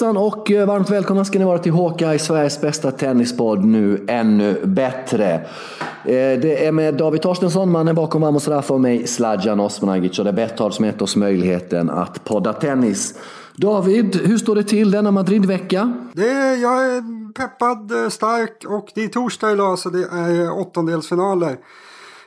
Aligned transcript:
Hejsan 0.00 0.16
och 0.16 0.50
eh, 0.50 0.66
varmt 0.66 0.90
välkomna 0.90 1.24
ska 1.24 1.38
ni 1.38 1.44
vara 1.44 1.58
till 1.58 1.72
Håka 1.72 2.14
i 2.14 2.18
Sveriges 2.18 2.60
bästa 2.60 2.90
tennispodd 2.90 3.64
nu 3.64 4.04
ännu 4.08 4.66
bättre. 4.66 5.34
Eh, 5.34 6.40
det 6.40 6.66
är 6.66 6.72
med 6.72 6.94
David 6.94 7.22
Torstensson, 7.22 7.70
mannen 7.70 7.94
bakom 7.94 8.22
Vamos 8.22 8.48
Rafa 8.48 8.74
och 8.74 8.80
mig 8.80 9.06
Sladjan 9.06 9.60
Osmanagic 9.60 10.18
och 10.18 10.24
det 10.24 10.30
är 10.30 10.34
Betthard 10.34 10.74
som 10.74 10.84
gett 10.84 11.02
oss 11.02 11.16
möjligheten 11.16 11.90
att 11.90 12.24
podda 12.24 12.52
tennis. 12.52 13.14
David, 13.56 14.20
hur 14.24 14.38
står 14.38 14.54
det 14.54 14.64
till 14.64 14.90
denna 14.90 15.10
Madridvecka? 15.10 15.92
Det 16.12 16.54
jag 16.54 16.86
är 16.86 17.32
peppad, 17.32 17.92
eh, 17.92 18.08
stark 18.08 18.64
och 18.68 18.88
det 18.94 19.04
är 19.04 19.08
torsdag 19.08 19.52
idag 19.52 19.78
så 19.78 19.90
det 19.90 20.02
är 20.02 20.60
åttondelsfinaler 20.60 21.56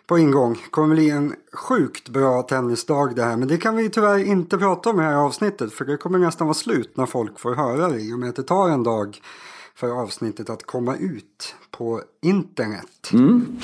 på 0.08 0.18
ingång. 0.18 0.54
Det 0.54 0.70
kommer 0.72 0.96
bli 0.96 1.10
en 1.10 1.36
sjukt 1.54 2.10
bra 2.10 2.42
tennisdag 2.42 3.16
det 3.16 3.24
här. 3.24 3.38
Men 3.38 3.48
det 3.48 3.58
kan 3.58 3.76
vi 3.76 3.90
tyvärr 3.90 4.20
inte 4.20 4.58
prata 4.58 4.90
om 4.90 5.00
i 5.00 5.04
det 5.04 5.10
här 5.10 5.16
avsnittet. 5.16 5.74
För 5.74 5.86
det 5.86 5.98
kommer 5.98 6.20
nästan 6.20 6.48
vara 6.48 6.54
slut 6.54 6.98
när 6.98 7.06
folk 7.06 7.40
får 7.40 7.56
höra 7.56 7.90
det. 7.90 8.00
I 8.00 8.14
och 8.14 8.20
med 8.20 8.30
att 8.30 8.36
det 8.36 8.44
tar 8.44 8.70
en 8.70 8.84
dag 8.84 9.22
för 9.76 10.02
avsnittet 10.02 10.50
att 10.50 10.64
komma 10.64 10.96
ut 10.96 11.56
på 11.72 12.02
internet. 12.22 13.10
Mm. 13.14 13.60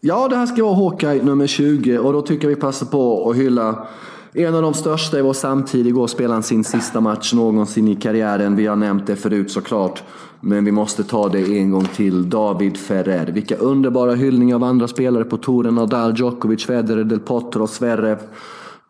Ja, 0.00 0.28
det 0.28 0.36
här 0.36 0.46
ska 0.46 0.64
vara 0.64 0.74
Hawkeye 0.74 1.22
nummer 1.22 1.46
20 1.46 1.98
och 1.98 2.12
då 2.12 2.22
tycker 2.22 2.48
jag 2.48 2.54
vi 2.56 2.60
passar 2.60 2.86
på 2.86 3.30
att 3.30 3.36
hylla 3.36 3.88
en 4.32 4.54
av 4.54 4.62
de 4.62 4.74
största 4.74 5.18
i 5.18 5.22
vår 5.22 5.32
samtid. 5.32 5.86
Igår 5.86 6.06
spelade 6.06 6.34
han 6.34 6.42
sin 6.42 6.64
sista 6.64 7.00
match 7.00 7.32
någonsin 7.32 7.88
i 7.88 7.96
karriären. 7.96 8.56
Vi 8.56 8.66
har 8.66 8.76
nämnt 8.76 9.06
det 9.06 9.16
förut 9.16 9.50
såklart. 9.50 10.02
Men 10.40 10.64
vi 10.64 10.72
måste 10.72 11.04
ta 11.04 11.28
det 11.28 11.58
en 11.58 11.70
gång 11.70 11.84
till. 11.84 12.30
David 12.30 12.76
Ferrer. 12.76 13.26
Vilka 13.26 13.56
underbara 13.56 14.14
hyllningar 14.14 14.56
av 14.56 14.64
andra 14.64 14.88
spelare 14.88 15.24
på 15.24 15.36
touren. 15.36 15.74
Nadal, 15.74 16.14
Djokovic, 16.16 16.66
Federer, 16.66 17.04
Del 17.04 17.20
Potro, 17.20 17.66
Zverev, 17.66 18.18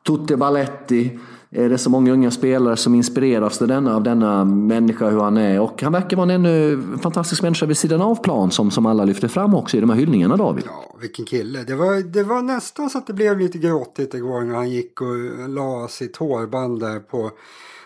Tutte 0.07 0.37
Balletti. 0.37 1.19
Är 1.53 1.69
det 1.69 1.79
så 1.79 1.91
många 1.91 2.13
unga 2.13 2.31
spelare 2.31 2.77
som 2.77 2.95
inspireras 2.95 3.63
av 3.63 3.69
denna, 3.69 3.97
av 3.97 4.03
denna 4.03 4.45
människa, 4.45 5.11
hur 5.11 5.21
han 5.21 5.37
är. 5.37 5.61
Och 5.61 5.83
han 5.83 5.93
verkar 5.93 6.17
vara 6.17 6.33
en 6.33 6.47
ännu 6.47 6.83
fantastisk 7.03 7.43
människa 7.43 7.67
vid 7.67 7.77
sidan 7.77 8.03
av 8.03 8.23
plan 8.23 8.51
som, 8.51 8.71
som 8.71 8.87
alla 8.87 9.05
lyfter 9.05 9.29
fram 9.29 9.55
också 9.55 9.77
i 9.77 9.81
de 9.81 9.91
här 9.91 9.97
hyllningarna, 9.97 10.37
David. 10.37 10.65
Ja, 10.67 10.97
vilken 11.01 11.25
kille. 11.25 11.65
Det 11.65 11.75
var, 11.75 12.13
det 12.13 12.23
var 12.23 12.43
nästan 12.43 12.91
så 12.91 12.99
att 12.99 13.07
det 13.07 13.13
blev 13.13 13.39
lite 13.39 13.59
gråtigt 13.59 14.15
igår 14.15 14.41
när 14.41 14.55
han 14.55 14.71
gick 14.71 15.01
och 15.01 15.49
la 15.49 15.89
sitt 15.89 16.17
hårband 16.17 16.81
där 16.81 17.01
på 17.01 17.31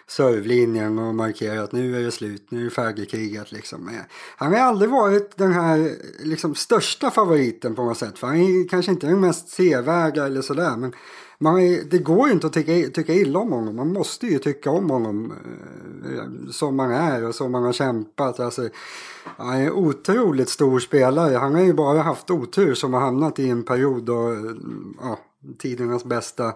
servlinjen 0.06 0.98
och 0.98 1.14
markera 1.14 1.62
att 1.62 1.72
nu 1.72 1.96
är 1.96 2.02
det 2.02 2.10
slut, 2.10 2.50
nu 2.50 2.60
är 2.60 2.64
det 2.64 2.70
färdigkrigat 2.70 3.52
liksom. 3.52 3.88
Eh, 3.88 3.94
han 4.36 4.52
har 4.52 4.60
aldrig 4.60 4.90
varit 4.90 5.36
den 5.36 5.52
här 5.52 5.90
liksom, 6.24 6.54
största 6.54 7.10
favoriten 7.10 7.74
på 7.74 7.84
något 7.84 7.98
sätt. 7.98 8.18
För 8.18 8.26
han 8.26 8.36
är 8.36 8.68
kanske 8.68 8.92
inte 8.92 9.06
den 9.06 9.20
mest 9.20 9.48
sevärda 9.48 10.26
eller 10.26 10.42
sådär. 10.42 10.76
Men 10.76 10.92
man 11.38 11.60
är, 11.60 11.84
det 11.84 11.98
går 11.98 12.26
ju 12.26 12.32
inte 12.32 12.46
att 12.46 12.52
tycka, 12.52 12.90
tycka 12.90 13.14
illa 13.14 13.38
om 13.38 13.52
honom. 13.52 13.76
Man 13.76 13.92
måste 13.92 14.26
ju 14.26 14.38
tycka 14.38 14.70
om 14.70 14.90
honom 14.90 15.32
eh, 16.12 16.50
som 16.50 16.76
man 16.76 16.90
är 16.90 17.24
och 17.24 17.34
som 17.34 17.52
man 17.52 17.62
har 17.62 17.72
kämpat. 17.72 18.40
Alltså, 18.40 18.68
han 19.24 19.56
är 19.56 19.66
en 19.66 19.72
otroligt 19.72 20.48
stor 20.48 20.78
spelare. 20.78 21.36
Han 21.36 21.54
har 21.54 21.62
ju 21.62 21.72
bara 21.72 22.02
haft 22.02 22.30
otur 22.30 22.74
som 22.74 22.94
har 22.94 23.00
hamnat 23.00 23.38
i 23.38 23.48
en 23.48 23.62
period 23.62 24.02
då 24.02 24.36
ja, 25.00 25.18
tidernas 25.58 26.04
bästa 26.04 26.52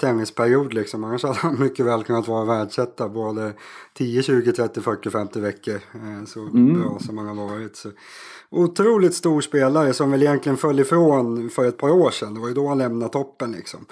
tennisperiod 0.00 0.74
liksom. 0.74 1.04
Annars 1.04 1.22
hade 1.22 1.38
han 1.38 1.60
mycket 1.60 1.86
väl 1.86 2.04
kunnat 2.04 2.28
vara 2.28 2.44
världsetta 2.44 3.08
både 3.08 3.52
10, 3.94 4.22
20, 4.22 4.52
30, 4.52 4.80
40, 4.80 5.10
50 5.10 5.40
veckor. 5.40 5.74
Eh, 5.74 6.24
så 6.26 6.40
mm. 6.40 6.80
bra 6.80 6.98
som 6.98 7.18
han 7.18 7.26
har 7.26 7.48
varit. 7.48 7.76
Så. 7.76 7.90
Otroligt 8.50 9.14
stor 9.14 9.40
spelare 9.40 9.92
som 9.92 10.10
väl 10.10 10.22
egentligen 10.22 10.56
föll 10.56 10.80
ifrån 10.80 11.50
för 11.50 11.68
ett 11.68 11.78
par 11.78 11.90
år 11.90 12.10
sedan. 12.10 12.34
Det 12.34 12.40
var 12.40 12.48
ju 12.48 12.54
då 12.54 12.68
han 12.68 12.78
lämnade 12.78 13.12
toppen 13.12 13.52
liksom. 13.52 13.86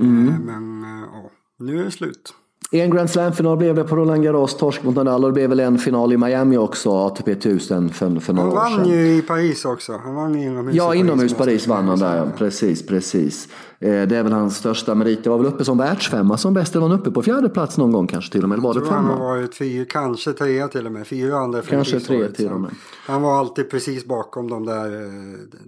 Mm. 0.00 0.28
Eh, 0.28 0.38
men 0.38 0.82
eh, 0.84 1.08
ja, 1.12 1.30
nu 1.58 1.80
är 1.80 1.84
det 1.84 1.90
slut. 1.90 2.34
En 2.80 2.90
Grand 2.90 3.10
Slam-final 3.10 3.56
blev 3.56 3.74
det 3.74 3.84
på 3.84 3.96
Roland 3.96 4.22
Garros, 4.24 4.56
torsk 4.56 4.82
mot 4.82 4.94
Nadal 4.94 5.24
och 5.24 5.30
det 5.30 5.34
blev 5.34 5.48
väl 5.48 5.60
en 5.60 5.78
final 5.78 6.12
i 6.12 6.16
Miami 6.16 6.56
också, 6.56 6.90
ATP 6.90 7.32
1000 7.32 7.88
för, 7.90 8.20
för 8.20 8.32
några 8.32 8.48
år 8.48 8.52
sedan. 8.52 8.62
Han 8.62 8.80
vann 8.80 8.88
ju 8.88 9.16
i 9.16 9.22
Paris 9.22 9.64
också. 9.64 9.92
Han 10.04 10.14
vann 10.14 10.36
inomhus 10.36 10.74
Ja, 10.74 10.94
inomhus 10.94 11.34
Paris, 11.34 11.46
Paris 11.46 11.66
vann 11.66 11.88
han 11.88 11.98
där, 11.98 12.32
precis, 12.36 12.86
precis. 12.86 13.48
Eh, 13.78 14.02
det 14.02 14.16
är 14.16 14.22
väl 14.22 14.32
hans 14.32 14.56
största 14.56 14.94
merit. 14.94 15.24
Det 15.24 15.30
var 15.30 15.38
väl 15.38 15.46
uppe 15.46 15.64
som 15.64 15.78
världsfemma 15.78 16.36
som 16.36 16.54
bäst. 16.54 16.74
Eller 16.74 16.82
var 16.82 16.88
han 16.88 17.00
uppe 17.00 17.10
på 17.10 17.22
fjärde 17.22 17.48
plats 17.48 17.78
någon 17.78 17.92
gång 17.92 18.06
kanske 18.06 18.32
till 18.32 18.42
och 18.42 18.48
med? 18.48 18.56
Eller 18.56 18.68
var 18.68 18.74
det 18.74 18.80
femma? 18.80 18.96
Han 18.96 19.04
har 19.04 19.18
varit 19.18 19.54
fyra, 19.54 19.84
kanske 19.88 20.32
trea 20.32 20.68
till 20.68 20.86
och 20.86 20.92
med. 20.92 21.06
Fyra 21.06 21.36
andra 21.36 21.62
Kanske 21.62 22.00
tre 22.00 22.28
till 22.28 22.52
och 22.52 22.60
med. 22.60 22.70
Han 23.06 23.22
var 23.22 23.38
alltid 23.38 23.70
precis 23.70 24.04
bakom 24.04 24.50
de 24.50 24.66
där 24.66 25.02
eh, 25.02 25.10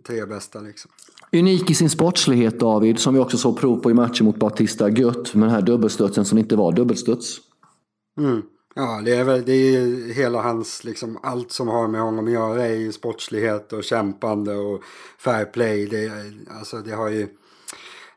tre 0.07 0.25
bästa 0.25 0.61
liksom. 0.61 0.91
Unik 1.39 1.71
i 1.71 1.75
sin 1.75 1.91
sportslighet 1.91 2.61
David, 2.61 2.99
som 2.99 3.15
vi 3.15 3.21
också 3.21 3.37
såg 3.37 3.61
prov 3.61 3.77
på 3.77 3.91
i 3.91 3.95
matchen 3.95 4.27
mot 4.27 4.37
Batista 4.37 4.89
Gött 4.89 5.35
med 5.35 5.49
den 5.49 5.55
här 5.55 5.63
dubbelstudsen 5.63 6.25
som 6.25 6.39
inte 6.39 6.57
var 6.57 6.73
dubbelstuds. 6.73 7.39
Mm. 8.19 8.43
Ja, 8.75 9.03
det 9.05 9.15
är 9.15 9.25
väl 9.25 9.45
det 9.45 9.53
är 9.53 10.15
hela 10.15 10.43
hans, 10.43 10.85
liksom 10.85 11.19
allt 11.23 11.53
som 11.53 11.69
har 11.69 11.89
med 11.89 12.01
honom 12.01 12.27
att 12.27 12.33
göra 12.33 12.67
är 12.67 12.75
ju 12.75 12.93
sportslighet 12.93 13.73
och 13.73 13.85
kämpande 13.85 14.55
och 14.55 14.83
fair 15.19 15.45
play. 15.45 15.87
Det, 15.87 16.11
alltså 16.61 16.77
det 16.77 16.93
har 16.93 17.09
ju... 17.09 17.29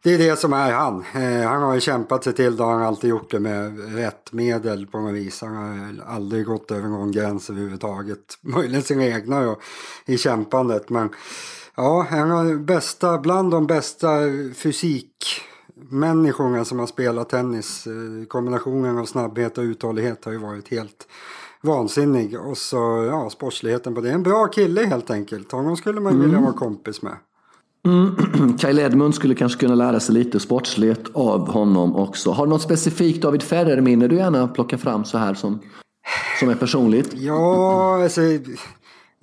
Det 0.04 0.14
är 0.14 0.18
det 0.18 0.40
som 0.40 0.54
är 0.54 0.72
han. 0.72 1.06
Eh, 1.16 1.50
han 1.50 1.62
har 1.62 1.74
ju 1.74 1.80
kämpat 1.80 2.24
sig 2.24 2.34
till 2.34 2.56
det 2.56 2.64
har 2.64 2.74
han 2.74 2.84
alltid 2.84 3.10
gjort 3.10 3.32
det 3.32 3.40
med 3.40 3.96
rätt 3.96 4.34
medel 4.34 4.88
på 4.88 5.00
något 5.00 5.14
vis. 5.14 5.42
Han 5.42 5.56
har 5.56 6.04
aldrig 6.06 6.46
gått 6.46 6.72
över 6.72 6.88
någon 6.88 7.12
gräns 7.12 7.50
överhuvudtaget. 7.50 8.20
Möjligen 8.42 8.84
sina 8.84 9.06
egna 9.06 9.44
då, 9.44 9.60
i 10.06 10.18
kämpandet. 10.18 10.90
Men 10.90 11.10
Ja, 11.80 12.08
han 12.10 12.30
har 12.30 12.56
bästa, 12.56 13.18
bland 13.18 13.52
de 13.52 13.68
bästa 13.68 14.08
fysikmänniskorna 14.56 16.66
som 16.66 16.80
har 16.80 16.88
spelat 16.88 17.30
tennis. 17.30 17.88
Eh, 17.88 17.94
kombinationen 18.28 18.98
av 18.98 19.06
snabbhet 19.06 19.58
och 19.58 19.62
uthållighet 19.62 20.26
har 20.26 20.32
ju 20.32 20.38
varit 20.38 20.72
helt 20.72 21.08
vansinnig. 21.62 22.40
Och 22.40 22.58
så 22.58 23.08
ja, 23.10 23.30
sportsligheten 23.30 23.96
på 23.96 24.02
det. 24.02 24.12
En 24.12 24.24
bra 24.24 24.48
kille 24.48 24.86
helt 24.86 25.10
enkelt. 25.10 25.52
Honom 25.52 25.78
skulle 25.78 26.02
man 26.02 26.14
mm. 26.14 26.26
vilja 26.26 26.42
vara 26.42 26.54
kompis 26.54 27.02
med. 27.02 27.16
Mm. 27.86 28.16
Kyle 28.58 28.80
Edmund 28.80 29.16
skulle 29.16 29.36
kanske 29.36 29.60
kunna 29.60 29.76
lära 29.76 30.00
sig 30.00 30.16
lite 30.16 30.40
sportslighet 30.40 31.04
av 31.14 31.52
honom 31.52 31.96
också. 31.96 32.32
Har 32.32 32.46
du 32.46 32.50
något 32.50 32.62
specifikt 32.62 33.22
David 33.22 33.44
Ferrer-minne 33.44 34.08
du 34.08 34.16
gärna 34.16 34.48
plockar 34.48 34.78
fram 34.78 35.06
så 35.06 35.18
här 35.18 35.34
som, 35.34 35.60
som 36.40 36.50
är 36.50 36.56
personligt? 36.56 37.14
Ja, 37.14 38.04
alltså 38.04 38.22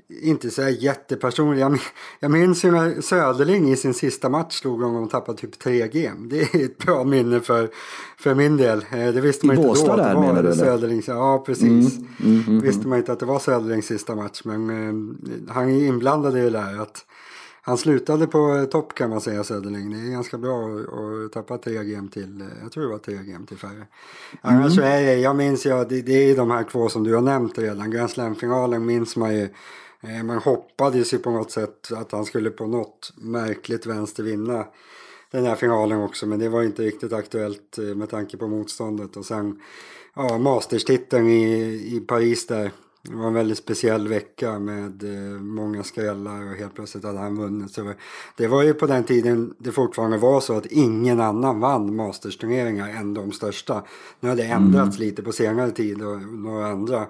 inte 0.09 0.51
så 0.51 0.69
jättepersonlig. 0.69 1.63
Jag, 1.63 1.79
jag 2.21 2.31
minns 2.31 2.65
ju 2.65 2.71
när 2.71 3.01
Söderling 3.01 3.73
i 3.73 3.77
sin 3.77 3.95
sista 3.95 4.29
match 4.29 4.61
slog 4.61 4.83
honom 4.83 5.05
och 5.05 5.11
tappade 5.11 5.39
typ 5.39 5.59
3 5.59 5.89
game. 5.89 6.29
Det 6.29 6.55
är 6.55 6.65
ett 6.65 6.79
bra 6.79 7.05
minne 7.05 7.41
för, 7.41 7.71
för 8.19 8.35
min 8.35 8.57
del. 8.57 8.79
Eh, 8.79 8.99
det 8.99 9.21
visste 9.21 9.47
man 9.47 9.59
I 9.59 9.59
inte 9.59 9.81
då. 9.81 9.97
där 9.97 10.15
det 10.15 10.21
menar 10.21 10.43
du? 10.89 11.03
Ja, 11.07 11.43
precis. 11.47 11.97
Mm, 11.97 12.09
mm, 12.25 12.45
mm, 12.47 12.61
visste 12.61 12.81
mm. 12.81 12.91
man 12.91 12.99
inte 12.99 13.13
att 13.13 13.21
det 13.21 13.27
var 13.27 13.39
Söderlings 13.39 13.87
sista 13.87 14.15
match. 14.15 14.41
Men 14.45 14.71
eh, 14.71 15.55
han 15.55 15.71
är 15.71 15.87
inblandad 15.87 16.39
i 16.39 16.41
det 16.41 16.51
där. 16.51 16.83
Att 16.83 17.05
han 17.63 17.79
slutade 17.79 18.27
på 18.27 18.67
topp 18.71 18.95
kan 18.95 19.11
man 19.11 19.21
säga 19.21 19.45
Söderling. 19.45 19.91
Det 19.91 20.09
är 20.09 20.11
ganska 20.11 20.39
bra 20.39 20.67
att 20.67 21.33
tappa 21.33 21.59
3 21.59 21.85
game 21.85 22.09
till, 22.09 22.41
eh, 22.41 22.47
jag 22.63 22.73
tror 22.73 22.83
det 22.83 22.91
var 22.91 22.99
3 22.99 23.15
game 23.15 23.47
till 23.47 23.59
färre. 23.59 23.87
Annars 24.41 24.75
så 24.75 24.83
är 24.83 25.03
det, 25.03 25.17
jag 25.17 25.37
minns 25.37 25.67
ju, 25.67 25.85
det, 25.85 26.03
det 26.03 26.31
är 26.31 26.37
de 26.37 26.51
här 26.51 26.65
två 26.65 26.89
som 26.89 27.05
du 27.05 27.15
har 27.15 27.23
nämnt 27.23 27.59
redan. 27.59 27.91
Grand 27.91 28.11
Slam-finalen 28.11 28.87
minns 28.87 29.17
man 29.17 29.35
ju 29.35 29.49
Eh, 30.09 30.23
man 30.23 30.39
hoppades 30.39 31.15
ju 31.15 31.19
på 31.19 31.31
något 31.31 31.51
sätt 31.51 31.93
att 31.93 32.13
han 32.13 32.25
skulle 32.25 32.51
på 32.51 32.67
något 32.67 33.13
märkligt 33.17 33.87
vänster 33.87 34.23
vinna 34.23 34.67
den 35.31 35.47
här 35.47 35.55
finalen 35.55 36.03
också. 36.03 36.27
Men 36.27 36.39
det 36.39 36.49
var 36.49 36.63
inte 36.63 36.83
riktigt 36.83 37.13
aktuellt 37.13 37.79
eh, 37.79 37.85
med 37.85 38.11
tanke 38.11 38.37
på 38.37 38.49
motståndet. 38.49 39.17
Och 39.17 39.27
sen 39.27 39.61
ja, 40.15 40.39
masterstiteln 40.39 41.29
i, 41.29 41.53
i 41.97 42.01
Paris 42.01 42.47
där. 42.47 42.71
Det 43.09 43.15
var 43.17 43.27
en 43.27 43.35
väldigt 43.35 43.59
speciell 43.59 44.09
vecka 44.09 44.59
med 44.59 45.03
eh, 45.03 45.41
många 45.41 45.83
skrällar 45.83 46.51
och 46.51 46.57
helt 46.57 46.75
plötsligt 46.75 47.05
hade 47.05 47.19
han 47.19 47.37
vunnit. 47.37 47.71
Så 47.71 47.93
det 48.37 48.47
var 48.47 48.63
ju 48.63 48.75
på 48.75 48.87
den 48.87 49.05
tiden 49.05 49.55
det 49.59 49.73
fortfarande 49.73 50.19
var 50.19 50.41
så 50.41 50.57
att 50.57 50.67
ingen 50.67 51.21
annan 51.21 51.61
vann 51.61 51.97
Masters-turneringar 51.97 52.89
än 52.89 53.15
de 53.15 53.33
största. 53.33 53.83
Nu 54.21 54.29
har 54.29 54.37
det 54.37 54.45
ändrats 54.45 54.97
mm. 54.97 55.09
lite 55.09 55.23
på 55.23 55.33
senare 55.33 55.71
tid 55.71 56.03
och 56.03 56.21
några 56.21 56.67
andra 56.67 57.07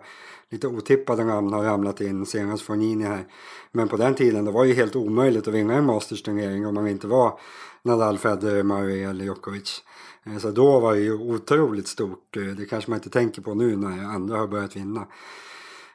lite 0.51 0.67
otippade 0.67 1.25
namn 1.25 1.53
har 1.53 1.65
ramlat 1.65 2.01
in, 2.01 2.27
senast 2.27 2.63
från 2.63 2.79
Nini 2.79 3.05
här. 3.05 3.27
Men 3.73 3.89
på 3.89 3.97
den 3.97 4.15
tiden 4.15 4.45
det 4.45 4.51
var 4.51 4.65
ju 4.65 4.75
helt 4.75 4.97
omöjligt 4.97 5.49
att 5.49 5.55
vinna 5.55 5.75
en 5.75 5.91
Masters-turnering 5.91 6.67
om 6.67 6.75
man 6.75 6.89
inte 6.89 7.07
var 7.07 7.39
Nadal, 7.83 8.19
Federer, 8.19 8.63
Murray 8.63 9.03
eller 9.03 9.25
Djokovic. 9.25 9.83
Eh, 10.25 10.39
så 10.39 10.51
då 10.51 10.81
var 10.81 10.95
det 10.95 11.01
ju 11.01 11.13
otroligt 11.13 11.89
stort. 11.89 12.37
Eh, 12.37 12.43
det 12.43 12.67
kanske 12.67 12.91
man 12.91 12.99
inte 12.99 13.11
tänker 13.11 13.43
på 13.43 13.55
nu 13.55 13.77
när 13.77 14.05
andra 14.05 14.39
har 14.39 14.47
börjat 14.47 14.77
vinna. 14.77 15.07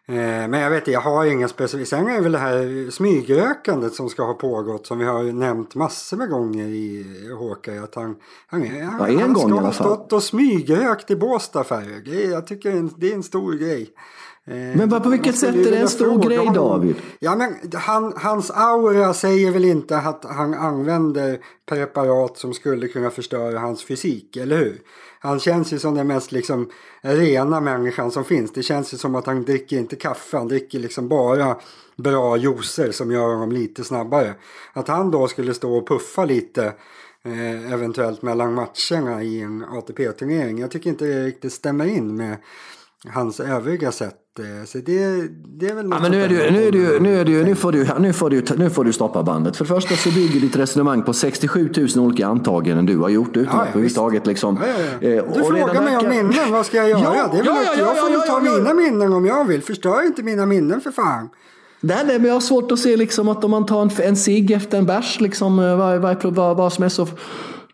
Eh, 0.07 0.15
men 0.15 0.53
jag 0.53 0.69
vet 0.69 0.77
inte, 0.77 0.91
jag 0.91 1.01
har 1.01 1.25
inga 1.25 1.47
specifika. 1.47 1.85
Sen 1.85 2.07
är 2.07 2.15
det 2.15 2.21
väl 2.21 2.31
det 2.31 2.37
här 2.37 2.91
smygrökandet 2.91 3.93
som 3.93 4.09
ska 4.09 4.23
ha 4.23 4.33
pågått 4.33 4.87
som 4.87 4.99
vi 4.99 5.05
har 5.05 5.23
nämnt 5.23 5.75
massor 5.75 6.17
med 6.17 6.29
gånger 6.29 6.67
i 6.67 7.05
Håka. 7.39 7.83
Att 7.83 7.95
han, 7.95 8.15
han, 8.47 8.67
han, 8.67 9.19
han 9.19 9.35
ska 9.35 9.53
ha 9.53 9.73
stått 9.73 10.13
och 10.13 10.23
smygrökt 10.23 11.11
i 11.11 11.15
Båstad 11.15 11.65
Jag 12.31 12.47
tycker 12.47 12.89
det 12.97 13.11
är 13.11 13.15
en 13.15 13.23
stor 13.23 13.53
grej. 13.53 13.93
Men 14.45 14.89
på 14.89 15.09
vilket 15.09 15.35
sätt 15.35 15.55
är 15.55 15.71
det 15.71 15.77
en 15.77 15.87
stor 15.87 16.23
grej. 16.23 16.51
David? 16.53 16.95
Ja, 17.19 17.35
men 17.35 17.55
han, 17.73 18.13
hans 18.17 18.51
aura 18.51 19.13
säger 19.13 19.51
väl 19.51 19.65
inte 19.65 19.97
att 19.97 20.25
han 20.25 20.53
använder 20.53 21.39
preparat 21.69 22.37
som 22.37 22.53
skulle 22.53 22.87
kunna 22.87 23.09
förstöra 23.09 23.59
hans 23.59 23.83
fysik, 23.83 24.37
eller 24.37 24.57
hur? 24.57 24.81
Han 25.23 25.39
känns 25.39 25.73
ju 25.73 25.79
som 25.79 25.95
den 25.95 26.07
mest 26.07 26.31
liksom 26.31 26.69
rena 27.01 27.61
människan 27.61 28.11
som 28.11 28.25
finns. 28.25 28.51
Det 28.51 28.63
känns 28.63 28.93
ju 28.93 28.97
som 28.97 29.15
att 29.15 29.25
han 29.25 29.43
dricker 29.43 29.77
inte 29.77 29.95
kaffe, 29.95 30.37
han 30.37 30.47
dricker 30.47 30.79
liksom 30.79 31.07
bara 31.07 31.57
bra 31.95 32.37
juicer 32.37 32.91
som 32.91 33.11
gör 33.11 33.27
honom 33.27 33.51
lite 33.51 33.83
snabbare. 33.83 34.33
Att 34.73 34.87
han 34.87 35.11
då 35.11 35.27
skulle 35.27 35.53
stå 35.53 35.77
och 35.77 35.87
puffa 35.87 36.25
lite 36.25 36.65
eh, 37.23 37.73
eventuellt 37.73 38.21
mellan 38.21 38.53
matcherna 38.53 39.23
i 39.23 39.41
en 39.41 39.63
ATP-turnering. 39.63 40.59
Jag 40.59 40.71
tycker 40.71 40.89
inte 40.89 41.05
det 41.05 41.25
riktigt 41.25 41.53
stämmer 41.53 41.85
in 41.85 42.15
med 42.15 42.37
hans 43.09 43.39
övriga 43.39 43.91
sätt. 43.91 44.15
Eh, 44.39 44.65
så 44.65 44.77
det, 44.77 45.27
det 45.59 45.67
är 45.67 45.75
väl 45.75 45.87
ja, 45.91 45.99
men 46.01 46.11
nu 46.11 46.23
är 46.23 46.29
ju, 46.29 46.51
nu 46.51 46.67
är 46.67 46.71
ju, 46.71 46.99
nu 46.99 47.19
är 47.19 47.25
ju, 47.25 47.43
nu 47.43 47.55
får 47.55 47.71
du, 47.71 47.87
nu 47.99 48.13
får 48.13 48.29
du, 48.29 48.43
nu 48.57 48.69
får 48.69 48.83
du 48.83 48.93
stoppa 48.93 49.23
bandet. 49.23 49.57
För 49.57 49.65
det 49.65 49.67
första 49.67 49.95
så 49.95 50.09
bygger 50.11 50.39
ditt 50.39 50.55
resonemang 50.55 51.03
på 51.03 51.13
67 51.13 51.71
000 51.77 52.05
olika 52.05 52.27
antaganden 52.27 52.85
du 52.85 52.97
har 52.97 53.09
gjort 53.09 53.37
utan 53.37 53.55
ja, 53.55 53.61
att 53.61 53.67
överhuvudtaget 53.67 54.27
liksom. 54.27 54.59
Ja, 54.61 54.67
ja, 54.67 55.09
ja. 55.09 55.09
Eh, 55.09 55.33
du 55.33 55.43
frågar 55.43 55.81
mig 55.81 55.97
om 55.97 56.09
minnen, 56.09 56.51
vad 56.51 56.65
ska 56.65 56.77
jag 56.77 56.89
göra? 56.89 57.01
Ja, 57.01 57.29
det 57.31 57.39
är 57.39 57.43
väl 57.43 57.45
ja, 57.45 57.63
ja, 57.65 57.79
jag 57.79 57.99
får 57.99 58.11
ja, 58.11 58.19
ta 58.19 58.39
mina 58.39 58.73
minnen 58.73 59.13
om 59.13 59.25
jag 59.25 59.45
vill. 59.45 59.61
Förstör 59.61 60.05
inte 60.05 60.23
mina 60.23 60.45
minnen 60.45 60.81
för 60.81 60.91
fan. 60.91 61.29
Nej, 61.83 62.03
nej, 62.05 62.19
men 62.19 62.27
jag 62.27 62.33
har 62.33 62.41
svårt 62.41 62.71
att 62.71 62.79
se 62.79 62.97
liksom 62.97 63.29
att 63.29 63.43
om 63.43 63.51
man 63.51 63.65
tar 63.65 63.81
en, 63.81 63.91
en 64.03 64.15
cigg 64.15 64.51
efter 64.51 64.77
en 64.77 64.85
bärs, 64.85 65.19
liksom, 65.19 65.59
eh, 65.59 65.77
vad, 65.77 66.01
vad, 66.01 66.23
vad, 66.23 66.57
vad 66.57 66.73
som 66.73 66.83
är 66.83 66.89
så... 66.89 67.07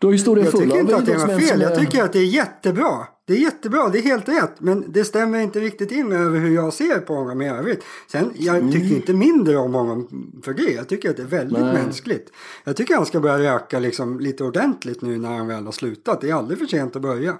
Då 0.00 0.08
är 0.08 0.12
historien 0.12 0.46
full 0.46 0.60
Jag 0.60 0.70
tycker 0.70 0.80
inte 0.80 0.96
att 0.96 1.06
det 1.06 1.12
är 1.12 1.38
fel. 1.38 1.60
Jag 1.60 1.78
tycker 1.78 2.02
att 2.02 2.12
det 2.12 2.18
är 2.18 2.24
jättebra. 2.24 3.06
Det 3.28 3.34
är 3.34 3.38
jättebra, 3.38 3.88
det 3.88 3.98
är 3.98 4.02
helt 4.02 4.28
rätt. 4.28 4.60
Men 4.60 4.92
det 4.92 5.04
stämmer 5.04 5.38
inte 5.38 5.60
riktigt 5.60 5.92
in 5.92 6.12
över 6.12 6.38
hur 6.38 6.54
jag 6.54 6.72
ser 6.72 7.00
på 7.00 7.14
honom 7.14 7.42
i 7.42 7.48
övrigt. 7.48 7.84
Sen, 8.06 8.32
jag 8.34 8.56
mm. 8.56 8.72
tycker 8.72 8.96
inte 8.96 9.12
mindre 9.12 9.56
om 9.56 9.74
honom 9.74 10.08
för 10.44 10.54
det. 10.54 10.70
Jag 10.70 10.88
tycker 10.88 11.10
att 11.10 11.16
det 11.16 11.22
är 11.22 11.26
väldigt 11.26 11.62
Nej. 11.62 11.74
mänskligt. 11.74 12.32
Jag 12.64 12.76
tycker 12.76 12.94
han 12.94 13.06
ska 13.06 13.20
börja 13.20 13.54
röka 13.54 13.78
liksom 13.78 14.20
lite 14.20 14.44
ordentligt 14.44 15.02
nu 15.02 15.18
när 15.18 15.36
han 15.36 15.46
väl 15.46 15.64
har 15.64 15.72
slutat. 15.72 16.20
Det 16.20 16.30
är 16.30 16.34
aldrig 16.34 16.58
för 16.58 16.66
sent 16.66 16.96
att 16.96 17.02
börja. 17.02 17.38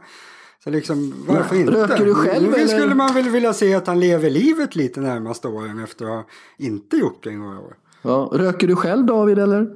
Så 0.65 0.71
liksom, 0.71 1.15
varför 1.27 1.55
Nej. 1.55 1.61
inte? 1.61 1.73
Röker 1.73 2.05
du 2.05 2.15
själv 2.15 2.51
nu, 2.51 2.57
nu 2.57 2.69
skulle 2.69 2.95
man 2.95 3.15
väl 3.15 3.29
vilja 3.29 3.53
se 3.53 3.75
att 3.75 3.87
han 3.87 4.01
lever 4.01 4.31
livet 4.31 4.77
lite 4.77 5.01
närmaste 5.01 5.49
åren 5.49 5.79
efter 5.85 6.05
att 6.05 6.11
ha 6.11 6.27
inte 6.59 6.97
gjort 6.97 7.25
det 7.25 7.31
i 7.31 7.37
några 7.37 7.59
år. 7.59 7.77
Ja. 8.03 8.31
Röker 8.33 8.67
du 8.67 8.77
själv 8.77 9.07
David 9.07 9.39
eller? 9.39 9.71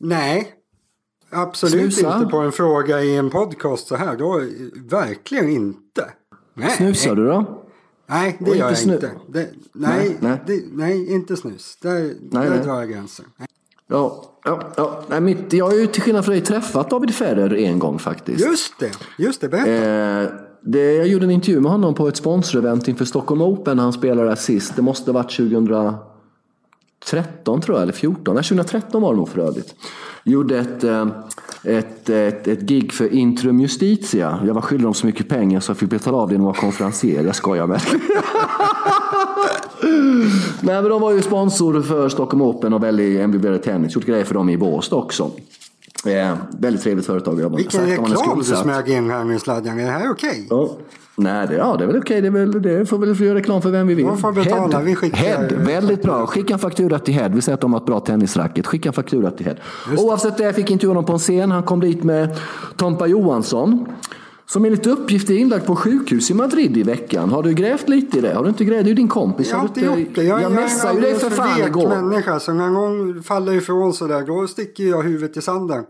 Nej, 0.00 0.52
Absolut 1.30 1.94
Snusa. 1.94 2.18
inte 2.18 2.30
på 2.30 2.38
en 2.38 2.52
fråga 2.52 3.02
i 3.02 3.16
en 3.16 3.30
podcast 3.30 3.86
så 3.88 3.96
här. 3.96 4.16
Då, 4.16 4.42
verkligen 4.90 5.48
inte. 5.48 6.04
Nej. 6.54 6.70
Snusar 6.70 7.14
du 7.14 7.26
då? 7.26 7.62
Nej, 8.06 8.36
det 8.40 8.50
Och 8.50 8.56
gör 8.56 8.70
jag 8.70 8.82
inte. 8.82 9.10
Det, 9.28 9.48
nej, 9.72 10.16
nej. 10.20 10.42
Det, 10.46 10.62
nej, 10.72 11.12
inte 11.12 11.36
snus. 11.36 11.78
Där, 11.82 12.14
nej, 12.30 12.50
där 12.50 12.64
drar 12.64 12.78
jag 12.78 12.90
gränsen. 12.90 13.24
Ja, 13.88 14.24
ja, 14.44 14.60
ja. 14.76 15.02
Nej, 15.08 15.20
mitt, 15.20 15.52
jag 15.52 15.64
har 15.64 15.74
ju 15.74 15.86
till 15.86 16.02
skillnad 16.02 16.24
från 16.24 16.32
dig 16.32 16.44
träffat 16.44 16.90
David 16.90 17.14
Ferrer 17.14 17.54
en 17.54 17.78
gång 17.78 17.98
faktiskt. 17.98 18.44
Just 18.44 18.78
det, 18.78 18.90
just 19.18 19.40
det. 19.40 19.48
Berätta. 19.48 19.70
Eh, 19.70 20.28
det, 20.62 20.94
jag 20.94 21.06
gjorde 21.06 21.24
en 21.24 21.30
intervju 21.30 21.60
med 21.60 21.72
honom 21.72 21.94
på 21.94 22.08
ett 22.08 22.16
sponsorevent 22.16 22.88
inför 22.88 23.04
Stockholm 23.04 23.42
Open 23.42 23.76
när 23.76 23.82
han 23.82 23.92
spelade 23.92 24.28
där 24.28 24.36
sist. 24.36 24.76
Det 24.76 24.82
måste 24.82 25.10
ha 25.10 25.22
varit 25.22 25.30
2013 27.10 27.60
tror 27.60 27.76
jag, 27.76 27.82
eller 27.82 27.92
14. 27.92 28.34
Nej, 28.34 28.44
2013 28.44 29.02
var 29.02 29.12
det 29.12 29.16
nog 29.16 29.28
för 29.28 29.40
övrigt 29.40 29.74
gjorde 30.26 30.58
ett, 30.58 30.84
eh, 30.84 31.06
ett, 31.62 32.08
ett, 32.08 32.48
ett 32.48 32.60
gig 32.60 32.92
för 32.92 33.12
Intrum 33.12 33.60
Justitia. 33.60 34.40
Jag 34.46 34.54
var 34.54 34.62
skyldig 34.62 34.86
dem 34.86 34.94
så 34.94 35.06
mycket 35.06 35.28
pengar 35.28 35.60
så 35.60 35.70
jag 35.70 35.76
fick 35.76 35.90
betala 35.90 36.16
av 36.16 36.28
det 36.28 36.38
när 36.38 36.44
jag 36.44 36.56
konferenser. 36.56 37.24
Jag 37.24 37.34
skojar 37.34 37.66
med. 37.66 37.80
Nej, 40.60 40.82
men 40.82 40.84
de 40.84 41.00
var 41.00 41.12
ju 41.12 41.22
sponsor 41.22 41.82
för 41.82 42.08
Stockholm 42.08 42.42
Open 42.42 42.72
och 42.72 42.82
väldigt 42.82 43.20
MVB 43.20 43.62
Tennis. 43.62 43.94
Gjort 43.94 44.04
grejer 44.04 44.24
för 44.24 44.34
dem 44.34 44.50
i 44.50 44.56
Båstad 44.56 44.96
också. 44.96 45.30
Eh, 46.06 46.36
väldigt 46.58 46.82
trevligt 46.82 47.06
företag. 47.06 47.40
Jag 47.40 47.56
Vilken 47.56 47.86
reklam 47.86 48.38
du 48.38 48.44
smög 48.44 48.88
in 48.88 49.10
här 49.10 49.24
med 49.24 49.40
sladjan. 49.40 49.80
Är 49.80 49.84
det 49.84 49.90
här 49.90 50.10
okej? 50.10 50.30
Okay? 50.30 50.46
Ja. 50.50 50.76
Nej, 51.18 51.46
det, 51.48 51.54
ja, 51.54 51.76
det 51.76 51.84
är 51.84 51.86
väl 51.86 51.96
okej. 51.96 52.20
Det, 52.20 52.30
väl, 52.30 52.62
det 52.62 52.86
får 52.86 52.98
väl 52.98 53.20
göra 53.20 53.34
reklam 53.34 53.62
för 53.62 53.70
vem 53.70 53.86
vi 53.86 53.94
vill. 53.94 54.06
De 54.06 54.18
får 54.18 54.32
betala. 54.32 54.78
Head, 54.78 54.84
vi 54.84 54.94
skickar... 54.94 55.16
Head, 55.18 55.48
väldigt 55.56 56.02
bra. 56.02 56.26
Skicka 56.26 56.52
en 56.52 56.58
faktura 56.58 56.98
till 56.98 57.14
Head. 57.14 57.28
Vi 57.28 57.42
säger 57.42 57.54
att 57.54 57.60
de 57.60 57.72
har 57.72 57.80
ett 57.80 57.86
bra 57.86 58.00
tennisracket. 58.00 58.66
Skicka 58.66 58.88
en 58.88 58.92
faktura 58.92 59.30
till 59.30 59.46
Head. 59.46 59.56
Oavsett 59.98 60.36
det, 60.38 60.44
jag 60.44 60.54
fick 60.54 60.70
intervjua 60.70 60.90
honom 60.90 61.04
på 61.04 61.12
en 61.12 61.18
scen. 61.18 61.50
Han 61.50 61.62
kom 61.62 61.80
dit 61.80 62.04
med 62.04 62.36
Tompa 62.76 63.06
Johansson. 63.06 63.86
Som 64.46 64.64
enligt 64.64 64.86
uppgift 64.86 65.30
är 65.30 65.34
inlagd 65.34 65.66
på 65.66 65.76
sjukhus 65.76 66.30
i 66.30 66.34
Madrid 66.34 66.76
i 66.76 66.82
veckan. 66.82 67.30
Har 67.30 67.42
du 67.42 67.54
grävt 67.54 67.88
lite 67.88 68.18
i 68.18 68.20
det? 68.20 68.34
Har 68.34 68.42
du 68.42 68.48
inte 68.48 68.64
grävt? 68.64 68.84
Det 68.84 68.88
är 68.88 68.88
ju 68.88 68.94
din 68.94 69.08
kompis. 69.08 69.50
Jag 69.50 69.56
har 69.56 69.64
inte 69.64 69.80
gjort 69.80 70.14
det. 70.14 70.22
Jag, 70.22 70.42
jag, 70.42 70.52
messade 70.52 70.94
ju 70.94 71.00
dig 71.00 71.14
för 71.14 71.30
fan 71.30 71.60
igår. 71.60 71.82
Jag 71.82 71.92
är 71.92 71.96
en 71.96 72.08
människa. 72.08 72.40
Så 72.40 72.52
någon 72.52 73.22
faller 73.22 73.52
ifrån 73.52 73.92
sådär, 73.92 74.26
då 74.26 74.46
sticker 74.46 74.84
jag 74.84 75.02
huvudet 75.02 75.36
i 75.36 75.42
sanden. 75.42 75.84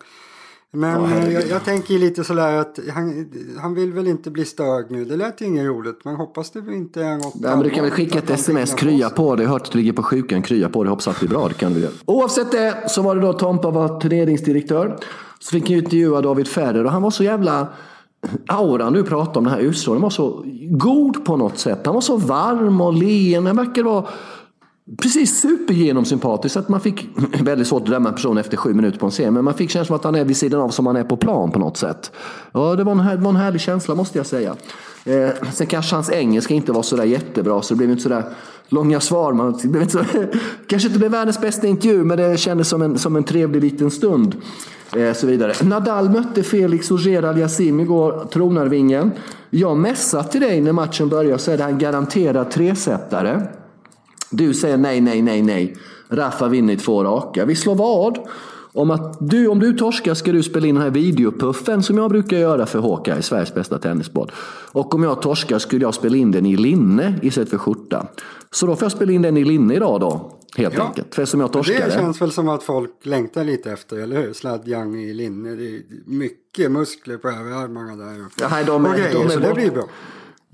Men 0.73 1.00
oh, 1.00 1.32
jag, 1.32 1.49
jag, 1.49 1.64
tänker 1.64 1.99
lite 1.99 2.25
sådär 2.25 2.56
att 2.56 2.79
han, 2.94 3.29
han 3.61 3.75
vill 3.75 3.93
väl 3.93 4.08
inte 4.08 4.31
bli 4.31 4.44
störd 4.44 4.91
nu. 4.91 5.05
Det 5.05 5.17
lät 5.17 5.41
ju 5.41 5.44
inget 5.44 5.67
roligt. 5.67 6.05
Men 6.05 6.17
hoppas 6.17 6.50
det 6.50 6.59
inte 6.59 7.02
är 7.02 7.17
något. 7.17 7.35
Nej, 7.35 7.50
men 7.50 7.62
du 7.62 7.70
kan 7.70 7.85
väl 7.85 7.93
skicka 7.93 8.19
ett 8.19 8.31
sms, 8.31 8.75
krya 8.75 9.11
på 9.11 9.37
det. 9.37 9.43
Jag 9.43 9.49
har 9.49 9.55
hört 9.55 9.67
att 9.67 9.73
du 9.73 9.79
ligger 9.79 9.93
på 9.93 10.02
sjukan, 10.02 10.43
krya 10.43 10.69
på 10.69 10.85
det. 10.85 10.91
Hoppas 10.91 11.09
att 11.09 11.20
det 11.20 11.26
blir 11.26 11.38
bra. 11.38 11.49
Det 11.49 11.55
kan 11.55 11.75
du 11.75 11.81
göra. 11.81 11.93
Oavsett 12.05 12.52
det 12.52 12.91
så 12.91 13.02
var 13.02 13.14
det 13.14 13.20
då 13.20 13.32
Tompa 13.32 13.70
var 13.70 14.00
turneringsdirektör. 14.00 14.99
Så 15.38 15.50
fick 15.50 15.70
jag 15.70 15.79
intervjua 15.79 16.20
David 16.20 16.49
Ferrer 16.49 16.85
och 16.85 16.93
han 16.93 17.02
var 17.02 17.11
så 17.11 17.25
jävla 17.25 17.69
auran 18.46 18.93
du 18.93 19.02
pratar 19.02 19.38
om, 19.40 19.44
den 19.44 19.52
här 19.52 19.61
utstrålningen, 19.61 20.02
var 20.02 20.11
så 20.11 20.44
god 20.70 21.25
på 21.25 21.37
något 21.37 21.58
sätt. 21.58 21.81
Han 21.84 21.94
var 21.94 22.00
så 22.00 22.17
varm 22.17 22.81
och 22.81 22.94
leende. 22.94 23.50
Han 23.50 23.56
verkar 23.56 23.82
vara 23.82 24.05
Precis 25.02 25.40
supergenomsympatisk. 25.40 26.56
Att 26.56 26.69
man 26.69 26.81
fick, 26.81 27.08
väldigt 27.40 27.69
svårt 27.69 27.82
att 27.82 27.88
döma 27.88 28.08
en 28.08 28.14
person 28.14 28.38
efter 28.38 28.56
sju 28.56 28.75
minuter 28.75 28.99
på 28.99 29.06
en 29.06 29.12
scen, 29.12 29.34
men 29.34 29.44
man 29.44 29.55
fick 29.55 29.70
känslan 29.70 29.96
att 29.96 30.05
han 30.05 30.14
är 30.14 30.25
vid 30.25 30.37
sidan 30.37 30.61
av 30.61 30.69
som 30.69 30.87
han 30.87 30.96
är 30.96 31.05
på 31.05 31.17
plan 31.17 31.50
på 31.50 31.58
något 31.58 31.76
sätt. 31.76 32.12
Ja, 32.52 32.75
det 32.76 32.84
var 32.84 32.93
en, 32.93 33.23
var 33.23 33.31
en 33.31 33.37
härlig 33.37 33.61
känsla 33.61 33.94
måste 33.94 34.19
jag 34.19 34.26
säga. 34.26 34.56
Eh, 35.05 35.28
sen 35.52 35.67
kanske 35.67 35.94
hans 35.94 36.11
engelska 36.11 36.55
inte 36.55 36.73
var 36.73 36.82
sådär 36.82 37.05
jättebra, 37.05 37.62
så 37.62 37.75
det 37.75 37.78
blev 37.78 37.90
inte 37.90 38.02
sådär 38.02 38.25
långa 38.68 39.00
svar. 39.00 39.32
Man, 39.32 39.60
inte 39.64 40.06
kanske 40.66 40.88
inte 40.88 40.98
blev 40.98 41.10
världens 41.10 41.40
bästa 41.40 41.66
intervju, 41.66 42.04
men 42.04 42.18
det 42.18 42.38
kändes 42.38 42.68
som 42.68 42.82
en, 42.82 42.98
som 42.98 43.16
en 43.16 43.24
trevlig 43.24 43.62
liten 43.62 43.90
stund. 43.90 44.36
Eh, 44.96 45.12
så 45.12 45.26
vidare. 45.26 45.52
Nadal 45.62 46.10
mötte 46.10 46.42
Felix 46.42 46.90
Auger 46.90 47.22
Aliassime 47.22 47.82
igår, 47.82 48.28
tronarvingen. 48.32 49.10
Jag 49.50 49.76
messar 49.76 50.23
till 50.23 50.40
dig 50.40 50.61
när 50.61 50.73
matchen 50.73 51.08
börjar 51.08 51.38
så 51.38 51.50
är 51.50 51.56
det 51.56 51.64
han 51.64 51.78
garanterad 51.78 52.50
tresättare. 52.50 53.42
Du 54.30 54.54
säger 54.54 54.76
nej, 54.76 55.00
nej, 55.00 55.23
nej, 55.23 55.42
nej. 55.42 55.76
Rafa 56.08 56.49
vinner 56.49 56.75
i 56.75 56.76
två 56.76 57.04
raka. 57.04 57.44
Vi 57.44 57.54
slår 57.54 57.75
vad 57.75 58.18
om 58.76 58.90
att 58.90 59.16
du, 59.21 59.49
om 59.49 59.59
du 59.59 59.73
torskar 59.73 60.14
ska 60.14 60.33
du 60.33 60.42
spela 60.42 60.66
in 60.66 60.75
den 60.75 60.85
här 60.85 60.90
videopuffen 60.90 61.83
som 61.83 61.99
jag 61.99 62.11
brukar 62.11 62.37
göra 62.37 62.66
för 62.66 62.78
Håka 62.78 63.18
i 63.18 63.23
Sveriges 63.23 63.54
bästa 63.54 63.78
tennisbad. 63.78 64.33
Och 64.73 64.95
om 64.95 65.02
jag 65.02 65.23
torskar 65.23 65.59
skulle 65.59 65.83
jag 65.83 65.95
spela 65.95 66.16
in 66.16 66.30
den 66.30 66.47
i 66.47 66.56
linne 66.56 67.18
istället 67.23 67.50
för 67.50 67.59
skjorta. 67.59 68.06
Så 68.50 68.66
då 68.66 68.76
får 68.76 68.85
jag 68.85 68.92
spela 68.92 69.12
in 69.12 69.23
den 69.23 69.37
i 69.37 69.45
linne 69.45 69.75
idag 69.75 70.00
då. 70.00 70.33
Helt 70.56 70.75
ja. 70.75 70.87
enkelt. 70.87 71.14
För 71.14 71.25
som 71.25 71.40
jag 71.40 71.52
torskade. 71.52 71.85
Det 71.85 71.92
känns 71.92 72.21
väl 72.21 72.33
som 72.33 72.49
att 72.49 72.62
folk 72.62 72.90
längtar 73.02 73.45
lite 73.45 73.73
efter, 73.73 73.97
eller 73.97 74.23
hur? 74.23 74.33
Sladjang 74.33 75.00
i 75.00 75.14
linne. 75.14 75.54
Det 75.54 75.76
är 75.76 75.83
mycket 76.06 76.73
muskler 76.73 77.16
på 77.16 77.28
överarmarna 77.28 77.97
där. 77.97 78.25
Ja, 78.40 78.49
nej, 78.50 78.64
de, 78.64 78.87
är, 78.87 79.12
de, 79.12 79.26
är 79.26 79.28
så 79.28 79.38
det 79.38 79.54
blir 79.54 79.71
bra. 79.71 79.85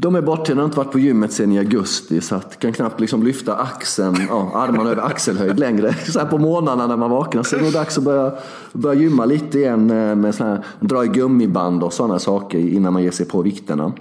De 0.02 0.14
är 0.14 0.22
borta, 0.22 0.52
de 0.52 0.58
har 0.58 0.64
inte 0.64 0.76
varit 0.76 0.92
på 0.92 0.98
gymmet 0.98 1.32
sedan 1.32 1.52
i 1.52 1.58
augusti 1.58 2.20
så 2.20 2.34
att 2.34 2.58
kan 2.58 2.72
knappt 2.72 3.00
liksom 3.00 3.22
lyfta 3.22 3.54
axeln, 3.54 4.16
ja, 4.28 4.50
armarna 4.54 4.90
över 4.90 5.02
axelhöjd 5.02 5.58
längre. 5.58 5.94
Så 5.94 6.18
här 6.18 6.26
på 6.26 6.38
morgnarna 6.38 6.86
när 6.86 6.96
man 6.96 7.10
vaknar. 7.10 7.42
Så 7.42 7.54
är 7.54 7.58
det 7.58 7.64
nog 7.64 7.74
dags 7.74 7.98
att 7.98 8.04
börja, 8.04 8.32
börja 8.72 9.00
gymma 9.00 9.24
lite 9.24 9.58
igen 9.58 9.90
eh, 9.90 10.16
med 10.16 10.34
såna 10.34 10.50
här, 10.50 10.64
dra 10.80 11.04
i 11.04 11.08
gummiband 11.08 11.82
och 11.82 11.92
sådana 11.92 12.18
saker 12.18 12.58
innan 12.58 12.92
man 12.92 13.02
ger 13.02 13.10
sig 13.10 13.26
på 13.26 13.42
vikterna. 13.42 13.92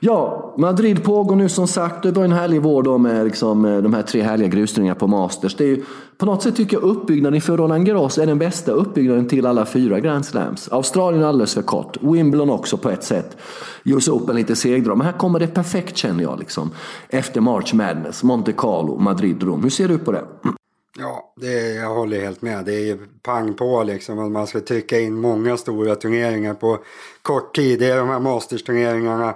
Ja, 0.00 0.54
Madrid 0.58 1.04
pågår 1.04 1.36
nu 1.36 1.48
som 1.48 1.68
sagt. 1.68 2.02
Det 2.02 2.10
var 2.10 2.24
en 2.24 2.32
härlig 2.32 2.62
vår 2.62 2.82
då 2.82 2.98
med 2.98 3.24
liksom, 3.24 3.64
eh, 3.64 3.78
de 3.78 3.94
här 3.94 4.02
tre 4.02 4.22
härliga 4.22 4.48
grusturneringarna 4.48 4.98
på 4.98 5.06
Masters. 5.06 5.54
Det 5.54 5.64
är 5.64 5.68
ju, 5.68 5.84
på 6.18 6.26
något 6.26 6.42
sätt 6.42 6.56
tycker 6.56 6.76
jag 6.76 6.82
uppbyggnaden 6.82 7.40
för 7.40 7.56
Roland 7.56 7.86
Garros 7.86 8.18
är 8.18 8.26
den 8.26 8.38
bästa 8.38 8.72
uppbyggnaden 8.72 9.28
till 9.28 9.46
alla 9.46 9.66
fyra 9.66 10.00
Grand 10.00 10.26
Slams. 10.26 10.68
Australien 10.68 11.24
alldeles 11.24 11.54
för 11.54 11.62
kort. 11.62 11.96
Wimbledon 12.00 12.50
också 12.50 12.76
på 12.76 12.90
ett 12.90 13.04
sätt. 13.04 13.36
US 13.84 14.08
Open 14.08 14.36
lite 14.36 14.56
segdrag. 14.56 14.98
Men 14.98 15.06
här 15.06 15.18
kommer 15.18 15.40
det 15.40 15.46
perfekt 15.46 15.96
känner 15.96 16.22
jag. 16.22 16.38
Liksom. 16.38 16.70
Efter 17.08 17.40
March 17.40 17.74
Madness, 17.74 18.22
Monte 18.22 18.52
Carlo, 18.52 18.98
Madrid, 18.98 19.42
Rom. 19.42 19.62
Hur 19.62 19.70
ser 19.70 19.88
du 19.88 19.98
på 19.98 20.12
det? 20.12 20.24
Mm. 20.44 20.56
Ja, 20.98 21.32
det, 21.40 21.74
jag 21.74 21.94
håller 21.94 22.20
helt 22.20 22.42
med. 22.42 22.64
Det 22.64 22.74
är 22.74 22.86
ju 22.86 22.98
pang 23.22 23.54
på 23.54 23.82
liksom 23.82 24.18
att 24.18 24.30
man 24.30 24.46
ska 24.46 24.60
trycka 24.60 25.00
in 25.00 25.20
många 25.20 25.56
stora 25.56 25.94
turneringar 25.94 26.54
på 26.54 26.78
kort 27.22 27.56
tid. 27.56 27.78
Det 27.78 27.86
är 27.86 27.98
de 27.98 28.08
här 28.08 28.20
Masters-turneringarna 28.20 29.34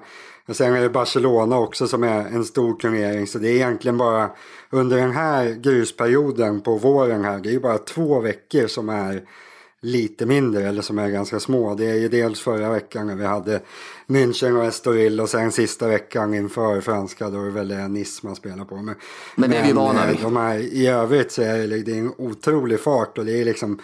och 0.49 0.57
sen 0.57 0.75
är 0.75 0.81
det 0.81 0.91
Barcelona 0.91 1.59
också 1.59 1.89
som 1.89 2.03
är 2.03 2.19
en 2.19 2.45
stor 2.45 2.75
turnering. 2.75 3.27
Så 3.27 3.39
det 3.39 3.49
är 3.49 3.55
egentligen 3.55 3.97
bara 3.97 4.31
under 4.73 4.97
den 4.97 5.13
här 5.13 5.51
grusperioden 5.51 6.61
på 6.61 6.77
våren 6.77 7.25
här. 7.25 7.41
Det 7.41 7.55
är 7.55 7.59
bara 7.61 7.79
två 7.79 8.21
veckor 8.21 8.67
som 8.67 8.89
är 8.89 9.23
lite 9.81 10.27
mindre 10.27 10.69
eller 10.69 10.83
som 10.83 10.99
är 10.99 11.09
ganska 11.09 11.41
små. 11.41 11.75
Det 11.75 11.91
är 11.91 11.95
ju 11.95 12.09
dels 12.09 12.41
förra 12.41 12.71
veckan 12.71 13.07
när 13.07 13.15
vi 13.15 13.25
hade 13.25 13.61
München 14.07 14.59
och 14.59 14.65
Estoril 14.65 15.21
och 15.21 15.29
sen 15.29 15.53
sista 15.53 15.89
veckan 15.89 16.35
inför 16.35 16.81
franska 16.81 17.31
då 17.31 17.41
är 17.41 17.45
det 17.45 17.51
väl 17.51 17.69
det 17.69 17.89
Nice 17.89 18.27
man 18.27 18.37
spelar 18.37 18.65
på. 18.65 18.77
Men, 18.77 18.95
men 19.37 19.51
det 19.51 19.57
är 19.57 19.67
vi 19.67 19.73
vana 19.73 20.07
vid. 20.07 20.19
De 20.23 20.37
här, 20.37 20.59
I 20.59 20.87
övrigt 20.87 21.33
så 21.33 21.43
är 21.43 21.69
det, 21.69 21.83
det 21.83 21.93
är 21.93 21.99
en 21.99 22.13
otrolig 22.19 22.81
fart 22.81 23.19
och 23.19 23.25
det 23.25 23.41
är 23.41 23.45
liksom 23.45 23.79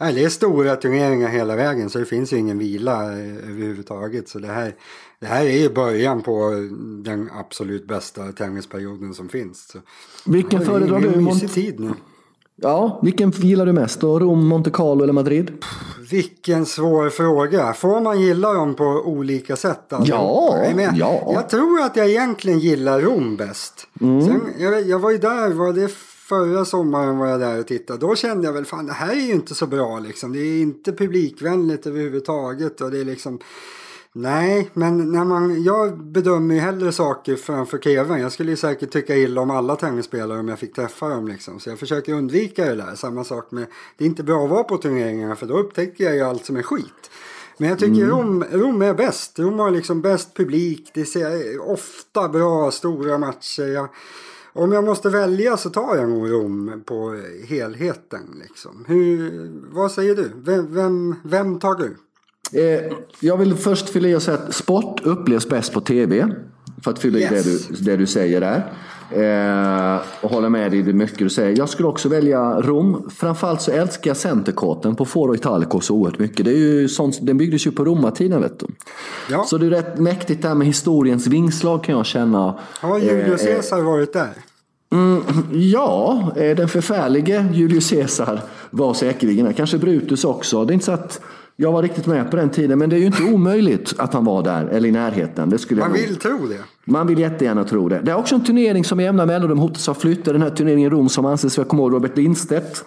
Nej, 0.00 0.14
det 0.14 0.24
är 0.24 0.28
stora 0.28 0.76
turneringar 0.76 1.28
hela 1.28 1.56
vägen 1.56 1.90
så 1.90 1.98
det 1.98 2.04
finns 2.04 2.32
ju 2.32 2.36
ingen 2.36 2.58
vila 2.58 3.12
överhuvudtaget. 3.12 4.28
Så 4.28 4.38
det 4.38 4.48
här, 4.48 4.74
det 5.20 5.26
här 5.26 5.44
är 5.44 5.58
ju 5.58 5.68
början 5.68 6.22
på 6.22 6.50
den 7.04 7.30
absolut 7.32 7.86
bästa 7.86 8.32
tennisperioden 8.32 9.14
som 9.14 9.28
finns. 9.28 9.68
Så. 9.72 9.78
Vilken 10.26 10.64
föredrar 10.64 11.00
du? 11.00 11.20
Mont 11.20 11.54
tid 11.54 11.80
nu. 11.80 11.90
Ja, 12.62 13.00
vilken 13.02 13.30
gillar 13.30 13.66
du 13.66 13.72
mest 13.72 14.00
då? 14.00 14.18
Rom, 14.18 14.48
Monte 14.48 14.70
Carlo 14.70 15.02
eller 15.02 15.12
Madrid? 15.12 15.52
Vilken 16.10 16.66
svår 16.66 17.10
fråga. 17.10 17.72
Får 17.72 18.00
man 18.00 18.20
gilla 18.20 18.52
dem 18.52 18.74
på 18.74 18.84
olika 18.84 19.56
sätt? 19.56 19.92
Alltså? 19.92 20.12
Ja, 20.12 20.72
Men 20.76 20.96
ja. 20.96 21.30
Jag 21.34 21.48
tror 21.48 21.80
att 21.80 21.96
jag 21.96 22.08
egentligen 22.08 22.58
gillar 22.58 23.00
Rom 23.00 23.36
bäst. 23.36 23.86
Mm. 24.00 24.26
Sen, 24.26 24.40
jag, 24.58 24.88
jag 24.88 24.98
var 24.98 25.10
ju 25.10 25.18
där, 25.18 25.50
var 25.50 25.72
det 25.72 25.88
förra 26.30 26.64
sommaren 26.64 27.18
var 27.18 27.26
jag 27.26 27.40
där 27.40 27.60
och 27.60 27.66
tittade. 27.66 27.98
Då 27.98 28.16
kände 28.16 28.46
jag 28.46 28.52
väl 28.52 28.64
fan 28.64 28.86
det 28.86 28.92
här 28.92 29.12
är 29.12 29.20
ju 29.20 29.32
inte 29.32 29.54
så 29.54 29.66
bra 29.66 29.98
liksom. 29.98 30.32
Det 30.32 30.38
är 30.38 30.62
inte 30.62 30.92
publikvänligt 30.92 31.86
överhuvudtaget 31.86 32.80
och 32.80 32.90
det 32.90 32.98
är 32.98 33.04
liksom 33.04 33.38
Nej, 34.12 34.70
men 34.72 35.12
när 35.12 35.24
man, 35.24 35.62
jag 35.62 36.04
bedömer 36.04 36.54
ju 36.54 36.60
hellre 36.60 36.92
saker 36.92 37.36
framför 37.36 37.78
tvn. 37.78 38.20
Jag 38.20 38.32
skulle 38.32 38.50
ju 38.50 38.56
säkert 38.56 38.90
tycka 38.90 39.16
illa 39.16 39.40
om 39.40 39.50
alla 39.50 39.76
tennisspelare 39.76 40.40
om 40.40 40.48
jag 40.48 40.58
fick 40.58 40.74
träffa 40.74 41.08
dem. 41.08 41.28
Liksom. 41.28 41.60
Så 41.60 41.70
jag 41.70 41.78
försöker 41.78 42.12
undvika 42.12 42.64
det 42.64 42.74
där. 42.74 42.94
Samma 42.94 43.24
sak 43.24 43.50
med, 43.50 43.66
det 43.96 44.04
är 44.04 44.08
inte 44.08 44.22
bra 44.22 44.44
att 44.44 44.50
vara 44.50 44.64
på 44.64 44.76
turneringarna 44.76 45.36
för 45.36 45.46
då 45.46 45.58
upptäcker 45.58 46.04
jag 46.04 46.14
ju 46.14 46.20
allt 46.20 46.44
som 46.44 46.56
är 46.56 46.62
skit. 46.62 47.10
Men 47.56 47.68
jag 47.68 47.78
tycker 47.78 48.02
mm. 48.02 48.10
Rom, 48.10 48.44
Rom 48.52 48.82
är 48.82 48.94
bäst. 48.94 49.38
Rom 49.38 49.58
har 49.58 49.70
liksom 49.70 50.02
bäst 50.02 50.34
publik. 50.36 50.90
Det 50.94 51.04
ser 51.04 51.60
ofta 51.70 52.28
bra, 52.28 52.70
stora 52.70 53.18
matcher. 53.18 53.66
Jag, 53.66 53.88
om 54.52 54.72
jag 54.72 54.84
måste 54.84 55.08
välja 55.08 55.56
så 55.56 55.70
tar 55.70 55.96
jag 55.96 56.08
nog 56.08 56.30
Rom 56.30 56.82
på 56.86 57.20
helheten. 57.48 58.20
Liksom. 58.42 58.84
Hur, 58.88 59.50
vad 59.74 59.92
säger 59.92 60.14
du? 60.14 60.30
Vem, 60.36 60.74
vem, 60.74 61.14
vem 61.24 61.58
tar 61.58 61.74
du? 61.74 61.96
Eh, 62.52 62.92
jag 63.20 63.36
vill 63.36 63.54
först 63.54 63.88
fylla 63.88 64.08
i 64.08 64.14
och 64.14 64.22
säga 64.22 64.38
att 64.38 64.54
sport 64.54 65.00
upplevs 65.06 65.48
bäst 65.48 65.72
på 65.72 65.80
tv. 65.80 66.34
För 66.84 66.90
att 66.90 66.98
fylla 66.98 67.18
yes. 67.18 67.30
i 67.30 67.34
det 67.34 67.76
du, 67.78 67.84
det 67.84 67.96
du 67.96 68.06
säger 68.06 68.40
där. 68.40 68.72
Eh, 69.12 70.00
och 70.20 70.30
hålla 70.30 70.48
med 70.48 70.70
dig 70.70 70.80
i 70.80 70.82
det 70.82 70.92
mycket 70.92 71.18
du 71.18 71.30
säger. 71.30 71.58
Jag 71.58 71.68
skulle 71.68 71.88
också 71.88 72.08
välja 72.08 72.60
Rom. 72.60 73.10
Framförallt 73.16 73.62
så 73.62 73.70
älskar 73.70 74.10
jag 74.10 74.16
centerkorten 74.16 74.96
på 74.96 75.04
Foro 75.04 75.34
Italico 75.34 75.80
så 75.80 75.94
oerhört 75.94 76.18
mycket. 76.18 76.44
Det 76.44 76.50
är 76.50 76.56
ju 76.56 76.88
sånt, 76.88 77.18
den 77.22 77.38
byggdes 77.38 77.66
ju 77.66 77.70
på 77.70 77.84
romartiden 77.84 78.40
vet 78.40 78.60
du. 78.60 78.66
Ja. 79.30 79.44
Så 79.44 79.58
det 79.58 79.66
är 79.66 79.70
rätt 79.70 79.98
mäktigt 79.98 80.42
där 80.42 80.54
med 80.54 80.66
historiens 80.66 81.26
vingslag 81.26 81.84
kan 81.84 81.96
jag 81.96 82.06
känna. 82.06 82.58
Har 82.80 82.98
Julius 82.98 83.42
eh, 83.42 83.54
Caesar 83.54 83.80
varit 83.80 84.12
där? 84.12 84.30
Mm, 84.92 85.22
ja, 85.52 86.32
eh, 86.36 86.56
den 86.56 86.68
förfärlige 86.68 87.46
Julius 87.52 87.90
Caesar 87.90 88.40
var 88.70 88.94
säkerligen 88.94 89.54
Kanske 89.54 89.78
Brutus 89.78 90.24
också. 90.24 90.64
Det 90.64 90.72
är 90.72 90.74
inte 90.74 90.86
så 90.86 90.92
att 90.92 91.20
jag 91.60 91.72
var 91.72 91.82
riktigt 91.82 92.06
med 92.06 92.30
på 92.30 92.36
den 92.36 92.50
tiden, 92.50 92.78
men 92.78 92.90
det 92.90 92.96
är 92.96 93.00
ju 93.00 93.06
inte 93.06 93.22
omöjligt 93.22 93.94
att 93.98 94.12
han 94.12 94.24
var 94.24 94.42
där 94.42 94.66
eller 94.66 94.88
i 94.88 94.92
närheten. 94.92 95.50
Det 95.50 95.58
skulle 95.58 95.80
Man 95.80 95.92
vill 95.92 96.16
tro 96.16 96.46
det. 96.46 96.58
Man 96.84 97.06
vill 97.06 97.18
jättegärna 97.18 97.64
tro 97.64 97.88
det. 97.88 98.00
Det 98.04 98.10
är 98.10 98.16
också 98.16 98.34
en 98.34 98.44
turnering 98.44 98.84
som 98.84 99.00
i 99.00 99.02
jämna 99.02 99.26
mellanrum 99.26 99.58
hotas 99.58 99.88
av 99.88 99.94
flytta. 99.94 100.32
Den 100.32 100.42
här 100.42 100.50
turneringen 100.50 100.92
i 100.92 100.96
Rom 100.96 101.08
som 101.08 101.26
anses, 101.26 101.56
jag 101.56 101.68
kommer 101.68 101.82
ihåg 101.82 101.92
Robert 101.92 102.16
Lindstedt 102.16 102.84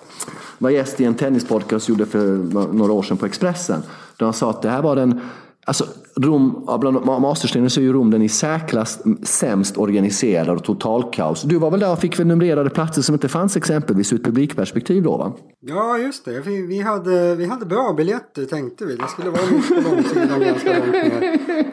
var 0.58 0.70
gäst 0.70 1.01
i 1.01 1.06
en 1.06 1.13
tennispodcast 1.13 1.89
gjorde 1.89 2.06
för 2.06 2.38
några 2.74 2.94
år 2.94 3.03
sedan 3.03 3.18
på 3.18 3.25
Expressen. 3.25 3.82
Där 4.18 4.25
han 4.25 4.34
sa 4.34 4.50
att 4.50 4.62
det 4.62 4.70
här 4.70 4.82
var 4.82 4.96
den 4.96 5.22
Alltså, 5.65 5.86
Rom, 6.15 6.65
bland 6.79 7.05
masterstenen 7.05 7.70
så 7.70 7.79
är 7.79 7.84
ju 7.84 7.93
Rom 7.93 8.12
den 8.12 8.22
i 8.22 8.29
särklass 8.29 9.00
sämst 9.24 9.77
organiserad 9.77 10.58
och 10.58 10.63
totalkaos. 10.63 11.41
Du 11.41 11.58
var 11.58 11.72
väl 11.72 11.79
där 11.79 11.91
och 11.91 12.00
fick 12.00 12.20
väl 12.20 12.27
numrerade 12.27 12.70
platser 12.70 13.01
som 13.01 13.15
inte 13.15 13.29
fanns 13.29 13.58
exempelvis 13.58 14.13
ur 14.13 14.17
ett 14.17 14.25
publikperspektiv 14.25 15.03
då 15.03 15.17
va? 15.17 15.34
Ja 15.60 15.98
just 15.98 16.25
det, 16.25 16.39
vi, 16.39 16.62
vi, 16.62 16.82
hade, 16.82 17.36
vi 17.36 17.46
hade 17.46 17.65
bra 17.65 17.93
biljetter 17.93 18.46
tänkte 18.46 18.86
vi. 18.86 18.96
Det 18.96 19.08
skulle 19.08 19.29
vara 19.29 19.41
mitt 19.51 19.67
på 19.67 19.89
långsidan 19.89 20.39
ganska 20.39 20.79
långt 20.79 20.91
ner. 20.91 21.24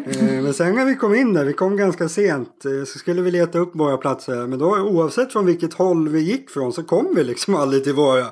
Eh, 0.07 0.43
men 0.43 0.55
sen 0.55 0.75
när 0.75 0.85
vi 0.85 0.95
kom 0.95 1.15
in 1.15 1.33
där, 1.33 1.45
vi 1.45 1.53
kom 1.53 1.77
ganska 1.77 2.09
sent, 2.09 2.65
eh, 2.65 2.85
så 2.87 2.99
skulle 2.99 3.23
vi 3.23 3.31
leta 3.31 3.59
upp 3.59 3.71
våra 3.75 3.97
platser. 3.97 4.47
Men 4.47 4.59
då 4.59 4.79
oavsett 4.79 5.33
från 5.33 5.47
vilket 5.47 5.75
håll 5.75 6.09
vi 6.09 6.21
gick 6.21 6.51
från 6.51 6.73
så 6.73 6.83
kom 6.83 7.15
vi 7.17 7.25
liksom 7.25 7.55
aldrig 7.55 7.85
till 7.85 7.95
våra, 7.95 8.27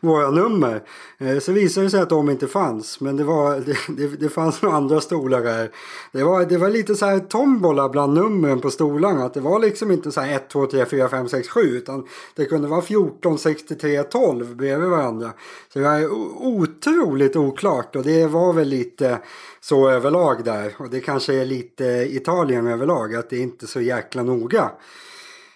våra 0.00 0.30
nummer. 0.30 0.82
Eh, 1.18 1.38
så 1.38 1.52
visade 1.52 1.86
det 1.86 1.90
sig 1.90 2.00
att 2.00 2.08
de 2.08 2.30
inte 2.30 2.48
fanns. 2.48 3.00
Men 3.00 3.16
det, 3.16 3.24
var, 3.24 3.60
det, 3.66 3.76
det, 3.88 4.06
det 4.16 4.28
fanns 4.28 4.62
några 4.62 4.76
andra 4.76 5.00
stolar 5.00 5.42
där. 5.42 5.70
Det 6.12 6.24
var, 6.24 6.44
det 6.44 6.56
var 6.56 6.70
lite 6.70 6.94
så 6.94 7.06
här 7.06 7.18
tombola 7.18 7.88
bland 7.88 8.14
numren 8.14 8.60
på 8.60 8.70
stolarna. 8.70 9.24
Att 9.24 9.34
det 9.34 9.40
var 9.40 9.58
liksom 9.58 9.90
inte 9.90 10.12
så 10.12 10.20
här 10.20 10.36
1, 10.36 10.48
2, 10.48 10.66
3, 10.66 10.86
4, 10.86 11.08
5, 11.08 11.28
6, 11.28 11.48
7. 11.48 11.60
Utan 11.60 12.06
det 12.34 12.44
kunde 12.44 12.68
vara 12.68 12.82
14, 12.82 13.38
63, 13.38 14.02
12 14.02 14.56
bredvid 14.56 14.88
varandra. 14.88 15.32
Så 15.72 15.78
det 15.78 15.84
var 15.84 16.12
otroligt 16.46 17.36
oklart. 17.36 17.96
Och 17.96 18.02
det 18.02 18.26
var 18.26 18.52
väl 18.52 18.68
lite 18.68 19.18
så 19.60 19.88
överlag 19.90 20.44
där. 20.44 20.74
Och 20.78 20.90
det 20.90 21.00
kanske 21.00 21.34
är 21.34 21.44
lite 21.44 21.84
Italien 22.10 22.66
överlag. 22.66 23.14
Att 23.14 23.30
det 23.30 23.36
är 23.36 23.42
inte 23.42 23.66
så 23.66 23.80
jäkla 23.80 24.22
noga 24.22 24.70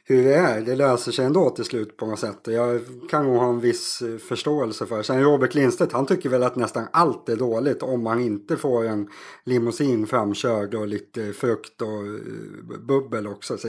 hur 0.09 0.25
det 0.25 0.35
är. 0.35 0.61
Det 0.61 0.77
löser 0.77 1.12
sig 1.12 1.25
ändå 1.25 1.50
till 1.50 1.65
slut 1.65 1.97
på 1.97 2.07
något 2.07 2.19
sätt. 2.19 2.47
Och 2.47 2.53
jag 2.53 2.81
kan 3.11 3.25
nog 3.25 3.37
ha 3.37 3.49
en 3.49 3.61
viss 3.61 4.03
eh, 4.03 4.19
förståelse 4.19 4.87
för. 4.87 5.03
Sen 5.03 5.23
Robert 5.23 5.55
Lindstedt, 5.55 5.93
han 5.93 6.07
tycker 6.07 6.29
väl 6.29 6.43
att 6.43 6.57
nästan 6.57 6.87
allt 6.93 7.29
är 7.29 7.37
dåligt 7.37 7.83
om 7.83 8.03
man 8.03 8.21
inte 8.21 8.57
får 8.57 8.85
en 8.85 9.09
limousin 9.45 10.07
framkörd 10.07 10.75
och 10.75 10.88
lite 10.88 11.33
frukt 11.33 11.83
och 11.83 11.88
eh, 11.88 12.79
bubbel 12.81 13.27
också. 13.27 13.59
Så 13.59 13.69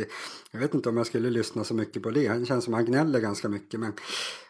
jag 0.51 0.59
vet 0.59 0.73
inte 0.73 0.89
om 0.89 0.97
jag 0.97 1.07
skulle 1.07 1.29
lyssna 1.29 1.63
så 1.63 1.73
mycket 1.73 2.03
på 2.03 2.09
det. 2.11 2.29
Det 2.33 2.45
känns 2.45 2.63
som 2.63 2.73
att 2.73 2.77
han 2.77 2.85
gnäller 2.85 3.19
ganska 3.19 3.49
mycket. 3.49 3.79
Men 3.79 3.93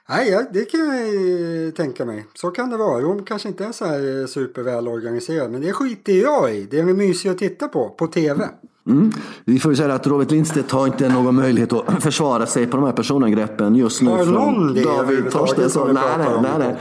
nej, 0.10 0.48
det 0.54 0.66
kan 0.66 0.80
jag 0.80 1.75
tänka 1.75 2.06
mig. 2.06 2.25
Så 2.34 2.51
kan 2.51 2.70
det 2.70 2.78
vara. 2.78 3.01
Rom 3.01 3.25
kanske 3.25 3.48
inte 3.48 3.66
är 3.66 3.72
så 3.72 3.86
här 3.86 4.28
superväl 4.28 4.88
organiserad. 4.88 5.51
Men 5.51 5.62
det 5.62 5.74
skiter 5.74 6.13
jag 6.13 6.56
i. 6.56 6.68
Det 6.72 6.80
är 6.80 6.84
mysigt 6.84 7.32
att 7.32 7.38
titta 7.38 7.68
på, 7.68 7.89
på 7.89 8.08
tv. 8.08 8.50
Mm. 8.89 9.12
Vi 9.46 9.60
får 9.60 9.72
ju 9.72 9.75
säga 9.75 9.94
att 9.94 10.08
Robert 10.08 10.32
Lindstedt 10.32 10.72
har 10.72 10.88
inte 10.88 11.10
någon 11.10 11.36
möjlighet 11.36 11.74
att 11.74 11.86
försvara 12.04 12.46
sig 12.46 12.68
på 12.68 12.78
de 12.78 12.86
här 12.86 12.94
personangreppen 12.94 13.75
just 13.75 14.01
nu. 14.01 14.10
Har 14.10 14.25
någon 14.25 14.74
det 14.74 14.84
David 14.84 15.32
Torstensson. 15.32 15.94
Nej, 15.94 16.04
nej, 16.18 16.28
nej, 16.42 16.51
nej. 16.60 16.75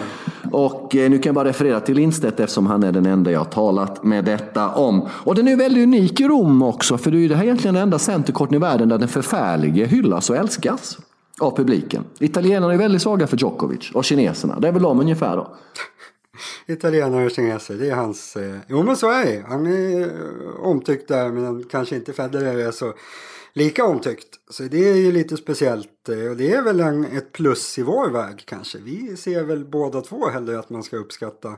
Och 0.53 0.97
eh, 0.97 1.11
nu 1.11 1.19
kan 1.19 1.31
jag 1.31 1.35
bara 1.35 1.49
referera 1.49 1.81
till 1.81 1.97
Lindstedt 1.97 2.41
eftersom 2.41 2.67
han 2.67 2.83
är 2.83 2.93
den 2.93 3.07
enda 3.07 3.31
jag 3.31 3.41
har 3.41 3.45
talat 3.45 4.05
med 4.05 4.25
detta 4.25 4.69
om. 4.69 5.09
Och 5.11 5.35
den 5.35 5.49
är 5.49 5.57
väldigt 5.57 5.83
unik 5.83 6.21
i 6.21 6.25
Rom 6.29 6.63
också, 6.63 6.99
för 6.99 7.11
det 7.11 7.17
är 7.17 7.21
ju 7.21 7.29
det 7.29 7.37
här 7.37 7.45
egentligen 7.45 7.75
den 7.75 7.83
enda 7.83 7.99
centerkorten 7.99 8.55
i 8.55 8.59
världen 8.59 8.89
där 8.89 8.99
den 8.99 9.09
förfärlige 9.09 9.85
hyllas 9.85 10.31
och 10.31 10.37
älskas 10.37 10.99
av 11.41 11.57
publiken. 11.57 12.05
Italienarna 12.19 12.75
är 12.75 12.79
väldigt 12.79 13.03
svaga 13.03 13.27
för 13.27 13.37
Djokovic 13.37 13.91
och 13.95 14.05
kineserna. 14.05 14.61
Det 14.61 14.69
är 14.69 14.73
väl 14.73 14.83
de 14.83 15.01
ungefär 15.01 15.37
då. 15.37 15.57
Italienare 16.67 17.25
och 17.25 17.31
kineser, 17.31 17.75
det 17.75 17.91
är 17.91 17.95
hans... 17.95 18.37
Eh, 18.37 18.57
jo 18.69 18.83
men 18.83 18.97
så 18.97 19.11
är 19.11 19.25
det. 19.25 19.45
Han 19.49 19.67
är 19.67 20.01
eh, 20.01 20.61
omtyckt 20.61 21.09
där 21.09 21.29
men 21.29 21.65
kanske 21.65 21.97
inte 21.97 22.13
Federer 22.13 22.59
är 22.59 22.71
så 22.71 22.95
lika 23.53 23.85
omtyckt. 23.85 24.29
Så 24.51 24.63
det 24.63 24.89
är 24.89 24.95
ju 24.95 25.13
lite 25.13 25.37
speciellt 25.37 26.09
eh, 26.09 26.31
och 26.31 26.37
det 26.37 26.53
är 26.53 26.63
väl 26.63 26.81
en, 26.81 27.05
ett 27.05 27.33
plus 27.33 27.79
i 27.79 27.83
vår 27.83 28.11
väg 28.11 28.43
kanske. 28.47 28.79
Vi 28.79 29.17
ser 29.17 29.45
väl 29.45 29.65
båda 29.65 30.01
två 30.01 30.29
hellre 30.29 30.59
att 30.59 30.71
man 30.71 30.83
ska 30.83 30.97
uppskatta 30.97 31.57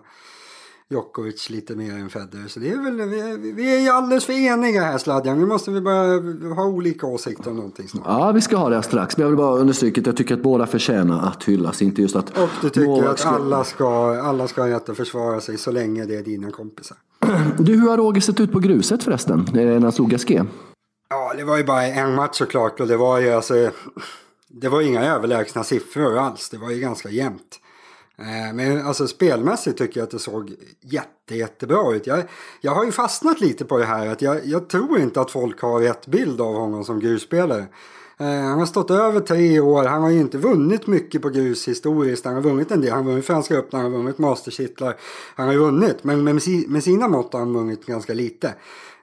Djokovic 0.91 1.51
lite 1.51 1.77
mer 1.77 1.95
än 1.95 2.11
Federer. 2.11 2.49
Så 2.49 2.61
det 2.61 2.71
är 2.71 2.83
väl, 2.83 3.09
vi, 3.09 3.21
är, 3.21 3.55
vi 3.55 3.77
är 3.77 3.81
ju 3.81 3.89
alldeles 3.89 4.25
för 4.25 4.33
eniga 4.33 4.83
här 4.83 4.99
Sladjan. 4.99 5.39
Nu 5.39 5.47
måste 5.47 5.71
vi 5.71 5.81
börja 5.81 6.55
ha 6.55 6.65
olika 6.65 7.07
åsikter 7.07 7.51
om 7.51 7.57
någonting 7.57 7.89
snart. 7.89 8.05
Ja, 8.07 8.33
vi 8.33 8.41
ska 8.41 8.57
ha 8.57 8.69
det 8.69 8.83
strax. 8.83 9.17
Men 9.17 9.23
jag 9.23 9.29
vill 9.29 9.37
bara 9.37 9.59
understryka 9.59 10.01
att 10.01 10.07
jag 10.07 10.17
tycker 10.17 10.35
att 10.35 10.43
båda 10.43 10.67
förtjänar 10.67 11.29
att 11.29 11.45
hyllas. 11.45 11.83
Inte 11.83 12.03
just 12.03 12.17
att... 12.17 12.39
Och 12.39 12.49
du 12.63 12.71
tycker 12.71 13.09
att 13.09 13.27
alla 13.27 13.65
ska, 13.65 14.21
alla 14.23 14.49
ska 14.49 14.63
ha 14.63 14.69
rätt 14.69 14.89
att 14.89 14.97
försvara 14.97 15.41
sig 15.41 15.59
så 15.59 15.71
länge 15.73 16.05
det 16.05 16.17
är 16.17 16.23
dina 16.23 16.51
kompisar. 16.51 16.97
Du, 17.59 17.81
hur 17.81 17.89
har 17.89 17.97
Roger 17.97 18.21
sett 18.21 18.41
ut 18.41 18.53
på 18.53 18.59
gruset 18.59 19.03
förresten? 19.03 19.47
När 19.53 19.81
han 19.81 19.93
slog 19.93 20.11
Gasquet? 20.11 20.47
Ja, 21.11 21.33
det 21.37 21.45
var 21.45 21.57
ju 21.57 21.65
bara 21.65 21.87
en 21.87 22.15
match 22.15 22.39
såklart. 22.39 22.81
Och 22.81 22.87
det 22.87 22.97
var 22.97 23.19
ju 23.19 23.31
alltså... 23.31 23.71
Det 24.49 24.69
var 24.69 24.81
inga 24.81 25.05
överlägsna 25.05 25.65
siffror 25.65 26.19
alls. 26.19 26.49
Det 26.49 26.59
var 26.59 26.71
ju 26.71 26.81
ganska 26.81 27.11
jämnt. 27.11 27.61
Eh, 28.21 28.55
men 28.55 28.87
alltså 28.87 29.07
spelmässigt 29.07 29.79
tycker 29.79 30.01
jag 30.01 30.05
att 30.05 30.11
det 30.11 30.19
såg 30.19 30.55
jätte, 30.81 31.35
jättebra 31.35 31.95
ut. 31.95 32.07
Jag, 32.07 32.23
jag 32.61 32.73
har 32.73 32.85
ju 32.85 32.93
fastnat 32.93 33.41
lite 33.41 33.65
på 33.65 33.79
det 33.79 33.85
här 33.85 34.07
att 34.07 34.23
jag, 34.23 34.47
jag 34.47 34.69
tror 34.69 34.99
inte 34.99 35.21
att 35.21 35.31
folk 35.31 35.61
har 35.61 35.81
rätt 35.81 36.07
bild 36.07 36.41
av 36.41 36.55
honom 36.55 36.85
som 36.85 37.01
grusspelare. 37.01 37.67
Eh, 38.21 38.27
han 38.27 38.59
har 38.59 38.67
stått 38.67 38.91
över 38.91 39.21
tre 39.21 39.61
år. 39.61 39.85
Han 39.85 40.03
har 40.03 40.11
ju 40.11 40.21
inte 40.21 40.39
vunnit 40.39 40.87
mycket 40.87 41.23
på 41.23 41.29
grus 41.29 41.69
historiskt. 41.69 42.25
Han 42.25 42.35
har 42.35 42.43
vunnit 42.43 42.71
en 42.71 42.81
del. 42.81 42.91
Han 42.91 43.05
har 43.05 43.11
vunnit 43.11 43.27
Franska 43.27 43.55
öppna, 43.55 43.79
han 43.79 43.93
har 43.93 43.99
vunnit 43.99 44.19
masterkittlar. 44.19 44.97
Han 45.35 45.47
har 45.47 45.53
ju 45.53 45.59
vunnit, 45.59 46.05
men 46.05 46.25
med, 46.25 46.83
sina 46.83 47.09
mått 47.09 47.33
har 47.33 47.41
han 47.41 47.55
vunnit 47.55 47.87
ganska 47.87 48.15
lite. 48.15 48.55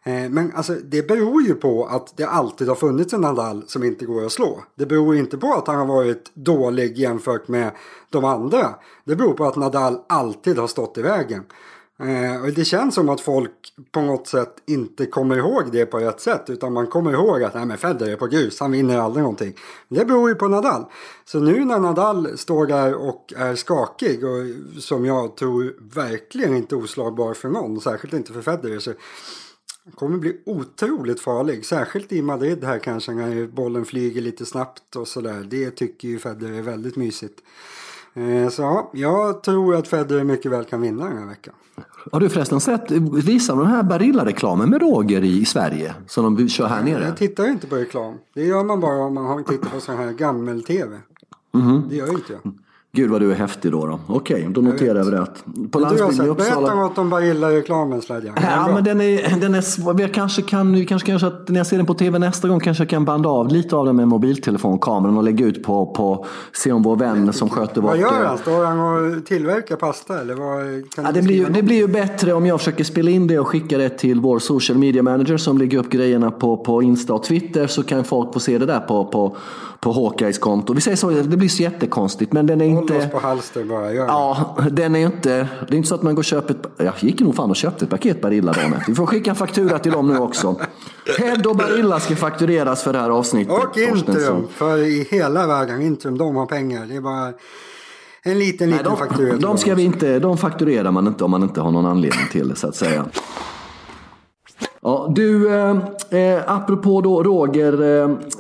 Eh, 0.04 0.30
men 0.30 0.52
alltså, 0.56 0.74
det 0.74 1.08
beror 1.08 1.42
ju 1.42 1.56
på 1.56 1.86
att 1.86 2.18
det 2.18 2.24
alltid 2.24 2.68
har 2.68 2.76
funnits 2.76 3.14
en 3.14 3.22
Nadal 3.22 3.64
som 3.68 3.84
inte 3.84 4.06
går 4.06 4.26
att 4.26 4.32
slå. 4.32 4.64
Det 4.76 4.86
beror 4.86 5.16
inte 5.16 5.38
på 5.38 5.54
att 5.54 5.68
han 5.68 5.76
har 5.76 5.86
varit 5.86 6.32
dålig 6.34 6.98
jämfört 6.98 7.48
med 7.48 7.72
de 8.10 8.26
andra. 8.26 8.76
Det 9.04 9.16
beror 9.16 9.34
på 9.34 9.46
att 9.46 9.56
Nadal 9.56 10.00
alltid 10.10 10.58
har 10.58 10.68
stått 10.68 10.98
i 10.98 11.02
vägen. 11.02 11.44
Eh, 12.00 12.42
och 12.42 12.54
det 12.54 12.66
känns 12.66 12.96
som 12.96 13.10
att 13.10 13.22
folk 13.22 13.52
på 13.92 14.02
något 14.02 14.28
sätt 14.28 14.56
inte 14.68 15.06
kommer 15.06 15.38
ihåg 15.38 15.72
det 15.72 15.86
på 15.86 15.98
rätt 15.98 16.22
sätt. 16.22 16.50
Utan 16.50 16.74
man 16.74 16.88
kommer 16.88 17.14
ihåg 17.14 17.44
att 17.44 17.54
nej, 17.54 17.66
men 17.66 17.78
Federer 17.78 18.12
är 18.12 18.16
på 18.16 18.28
grus, 18.28 18.60
han 18.60 18.72
vinner 18.72 18.98
aldrig 18.98 19.24
någonting. 19.24 19.54
Det 19.90 20.06
beror 20.06 20.30
ju 20.30 20.36
på 20.36 20.48
Nadal. 20.48 20.86
Så 21.26 21.40
nu 21.40 21.66
när 21.66 21.80
Nadal 21.80 22.38
står 22.38 22.68
där 22.68 22.94
och 22.94 23.34
är 23.38 23.56
skakig 23.56 24.24
och 24.24 24.44
som 24.82 25.06
jag 25.06 25.36
tror 25.38 25.76
verkligen 25.80 26.56
inte 26.56 26.76
oslagbar 26.76 27.34
för 27.34 27.50
någon, 27.50 27.82
särskilt 27.82 28.14
inte 28.14 28.34
för 28.34 28.42
Federer. 28.42 28.80
Så 28.80 28.94
kommer 29.96 30.18
bli 30.18 30.38
otroligt 30.46 31.20
farlig. 31.20 31.66
Särskilt 31.66 32.12
i 32.12 32.22
Madrid 32.22 32.64
här 32.64 32.80
kanske 32.80 33.12
när 33.12 33.48
bollen 33.48 33.86
flyger 33.86 34.22
lite 34.22 34.46
snabbt 34.46 34.96
och 34.96 35.08
sådär. 35.08 35.48
Det 35.50 35.72
tycker 35.72 36.08
ju 36.08 36.20
Federer 36.20 36.54
är 36.54 36.62
väldigt 36.62 36.96
mysigt. 36.96 37.40
Eh, 38.14 38.50
så 38.50 38.62
ja, 38.62 38.92
jag 38.94 39.44
tror 39.44 39.76
att 39.76 39.88
Federer 39.88 40.24
mycket 40.24 40.52
väl 40.52 40.66
kan 40.66 40.82
vinna 40.82 41.06
den 41.06 41.18
här 41.18 41.26
veckan. 41.26 41.54
Har 42.12 42.20
du 42.20 42.30
förresten 42.30 42.60
sett, 42.60 42.92
visar 42.92 43.56
de 43.56 43.68
här 43.68 43.84
Barilla-reklamen 43.84 44.70
med 44.70 44.82
Roger 44.82 45.24
i 45.24 45.46
Sverige? 45.46 45.94
Som 46.08 46.36
de 46.36 46.50
kör 46.50 46.68
här 46.68 46.84
nere? 46.84 47.06
Jag 47.06 47.18
tittar 47.18 47.48
inte 47.48 47.68
på 47.68 47.76
reklam. 47.76 48.18
Det 48.34 48.46
gör 48.46 48.64
man 48.64 48.80
bara 48.80 49.06
om 49.06 49.14
man 49.14 49.44
tittar 49.44 49.70
på 49.70 49.80
sån 49.80 49.98
här 49.98 50.12
gammel-tv. 50.12 50.98
Mm 51.54 51.68
-hmm. 51.68 51.90
Det 51.90 51.96
gör 51.96 52.10
inte 52.10 52.34
jag. 52.34 52.54
Gud 52.92 53.10
vad 53.12 53.22
du 53.22 53.32
är 53.32 53.36
häftig 53.36 53.72
då. 53.72 53.86
då. 53.86 54.00
Okej, 54.08 54.36
okay, 54.36 54.54
då 54.54 54.62
noterar 54.62 55.04
vi 55.04 55.12
det. 55.12 55.28
På 55.72 55.80
landsbygden 55.80 56.26
i 56.26 56.30
Uppsala... 56.30 56.62
Berätta 56.62 56.76
något 56.76 56.98
om 56.98 57.10
Barilla-reklamen 57.10 58.02
Sladjan. 58.02 58.36
Ja, 58.42 58.70
men 58.74 58.84
den 58.84 59.02
är, 59.02 59.40
den 59.42 59.56
är 59.56 59.62
svår. 59.62 60.02
Jag 60.02 60.14
kanske 60.14 60.42
kan, 60.42 60.74
vi 60.74 60.86
kanske 60.86 61.06
kan 61.18 61.28
att 61.28 61.50
när 61.50 61.58
jag 61.58 61.68
ser 61.68 61.78
den 61.78 61.86
på 61.86 61.94
tv 61.94 62.20
nästa 62.20 62.48
gång 62.48 62.60
kanske 62.60 62.84
jag 62.84 62.90
kan 62.90 63.06
banda 63.06 63.30
av 63.30 63.48
lite 63.48 63.76
av 63.76 63.86
den 63.86 63.96
med 63.96 64.08
mobiltelefonkameran 64.08 65.18
och 65.18 65.24
lägga 65.24 65.46
ut 65.46 65.64
på, 65.64 65.86
på 65.86 66.26
se 66.54 66.72
om 66.72 66.84
vår 66.84 66.96
vän 66.96 67.34
som 67.34 67.50
sköter 67.50 67.82
vårt... 67.82 67.92
Vad 67.92 68.00
gör 68.00 68.26
han? 68.26 68.38
Står 68.38 68.66
han 68.66 68.80
och 68.80 69.26
tillverkar 69.26 69.76
pasta 69.76 70.22
eller 70.22 70.34
vad? 70.34 70.90
Kan 70.90 71.06
ja, 71.06 71.12
det, 71.12 71.22
blir, 71.22 71.50
det 71.50 71.64
blir 71.64 71.78
ju 71.78 71.88
bättre 71.88 72.34
om 72.34 72.46
jag 72.46 72.60
försöker 72.60 72.84
spela 72.84 73.12
in 73.12 73.28
det 73.28 73.40
och 73.40 73.48
skicka 73.48 73.78
det 73.78 73.90
till 73.90 74.20
vår 74.20 74.40
social 74.40 74.78
media 74.78 75.04
manager 75.04 75.38
som 75.38 75.58
lägger 75.58 75.78
upp 75.78 75.90
grejerna 75.90 76.32
på, 76.32 76.58
på 76.58 76.84
Insta 76.84 77.14
och 77.14 77.24
Twitter 77.24 77.68
så 77.68 77.84
kan 77.84 78.04
folk 78.04 78.34
få 78.34 78.40
se 78.40 78.58
det 78.58 78.66
där 78.66 78.80
på, 78.80 79.06
på, 79.06 79.38
på 79.80 79.92
Hawkeyes 79.92 80.38
konto. 80.38 80.74
Vi 80.74 80.82
säger 80.82 80.98
så, 80.98 81.10
det 81.10 81.38
blir 81.38 81.50
så 81.50 81.64
jättekonstigt 81.64 82.34
men 82.34 82.48
den 82.48 82.62
är 82.62 82.66
inte... 82.66 82.94
Håll 82.94 83.04
oss 83.04 83.12
på 83.12 83.20
halster 83.20 83.64
bara, 83.64 83.94
gör 83.94 84.06
Ja, 84.08 84.58
den 84.72 84.96
är 84.96 85.06
inte... 85.06 85.48
Det 85.68 85.74
är 85.74 85.76
inte 85.76 85.90
så 85.90 85.96
att 85.96 86.04
man 86.04 86.16
går 86.16 86.22
och 86.22 86.26
köper 86.26 86.54
ett... 86.54 86.68
Jag 86.78 86.94
gick 87.00 87.20
nog 87.20 87.36
fan 87.36 87.50
och 87.50 87.56
köpte 87.56 87.86
ett 87.86 87.92
paket 87.92 88.22
Barilla 88.22 88.54
dagen 88.54 88.76
Vi 88.88 88.96
får 88.96 89.06
skicka 89.06 89.30
en 89.30 89.36
faktura 89.36 89.80
till 89.80 89.92
dem 89.92 90.08
nu 90.08 90.18
också. 90.18 90.56
Head 91.18 91.42
och 91.50 91.56
Barilla 91.56 92.00
ska 92.00 92.16
faktureras 92.16 92.84
för 92.84 92.94
det 92.94 93.00
här 93.00 93.10
avsnittet. 93.10 93.54
Och 93.54 93.78
Intrum, 93.78 94.48
för 94.52 94.78
i 94.78 95.08
hela 95.12 95.48
världen. 95.48 95.82
Intrum, 95.82 96.18
de 96.18 96.36
har 96.36 96.46
pengar. 96.46 96.86
Det 96.86 96.96
är 96.96 97.02
bara... 97.02 97.34
En 98.24 98.40
liten, 98.40 98.70
liten 98.70 98.70
Nej, 98.70 98.80
de, 98.84 98.98
faktura. 98.98 99.36
De, 99.36 99.58
ska 99.58 99.76
vi 99.76 99.84
inte, 99.84 100.20
de 100.20 100.38
fakturerar 100.38 100.92
man 100.92 101.08
inte 101.08 101.24
om 101.24 101.32
man 101.32 101.44
inte 101.44 101.62
har 101.62 101.72
någon 101.72 101.86
anledning 101.86 102.28
till 102.32 102.50
det 102.50 102.56
så 102.56 102.68
att 102.68 102.76
säga. 102.76 103.06
Ja, 104.88 105.12
du, 105.16 105.56
eh, 105.56 105.78
eh, 106.10 106.42
apropå 106.48 107.02
då 107.02 107.24
Roger. 107.24 107.74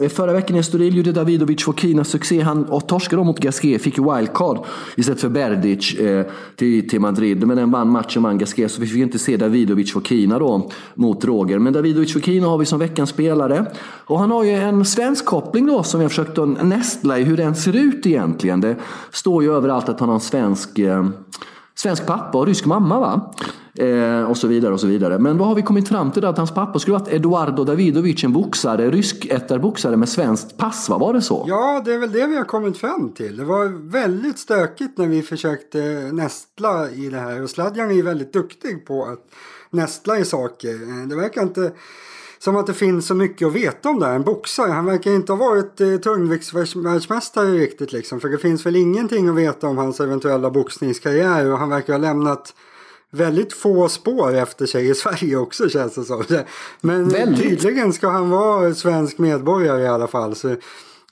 Eh, 0.01 0.09
förra 0.09 0.33
veckan 0.33 0.55
i 0.55 0.59
Estoril 0.59 0.97
gjorde 0.97 1.11
Davidovic 1.11 1.63
Fokina 1.63 2.03
succé. 2.03 2.41
Han 2.41 2.65
och 2.65 2.87
torskade 2.87 3.23
mot 3.23 3.39
Gasquet, 3.39 3.81
fick 3.81 3.99
wildcard 3.99 4.57
istället 4.95 5.21
för 5.21 5.29
Berdic 5.29 5.93
eh, 5.93 6.25
till, 6.55 6.89
till 6.89 6.99
Madrid. 6.99 7.47
Men 7.47 7.57
den 7.57 7.71
vann 7.71 7.89
matchen, 7.89 8.23
vann 8.23 8.37
Gasquet, 8.37 8.71
så 8.71 8.81
vi 8.81 8.87
fick 8.87 9.01
inte 9.01 9.19
se 9.19 9.37
Davidovic 9.37 9.93
Fokina 9.93 10.39
då 10.39 10.69
mot 10.93 11.25
Roger. 11.25 11.59
Men 11.59 11.73
Davidovic 11.73 12.13
Fokina 12.13 12.47
har 12.47 12.57
vi 12.57 12.65
som 12.65 12.79
veckans 12.79 13.09
spelare. 13.09 13.65
Och 14.05 14.19
han 14.19 14.31
har 14.31 14.43
ju 14.43 14.51
en 14.51 14.85
svensk 14.85 15.25
koppling 15.25 15.65
då 15.65 15.83
som 15.83 16.01
jag 16.01 16.11
försökt 16.11 16.37
att 16.37 16.63
nästla 16.63 17.19
i 17.19 17.23
hur 17.23 17.37
den 17.37 17.55
ser 17.55 17.75
ut 17.75 18.05
egentligen. 18.05 18.61
Det 18.61 18.75
står 19.11 19.43
ju 19.43 19.53
överallt 19.53 19.89
att 19.89 19.99
han 19.99 20.09
har 20.09 20.15
en 20.15 20.21
svensk, 20.21 20.79
eh, 20.79 21.05
svensk 21.77 22.05
pappa 22.05 22.37
och 22.37 22.47
rysk 22.47 22.65
mamma 22.65 22.99
va? 22.99 23.33
Eh, 23.79 24.23
och 24.23 24.37
så 24.37 24.47
vidare 24.47 24.73
och 24.73 24.79
så 24.79 24.87
vidare. 24.87 25.19
Men 25.19 25.37
vad 25.37 25.47
har 25.47 25.55
vi 25.55 25.61
kommit 25.61 25.87
fram 25.87 26.11
till? 26.11 26.21
Då? 26.21 26.27
Att 26.27 26.37
hans 26.37 26.53
pappa 26.53 26.79
skulle 26.79 26.97
varit 26.97 27.13
Eduardo 27.13 27.63
Davidovic, 27.63 28.23
en 28.23 28.33
boxare, 28.33 28.91
rysk 28.91 29.27
boxare 29.61 29.97
med 29.97 30.09
svenskt 30.09 30.57
pass, 30.57 30.89
va? 30.89 30.97
Var 30.97 31.13
det 31.13 31.21
så? 31.21 31.45
Ja, 31.47 31.81
det 31.85 31.93
är 31.93 31.97
väl 31.97 32.11
det 32.11 32.27
vi 32.27 32.37
har 32.37 32.43
kommit 32.43 32.77
fram 32.77 33.11
till. 33.11 33.37
Det 33.37 33.43
var 33.43 33.89
väldigt 33.89 34.39
stökigt 34.39 34.97
när 34.97 35.07
vi 35.07 35.21
försökte 35.21 36.09
nästla 36.13 36.89
i 36.89 37.09
det 37.09 37.19
här. 37.19 37.43
Och 37.43 37.49
Sladjan 37.49 37.89
är 37.89 37.95
ju 37.95 38.01
väldigt 38.01 38.33
duktig 38.33 38.85
på 38.85 39.05
att 39.05 39.25
nästla 39.69 40.19
i 40.19 40.25
saker. 40.25 40.73
Eh, 40.73 41.07
det 41.07 41.15
verkar 41.15 41.41
inte 41.41 41.71
som 42.39 42.55
att 42.55 42.67
det 42.67 42.73
finns 42.73 43.07
så 43.07 43.15
mycket 43.15 43.47
att 43.47 43.53
veta 43.53 43.89
om 43.89 43.99
det 43.99 44.05
här. 44.05 44.15
En 44.15 44.23
boxare, 44.23 44.71
han 44.71 44.85
verkar 44.85 45.11
inte 45.11 45.31
ha 45.31 45.37
varit 45.37 45.81
eh, 45.81 45.97
tungviktsvärldsmästare 45.97 47.51
riktigt 47.51 47.91
liksom. 47.91 48.19
För 48.19 48.29
det 48.29 48.37
finns 48.37 48.65
väl 48.65 48.75
ingenting 48.75 49.29
att 49.29 49.35
veta 49.35 49.67
om 49.67 49.77
hans 49.77 49.99
eventuella 49.99 50.49
boxningskarriär 50.49 51.51
och 51.51 51.57
han 51.57 51.69
verkar 51.69 51.93
ha 51.93 51.97
lämnat 51.97 52.53
väldigt 53.11 53.53
få 53.53 53.89
spår 53.89 54.35
efter 54.35 54.65
sig 54.65 54.89
i 54.89 54.95
Sverige 54.95 55.37
också 55.37 55.69
känns 55.69 55.95
det 55.95 56.03
som. 56.03 56.23
Men 56.81 57.09
väldigt. 57.09 57.61
tydligen 57.61 57.93
ska 57.93 58.09
han 58.09 58.29
vara 58.29 58.73
svensk 58.73 59.17
medborgare 59.17 59.81
i 59.81 59.87
alla 59.87 60.07
fall. 60.07 60.35
Så 60.35 60.55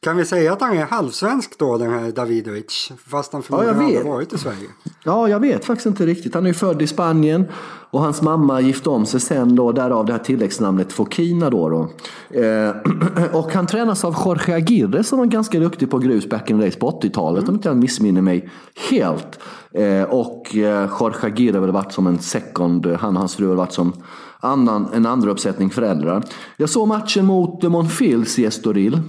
kan 0.06 0.18
vi 0.18 0.26
säga 0.26 0.54
att 0.54 0.62
han 0.62 0.78
är 0.78 0.86
halvsvensk 0.86 1.60
då 1.60 1.78
den 1.78 1.92
här 1.92 2.12
Davidovic? 2.12 2.92
Fast 3.08 3.34
han 3.34 3.44
förmodligen 3.44 3.90
ja, 3.90 4.04
har 4.04 4.10
varit 4.10 4.34
i 4.34 4.38
Sverige. 4.38 4.68
Ja, 5.04 5.28
jag 5.30 5.40
vet 5.40 5.66
faktiskt 5.66 5.86
inte 5.86 6.06
riktigt. 6.06 6.34
Han 6.34 6.44
är 6.44 6.48
ju 6.48 6.54
född 6.54 6.82
i 6.82 6.88
Spanien 6.88 7.46
och 7.92 8.02
hans 8.02 8.22
mamma 8.22 8.62
gifte 8.62 8.90
om 8.90 9.06
sig 9.06 9.20
sen 9.20 9.56
då, 9.56 9.72
därav 9.72 10.06
det 10.06 10.12
här 10.14 10.20
tilläggsnamnet 10.20 10.94
Fokina 10.94 11.50
då. 11.50 11.70
då. 11.70 11.90
Eh, 12.40 12.76
och 13.34 13.54
han 13.54 13.68
tränas 13.68 14.06
av 14.06 14.16
Jorge 14.26 14.56
Aguirre 14.56 15.04
som 15.04 15.20
var 15.20 15.26
ganska 15.26 15.60
duktig 15.60 15.90
på 15.90 15.98
grus 15.98 16.30
back 16.30 16.50
in 16.50 16.58
the 16.58 16.62
days 16.62 16.76
på 16.76 16.92
80-talet 16.92 17.44
mm. 17.44 17.50
om 17.50 17.56
inte 17.56 17.70
jag 17.70 17.78
missminner 17.78 18.22
mig 18.22 18.50
helt. 18.90 19.40
Eh, 19.74 20.04
och 20.04 20.56
eh, 20.56 20.90
Jorge 21.00 21.20
Aguirre 21.22 21.56
har 21.56 21.62
väl 21.62 21.72
varit 21.72 21.94
som 21.94 22.08
en 22.08 22.20
second, 22.20 22.86
han 22.86 23.16
och 23.16 23.20
hans 23.20 23.36
fru 23.36 23.48
har 23.48 23.56
varit 23.56 23.74
som 23.74 23.94
annan, 24.40 24.88
en 24.94 25.06
andra 25.06 25.32
uppsättning 25.32 25.70
föräldrar. 25.70 26.24
Jag 26.58 26.70
såg 26.70 26.88
matchen 26.88 27.26
mot 27.26 27.64
Monfils 27.64 28.40
i 28.40 28.46
Estoril. 28.46 29.02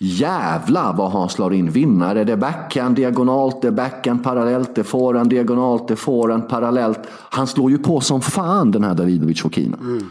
Jävla 0.00 0.92
vad 0.92 1.10
han 1.10 1.28
slår 1.28 1.54
in 1.54 1.70
vinnare. 1.70 2.24
Det 2.24 2.32
är 2.32 2.36
backhand 2.36 2.96
diagonalt, 2.96 3.62
det 3.62 3.68
är 3.68 3.72
backhand 3.72 4.24
parallellt, 4.24 4.74
det 4.74 4.80
är 4.80 4.84
forehand 4.84 5.30
diagonalt, 5.30 5.88
det 5.88 5.94
är 5.94 5.96
forehand 5.96 6.48
parallellt. 6.48 7.00
Han 7.08 7.46
slår 7.46 7.70
ju 7.70 7.78
på 7.78 8.00
som 8.00 8.22
fan 8.22 8.70
den 8.70 8.84
här 8.84 8.94
Davidovic 8.94 9.42
Fokina. 9.42 9.76
Mm. 9.76 10.10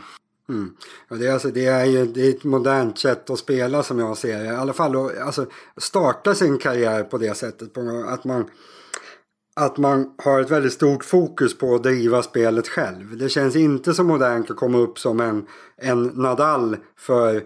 Mm. 0.49 0.71
Och 1.09 1.17
det, 1.17 1.27
är 1.27 1.33
alltså, 1.33 1.47
det 1.47 1.65
är 1.65 1.85
ju 1.85 2.05
det 2.05 2.27
är 2.27 2.29
ett 2.29 2.43
modernt 2.43 2.97
sätt 2.97 3.29
att 3.29 3.39
spela 3.39 3.83
som 3.83 3.99
jag 3.99 4.17
ser 4.17 4.39
det. 4.39 4.45
I 4.45 4.49
alla 4.55 4.73
fall 4.73 4.95
att 4.95 5.21
alltså, 5.21 5.45
starta 5.77 6.35
sin 6.35 6.57
karriär 6.57 7.03
på 7.03 7.17
det 7.17 7.37
sättet. 7.37 7.73
På 7.73 8.05
att, 8.09 8.23
man, 8.23 8.45
att 9.55 9.77
man 9.77 10.13
har 10.23 10.41
ett 10.41 10.51
väldigt 10.51 10.73
stort 10.73 11.05
fokus 11.05 11.57
på 11.57 11.75
att 11.75 11.83
driva 11.83 12.23
spelet 12.23 12.67
själv. 12.67 13.17
Det 13.17 13.29
känns 13.29 13.55
inte 13.55 13.93
så 13.93 14.03
modernt 14.03 14.51
att 14.51 14.57
komma 14.57 14.77
upp 14.77 14.99
som 14.99 15.19
en, 15.19 15.45
en 15.77 16.03
Nadal 16.03 16.77
för 16.97 17.43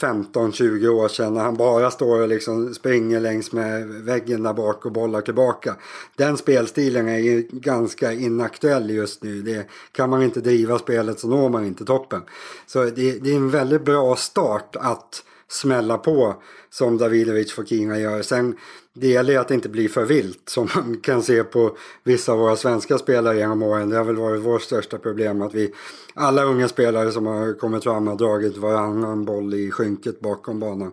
15-20 0.00 0.88
år 0.88 1.08
sedan 1.08 1.34
när 1.34 1.40
han 1.40 1.56
bara 1.56 1.90
står 1.90 2.20
och 2.20 2.28
liksom 2.28 2.74
springer 2.74 3.20
längs 3.20 3.52
med 3.52 3.86
väggen 3.88 4.42
där 4.42 4.52
bak 4.52 4.86
och 4.86 4.92
bollar 4.92 5.20
tillbaka. 5.20 5.76
Den 6.16 6.36
spelstilen 6.36 7.08
är 7.08 7.18
ju 7.18 7.48
ganska 7.50 8.12
inaktuell 8.12 8.90
just 8.90 9.22
nu. 9.22 9.42
Det, 9.42 9.66
kan 9.92 10.10
man 10.10 10.22
inte 10.22 10.40
driva 10.40 10.78
spelet 10.78 11.20
så 11.20 11.28
når 11.28 11.48
man 11.48 11.64
inte 11.66 11.84
toppen. 11.84 12.22
Så 12.66 12.84
det, 12.84 13.24
det 13.24 13.30
är 13.30 13.36
en 13.36 13.50
väldigt 13.50 13.84
bra 13.84 14.16
start 14.16 14.76
att 14.76 15.22
smälla 15.48 15.98
på 15.98 16.42
som 16.70 16.98
Davidovic 16.98 17.52
Fokina 17.52 17.98
gör. 17.98 18.22
Sen 18.22 18.56
det 18.92 19.08
gäller 19.08 19.32
ju 19.32 19.38
att 19.38 19.48
det 19.48 19.54
inte 19.54 19.68
blir 19.68 19.88
för 19.88 20.04
vilt 20.04 20.48
som 20.48 20.68
man 20.74 21.00
kan 21.00 21.22
se 21.22 21.44
på 21.44 21.76
vissa 22.04 22.32
av 22.32 22.38
våra 22.38 22.56
svenska 22.56 22.98
spelare 22.98 23.38
genom 23.38 23.62
åren. 23.62 23.88
Det 23.88 23.96
har 23.96 24.04
väl 24.04 24.16
varit 24.16 24.42
vårt 24.42 24.62
största 24.62 24.98
problem 24.98 25.42
att 25.42 25.54
vi 25.54 25.72
alla 26.14 26.42
unga 26.42 26.68
spelare 26.68 27.12
som 27.12 27.26
har 27.26 27.58
kommit 27.58 27.84
fram 27.84 28.06
har 28.06 28.16
dragit 28.16 28.56
varannan 28.56 29.24
boll 29.24 29.54
i 29.54 29.70
skynket 29.70 30.20
bakom 30.20 30.60
banan. 30.60 30.92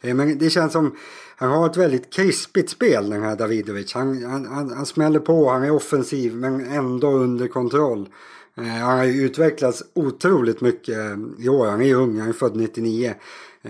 Eh, 0.00 0.14
men 0.14 0.38
det 0.38 0.50
känns 0.50 0.72
som 0.72 0.96
han 1.36 1.50
har 1.50 1.66
ett 1.70 1.76
väldigt 1.76 2.12
krispigt 2.12 2.70
spel 2.70 3.10
den 3.10 3.22
här 3.22 3.36
Davidovic. 3.36 3.94
Han, 3.94 4.24
han, 4.24 4.46
han, 4.46 4.72
han 4.72 4.86
smäller 4.86 5.20
på, 5.20 5.50
han 5.50 5.64
är 5.64 5.70
offensiv 5.70 6.34
men 6.34 6.66
ändå 6.66 7.10
under 7.10 7.48
kontroll. 7.48 8.08
Eh, 8.56 8.64
han 8.64 8.98
har 8.98 9.04
ju 9.04 9.24
utvecklats 9.24 9.82
otroligt 9.94 10.60
mycket 10.60 10.98
i 11.38 11.48
år. 11.48 11.66
Han 11.66 11.80
är 11.80 11.86
ju 11.86 11.94
ung, 11.94 12.18
han 12.18 12.28
är 12.28 12.32
född 12.32 12.56
99. 12.56 13.14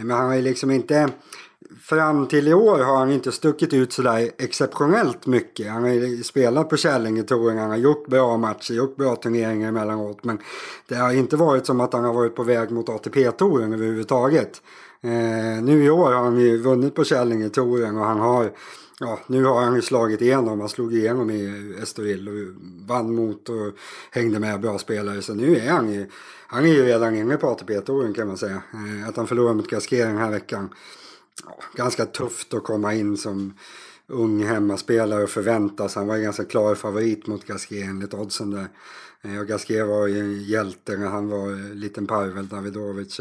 Men 0.02 0.11
han 0.11 0.26
har 0.26 0.35
ju 0.35 0.42
liksom 0.42 0.70
inte 0.70 1.11
fram 1.83 2.26
till 2.26 2.48
i 2.48 2.54
år 2.54 2.78
har 2.78 2.96
han 2.96 3.12
inte 3.12 3.33
stuckit 3.33 3.74
ut 3.74 3.92
sådär 3.92 4.30
exceptionellt 4.38 5.26
mycket. 5.26 5.70
Han 5.70 5.83
har 5.83 6.22
spelat 6.22 6.68
på 6.68 6.76
Källingetouren, 6.76 7.59
han 7.59 7.70
har 7.70 7.76
gjort 7.76 8.07
bra 8.07 8.37
matcher, 8.37 8.74
gjort 8.74 8.96
bra 8.96 9.16
turneringar 9.16 9.68
emellanåt. 9.68 10.24
Men 10.24 10.38
det 10.88 10.94
har 10.94 11.12
inte 11.12 11.37
varit 11.37 11.66
som 11.66 11.80
att 11.80 11.92
han 11.92 12.04
har 12.04 12.12
varit 12.12 12.37
på 12.37 12.42
väg 12.42 12.70
mot 12.70 12.88
ATP-touren 12.88 13.72
överhuvudtaget. 13.72 14.62
Eh, 15.00 15.62
nu 15.62 15.85
i 15.85 15.90
år 15.90 16.12
har 16.12 16.22
han 16.22 16.40
ju 16.40 16.59
vunnit 16.59 16.94
på 16.94 17.04
Källingetouren 17.04 17.98
och 17.98 18.04
han 18.04 18.20
har 18.20 18.50
Ja, 19.00 19.18
nu 19.26 19.44
har 19.44 19.62
han 19.62 19.74
ju 19.74 19.83
slagit 19.83 20.20
igenom. 20.20 20.61
Han 20.61 20.68
slog 20.68 20.94
igenom 20.94 21.30
i 21.30 21.74
Estoril 21.83 22.28
och 22.28 22.35
vann 22.88 23.14
mot 23.14 23.48
och 23.48 23.72
hängde 24.11 24.38
med 24.38 24.61
bra 24.61 24.78
spelare. 24.78 25.22
Så 25.22 25.35
nu 25.35 25.57
är 25.57 25.70
han 25.70 25.92
ju, 25.92 26.07
han 26.54 26.64
är 26.64 26.68
ju 26.68 26.84
redan 26.84 27.16
inne 27.16 27.36
på 27.36 27.48
ATP-touren 27.48 28.14
kan 28.14 28.28
man 28.28 28.38
säga. 28.38 28.62
Eh, 28.72 29.08
att 29.08 29.16
han 29.16 29.26
förlorar 29.26 29.54
mot 29.54 29.70
Gasquet 29.70 30.06
den 30.06 30.16
här 30.16 30.30
veckan 30.30 30.74
ganska 31.74 32.06
tufft 32.06 32.54
att 32.54 32.64
komma 32.64 32.94
in 32.94 33.16
som 33.16 33.54
ung 34.06 34.44
hemmaspelare 34.44 35.22
och 35.22 35.30
förväntas. 35.30 35.94
Han 35.94 36.06
var 36.06 36.16
en 36.16 36.22
ganska 36.22 36.44
klar 36.44 36.74
favorit 36.74 37.26
mot 37.26 37.46
Gasquet 37.46 37.84
enligt 37.84 38.14
oddsen 38.14 38.50
där. 38.50 38.68
Eh, 39.22 39.40
och 39.40 39.46
Gasquet 39.46 39.86
var 39.86 40.06
ju 40.06 40.20
en 40.20 40.42
hjälte 40.42 40.96
när 40.96 41.06
han 41.06 41.28
var 41.28 41.48
en 41.48 41.80
liten 41.80 42.06
parvel, 42.06 42.48
Davidovic. 42.48 43.20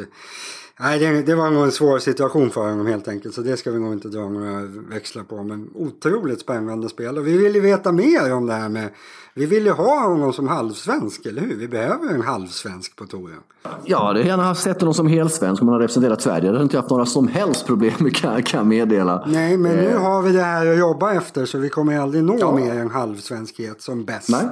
Nej, 0.79 0.99
det, 0.99 1.21
det, 1.21 1.35
var 1.35 1.51
nog 1.51 1.63
en 1.63 1.71
svår 1.71 1.99
situation 1.99 2.49
för 2.49 2.69
honom 2.69 2.87
helt 2.87 3.07
enkelt. 3.07 3.35
Så 3.35 3.41
det 3.41 3.57
ska 3.57 3.71
vi 3.71 3.79
nog 3.79 3.93
inte 3.93 4.07
dra 4.07 4.29
några 4.29 4.61
växlar 4.89 5.23
på. 5.23 5.43
Men 5.43 5.69
otroligt 5.75 6.41
spännande 6.41 6.89
spel. 6.89 7.17
Och 7.17 7.27
vi 7.27 7.37
vill 7.37 7.55
ju 7.55 7.61
veta 7.61 7.91
mer 7.91 8.33
om 8.33 8.45
det 8.45 8.53
här 8.53 8.69
med... 8.69 8.89
Vi 9.35 9.45
vill 9.45 9.65
ju 9.65 9.71
ha 9.71 10.07
honom 10.07 10.33
som 10.33 10.47
halvsvensk, 10.47 11.25
eller 11.25 11.41
hur? 11.41 11.55
Vi 11.55 11.67
behöver 11.67 12.13
en 12.13 12.21
halvsvensk 12.21 12.95
på 12.95 13.05
touren. 13.05 13.39
Ja, 13.85 13.99
det 13.99 14.05
hade 14.05 14.21
gärna 14.21 14.43
haft 14.43 14.63
sett 14.63 14.81
honom 14.81 14.93
som 14.93 15.07
helsvensk 15.07 15.61
om 15.61 15.67
han 15.67 15.73
hade 15.73 15.83
representerat 15.83 16.21
Sverige. 16.21 16.41
Det 16.41 16.51
hade 16.51 16.63
inte 16.63 16.77
haft 16.77 16.89
några 16.89 17.05
som 17.05 17.27
helst 17.27 17.65
problem 17.65 18.11
kan 18.11 18.43
jag 18.51 18.65
meddela. 18.65 19.25
Nej, 19.27 19.57
men 19.57 19.75
nu 19.75 19.89
eh. 19.89 20.01
har 20.01 20.21
vi 20.21 20.31
det 20.31 20.43
här 20.43 20.67
att 20.67 20.77
jobba 20.77 21.13
efter 21.13 21.45
så 21.45 21.57
vi 21.57 21.69
kommer 21.69 21.99
aldrig 21.99 22.23
nå 22.23 22.37
ja. 22.39 22.55
mer 22.55 22.75
än 22.75 22.91
halvsvenskhet 22.91 23.81
som 23.81 24.05
bäst. 24.05 24.29
Nej, 24.29 24.45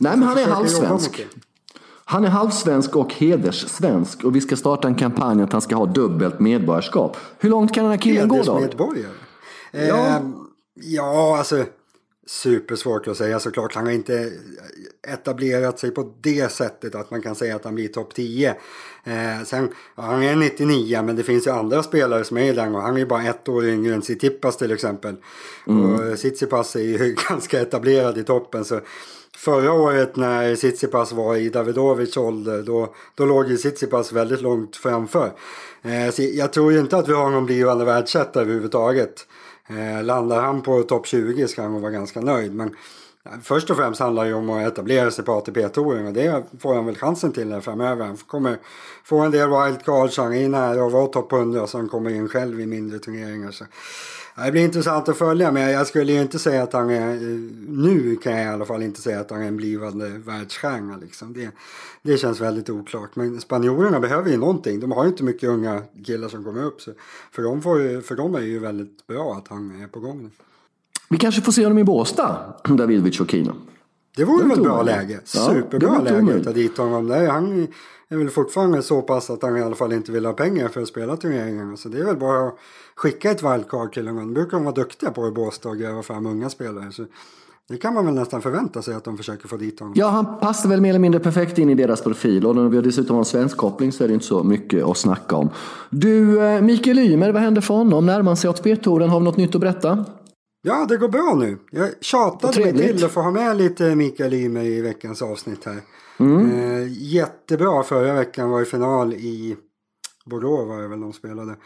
Nej 0.00 0.16
men 0.16 0.28
han 0.28 0.38
är 0.38 0.46
halvsvensk. 0.46 1.26
Han 2.08 2.24
är 2.24 2.28
halvsvensk 2.28 2.96
och 2.96 3.14
hederssvensk 3.14 4.24
och 4.24 4.36
vi 4.36 4.40
ska 4.40 4.56
starta 4.56 4.88
en 4.88 4.94
kampanj 4.94 5.42
att 5.42 5.52
han 5.52 5.60
ska 5.60 5.76
ha 5.76 5.86
dubbelt 5.86 6.40
medborgarskap. 6.40 7.16
Hur 7.38 7.50
långt 7.50 7.74
kan 7.74 7.84
den 7.84 7.90
här 7.90 7.98
killen 7.98 8.28
gå 8.28 8.42
då? 8.42 8.54
Hedersmedborgare? 8.54 9.12
Ja. 9.72 10.06
Eh, 10.06 10.20
ja, 10.74 11.38
alltså 11.38 11.64
supersvårt 12.26 13.08
att 13.08 13.16
säga 13.16 13.40
såklart. 13.40 13.74
Han 13.74 13.86
har 13.86 13.92
inte 13.92 14.32
etablerat 15.08 15.78
sig 15.78 15.90
på 15.90 16.14
det 16.20 16.52
sättet 16.52 16.94
att 16.94 17.10
man 17.10 17.22
kan 17.22 17.34
säga 17.34 17.56
att 17.56 17.64
han 17.64 17.74
blir 17.74 17.88
topp 17.88 18.14
10. 18.14 18.48
Eh, 19.04 19.44
sen, 19.44 19.68
ja, 19.96 20.02
han 20.02 20.22
är 20.22 20.36
99 20.36 21.02
men 21.02 21.16
det 21.16 21.22
finns 21.22 21.46
ju 21.46 21.50
andra 21.50 21.82
spelare 21.82 22.24
som 22.24 22.36
är 22.36 22.42
i 22.42 22.52
den 22.52 22.74
och 22.74 22.82
han 22.82 22.94
är 22.94 22.98
ju 22.98 23.06
bara 23.06 23.22
ett 23.22 23.48
år 23.48 23.64
yngre 23.64 23.94
än 23.94 24.02
Tsitsipas 24.02 24.56
till 24.56 24.72
exempel. 24.72 25.16
Mm. 25.66 25.94
Och 25.94 26.16
Tsitsipas 26.16 26.76
är 26.76 26.80
ju 26.80 27.16
ganska 27.28 27.60
etablerad 27.60 28.18
i 28.18 28.24
toppen 28.24 28.64
så 28.64 28.80
Förra 29.46 29.72
året 29.72 30.16
när 30.16 30.56
Tsitsipas 30.56 31.12
var 31.12 31.36
i 31.36 31.48
Davidovics 31.48 32.16
ålder 32.16 32.62
då, 32.62 32.94
då 33.14 33.24
låg 33.24 33.48
ju 33.48 33.56
Tsitsipas 33.56 34.12
väldigt 34.12 34.40
långt 34.40 34.76
framför. 34.76 35.32
Eh, 35.82 36.20
jag 36.20 36.52
tror 36.52 36.78
inte 36.78 36.96
att 36.96 37.08
vi 37.08 37.12
har 37.12 37.30
någon 37.30 37.46
blivande 37.46 37.84
världsetta 37.84 38.40
överhuvudtaget. 38.40 39.26
Eh, 39.68 40.04
landar 40.04 40.42
han 40.42 40.62
på 40.62 40.82
topp 40.82 41.06
20 41.06 41.48
ska 41.48 41.62
han 41.62 41.80
vara 41.80 41.92
ganska 41.92 42.20
nöjd. 42.20 42.54
Men 42.54 42.76
eh, 43.24 43.32
först 43.42 43.70
och 43.70 43.76
främst 43.76 44.00
handlar 44.00 44.24
det 44.24 44.34
om 44.34 44.50
att 44.50 44.66
etablera 44.66 45.10
sig 45.10 45.24
på 45.24 45.32
ATP-touren 45.32 46.06
och 46.06 46.12
det 46.12 46.44
får 46.60 46.74
han 46.74 46.86
väl 46.86 46.96
chansen 46.96 47.32
till 47.32 47.52
här 47.52 47.60
framöver. 47.60 48.06
Han 48.06 48.16
kommer 48.16 48.58
få 49.04 49.18
en 49.18 49.30
del 49.30 49.48
wildcards, 49.48 50.18
han 50.18 50.34
är 50.34 50.48
nära 50.48 50.86
att 50.86 50.92
vara 50.92 51.06
topp 51.06 51.32
100 51.32 51.66
så 51.66 51.78
han 51.78 51.88
kommer 51.88 52.10
in 52.10 52.28
själv 52.28 52.60
i 52.60 52.66
mindre 52.66 52.98
turneringar. 52.98 53.50
Så 53.50 53.64
det 54.44 54.52
blir 54.52 54.64
intressant 54.64 55.08
att 55.08 55.16
följa 55.16 55.52
men 55.52 55.70
jag 55.70 55.86
skulle 55.86 56.12
ju 56.12 56.22
inte 56.22 56.38
säga 56.38 56.62
att 56.62 56.72
han 56.72 56.90
är, 56.90 57.10
eh, 57.10 57.38
nu 57.68 58.16
kan 58.16 58.32
jag 58.32 58.44
i 58.44 58.48
alla 58.48 58.64
fall 58.64 58.82
inte 58.82 59.00
säga 59.00 59.20
att 59.20 59.30
han 59.30 59.42
är 59.42 59.46
en 59.46 59.56
blivande 59.56 60.08
världsstjärna 60.08 60.96
liksom. 60.96 61.32
Det, 61.32 61.50
det 62.02 62.18
känns 62.18 62.40
väldigt 62.40 62.70
oklart. 62.70 63.16
Men 63.16 63.40
spanjorerna 63.40 64.00
behöver 64.00 64.30
ju 64.30 64.36
någonting. 64.36 64.80
De 64.80 64.92
har 64.92 65.04
ju 65.04 65.10
inte 65.10 65.24
mycket 65.24 65.48
unga 65.48 65.82
killar 66.06 66.28
som 66.28 66.44
kommer 66.44 66.64
upp. 66.64 66.80
Så 66.80 66.90
för, 67.32 67.42
dem 67.42 67.62
får, 67.62 68.00
för 68.00 68.16
dem 68.16 68.34
är 68.34 68.40
det 68.40 68.46
ju 68.46 68.58
väldigt 68.58 69.06
bra 69.06 69.34
att 69.34 69.48
han 69.48 69.82
är 69.82 69.86
på 69.88 70.00
gång. 70.00 70.30
Vi 71.08 71.18
kanske 71.18 71.40
får 71.40 71.52
se 71.52 71.62
honom 71.62 71.78
i 71.78 71.84
Båstad, 71.84 72.54
Davidovic 72.64 73.20
och 73.20 73.30
Kino. 73.30 73.54
Det 74.16 74.24
vore 74.24 74.48
väl 74.48 74.60
bra 74.60 74.82
läge. 74.82 75.20
Superbra 75.24 75.88
ja, 75.94 76.02
läge 76.02 76.36
att 76.36 76.44
ta 76.44 76.52
dit 76.52 76.78
honom. 76.78 77.08
Där. 77.08 77.28
Han 77.28 77.68
är 78.08 78.16
väl 78.16 78.30
fortfarande 78.30 78.82
så 78.82 79.02
pass 79.02 79.30
att 79.30 79.42
han 79.42 79.56
i 79.56 79.62
alla 79.62 79.74
fall 79.74 79.92
inte 79.92 80.12
vill 80.12 80.26
ha 80.26 80.32
pengar 80.32 80.68
för 80.68 80.82
att 80.82 80.88
spela 80.88 81.16
turneringarna. 81.16 81.76
Så 81.76 81.88
det 81.88 81.98
är 81.98 82.04
väl 82.04 82.16
bara 82.16 82.48
att 82.48 82.54
skicka 82.94 83.30
ett 83.30 83.42
wildcard 83.42 83.92
till 83.92 84.08
honom. 84.08 84.28
Det 84.28 84.34
brukar 84.34 84.56
de 84.56 84.64
vara 84.64 84.74
duktiga 84.74 85.10
på 85.10 85.28
i 85.28 85.30
Båstad 85.30 85.68
och 85.68 85.78
gräva 85.78 86.02
fram 86.02 86.26
unga 86.26 86.50
spelare. 86.50 86.92
Så 86.92 87.04
det 87.68 87.76
kan 87.76 87.94
man 87.94 88.04
väl 88.06 88.14
nästan 88.14 88.42
förvänta 88.42 88.82
sig 88.82 88.94
att 88.94 89.04
de 89.04 89.16
försöker 89.16 89.48
få 89.48 89.56
dit 89.56 89.80
honom. 89.80 89.94
Ja, 89.96 90.08
han 90.08 90.38
passar 90.40 90.68
väl 90.68 90.80
mer 90.80 90.88
eller 90.88 90.98
mindre 90.98 91.20
perfekt 91.20 91.58
in 91.58 91.70
i 91.70 91.74
deras 91.74 92.02
profil. 92.02 92.46
Och 92.46 92.56
när 92.56 92.68
vi 92.68 92.76
har 92.76 92.82
dessutom 92.82 93.18
en 93.18 93.24
svensk 93.24 93.56
koppling 93.56 93.92
så 93.92 94.04
är 94.04 94.08
det 94.08 94.14
inte 94.14 94.26
så 94.26 94.42
mycket 94.42 94.84
att 94.84 94.96
snacka 94.96 95.36
om. 95.36 95.50
Du, 95.90 96.42
eh, 96.42 96.62
Mikael 96.62 96.98
Ymer, 96.98 97.32
vad 97.32 97.42
händer 97.42 97.60
för 97.60 97.74
honom? 97.74 98.06
Närmar 98.06 98.34
sig 98.34 98.50
ATP-touren? 98.50 99.10
Har 99.10 99.18
vi 99.18 99.24
något 99.24 99.36
nytt 99.36 99.54
att 99.54 99.60
berätta? 99.60 100.04
Ja, 100.68 100.86
det 100.88 100.96
går 100.96 101.08
bra 101.08 101.34
nu. 101.34 101.58
Jag 101.70 101.90
tjatade 102.00 102.60
mig 102.60 102.72
till 102.72 103.04
att 103.04 103.12
få 103.12 103.20
ha 103.20 103.30
med 103.30 103.56
lite 103.56 103.94
Mikael 103.94 104.34
Ymer 104.34 104.64
i 104.64 104.80
veckans 104.80 105.22
avsnitt 105.22 105.64
här. 105.64 105.80
Mm. 106.18 106.50
Eh, 106.50 106.88
jättebra. 106.88 107.82
Förra 107.82 108.14
veckan 108.14 108.50
var 108.50 108.62
i 108.62 108.64
final 108.64 109.14
i 109.14 109.56
Bordeaux 110.24 110.68
var 110.68 110.82
det 110.82 110.88
väl 110.88 111.00
de 111.00 111.12
spelade. 111.12 111.56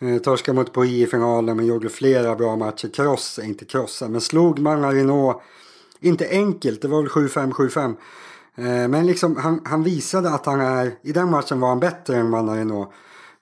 Eh, 0.00 0.18
torskade 0.18 0.56
mot 0.56 0.72
Poi 0.72 1.02
i 1.02 1.06
finalen 1.06 1.56
men 1.56 1.66
gjorde 1.66 1.88
flera 1.88 2.36
bra 2.36 2.56
matcher. 2.56 2.88
Kross, 2.88 3.38
inte 3.42 3.64
krossa, 3.64 4.08
men 4.08 4.20
slog 4.20 4.58
Manarino. 4.58 5.42
Inte 6.00 6.28
enkelt, 6.30 6.82
det 6.82 6.88
var 6.88 7.02
väl 7.02 7.10
7-5, 7.10 7.52
7-5. 7.52 7.96
Eh, 8.56 8.88
men 8.88 9.06
liksom 9.06 9.36
han, 9.36 9.60
han, 9.64 9.82
visade 9.82 10.30
att 10.30 10.46
han 10.46 10.60
är, 10.60 10.92
i 11.02 11.12
den 11.12 11.30
matchen 11.30 11.60
var 11.60 11.68
han 11.68 11.80
bättre 11.80 12.16
än 12.16 12.30
Manarino. 12.30 12.92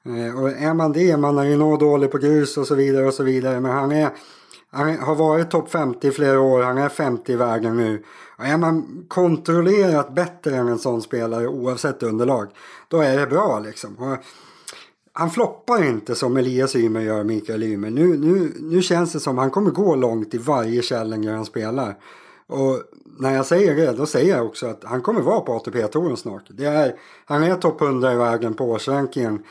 Eh, 0.05 0.41
och 0.41 0.51
är 0.51 0.75
man 0.75 0.93
det, 0.93 1.17
Manarino 1.17 1.77
dålig 1.77 2.11
på 2.11 2.19
grus 2.19 2.57
och 2.57 2.67
så 2.67 2.75
vidare 2.75 3.07
och 3.07 3.15
så 3.15 3.23
vidare. 3.23 3.61
Men 3.61 3.71
han 3.71 3.93
är 3.93 4.11
han 4.71 4.99
har 4.99 5.15
varit 5.15 5.51
topp 5.51 5.71
50 5.71 6.09
i 6.09 6.11
flera 6.11 6.41
år, 6.41 6.63
han 6.63 6.79
är 6.79 6.89
50 6.89 7.33
i 7.33 7.37
vägen 7.37 7.77
nu. 7.77 8.03
Och 8.39 8.45
är 8.45 8.57
man 8.57 9.05
kontrollerat 9.09 10.15
bättre 10.15 10.57
än 10.57 10.69
en 10.69 10.79
sån 10.79 11.03
spelare 11.03 11.49
oavsett 11.49 12.03
underlag, 12.03 12.49
då 12.89 13.01
är 13.01 13.19
det 13.19 13.27
bra 13.27 13.59
liksom. 13.59 13.97
Och 13.99 14.17
han 15.13 15.31
floppar 15.31 15.85
inte 15.85 16.15
som 16.15 16.37
Elias 16.37 16.77
Ymer 16.77 17.01
gör, 17.01 17.25
Mikael 17.25 17.63
Ymer. 17.63 17.91
Nu, 17.91 18.19
nu, 18.19 18.53
nu 18.59 18.83
känns 18.83 19.13
det 19.13 19.21
som 19.21 19.39
att 19.39 19.43
han 19.43 19.51
kommer 19.51 19.71
gå 19.71 19.95
långt 19.95 20.35
i 20.35 20.39
varje 20.39 20.83
Challenger 20.83 21.33
han 21.33 21.45
spelar. 21.45 21.97
Och 22.47 22.83
när 23.19 23.35
jag 23.35 23.47
säger 23.47 23.77
det, 23.77 23.93
då 23.93 24.07
säger 24.07 24.37
jag 24.37 24.47
också 24.47 24.67
att 24.67 24.85
han 24.85 25.03
kommer 25.03 25.21
vara 25.21 25.41
på 25.41 25.53
ATP-touren 25.53 26.17
snart. 26.17 26.45
Det 26.49 26.65
är, 26.65 26.95
han 27.25 27.43
är 27.43 27.55
topp 27.55 27.83
100 27.83 28.13
i 28.13 28.17
vägen 28.17 28.55
på 28.55 28.65
årsrankingen 28.65 29.43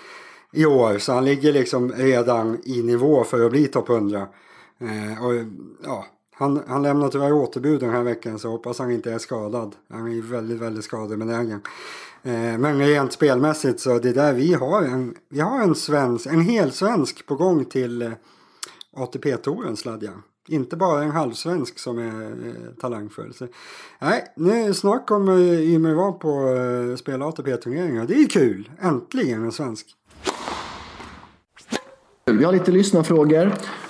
i 0.52 0.66
år, 0.66 0.98
så 0.98 1.14
han 1.14 1.26
ligger 1.26 1.54
liksom 1.54 1.92
redan 1.92 2.58
i 2.64 2.84
nivå 2.84 3.24
för 3.24 3.46
att 3.46 3.52
bli 3.52 3.68
topp 3.68 3.90
100. 3.90 4.28
Eh, 4.80 5.26
och, 5.26 5.34
ja, 5.84 6.06
han, 6.34 6.64
han 6.68 6.84
lämnar 6.84 7.10
tyvärr 7.10 7.34
återbud 7.34 7.80
den 7.80 7.90
här 7.90 8.04
veckan 8.04 8.40
så 8.40 8.50
hoppas 8.50 8.80
han 8.80 8.92
inte 8.92 9.12
är 9.12 9.18
skadad. 9.18 9.76
Han 9.90 10.12
är 10.12 10.22
väldigt, 10.22 10.60
väldigt 10.60 10.84
skadebenägen. 10.84 11.62
Eh, 12.24 12.58
men 12.58 12.80
rent 12.80 13.14
spelmässigt 13.14 13.80
så 13.80 14.00
det 14.00 14.14
där 14.14 14.34
vi 14.34 14.54
har 14.54 14.82
en, 14.82 15.16
vi 15.30 15.40
har 15.40 15.62
en 15.62 15.76
svensk, 15.76 16.26
en 16.26 16.42
hel 16.42 16.72
svensk 16.72 17.26
på 17.26 17.36
gång 17.36 17.66
till 17.66 18.02
eh, 18.02 18.12
ATP-touren 18.96 19.78
Sladja. 19.78 20.12
Inte 20.48 20.76
bara 20.76 21.04
en 21.04 21.12
halvsvensk 21.12 21.80
som 21.80 21.98
är 21.98 22.48
eh, 22.48 22.74
talangfull. 22.82 23.34
Så, 23.34 23.48
nej, 24.00 24.34
nu, 24.36 24.74
snart 24.74 25.08
kommer 25.08 25.38
eh, 25.38 25.74
Ymer 25.74 25.94
vara 25.94 26.12
på 26.12 26.48
eh, 26.48 26.96
spela 26.96 27.26
ATP-turneringar. 27.26 28.06
Det 28.06 28.14
är 28.14 28.30
kul! 28.30 28.72
Äntligen 28.80 29.44
en 29.44 29.52
svensk. 29.52 29.88
Vi 32.32 32.44
har 32.44 32.52
lite 32.52 32.72
lyssnarfrågor. 32.72 33.46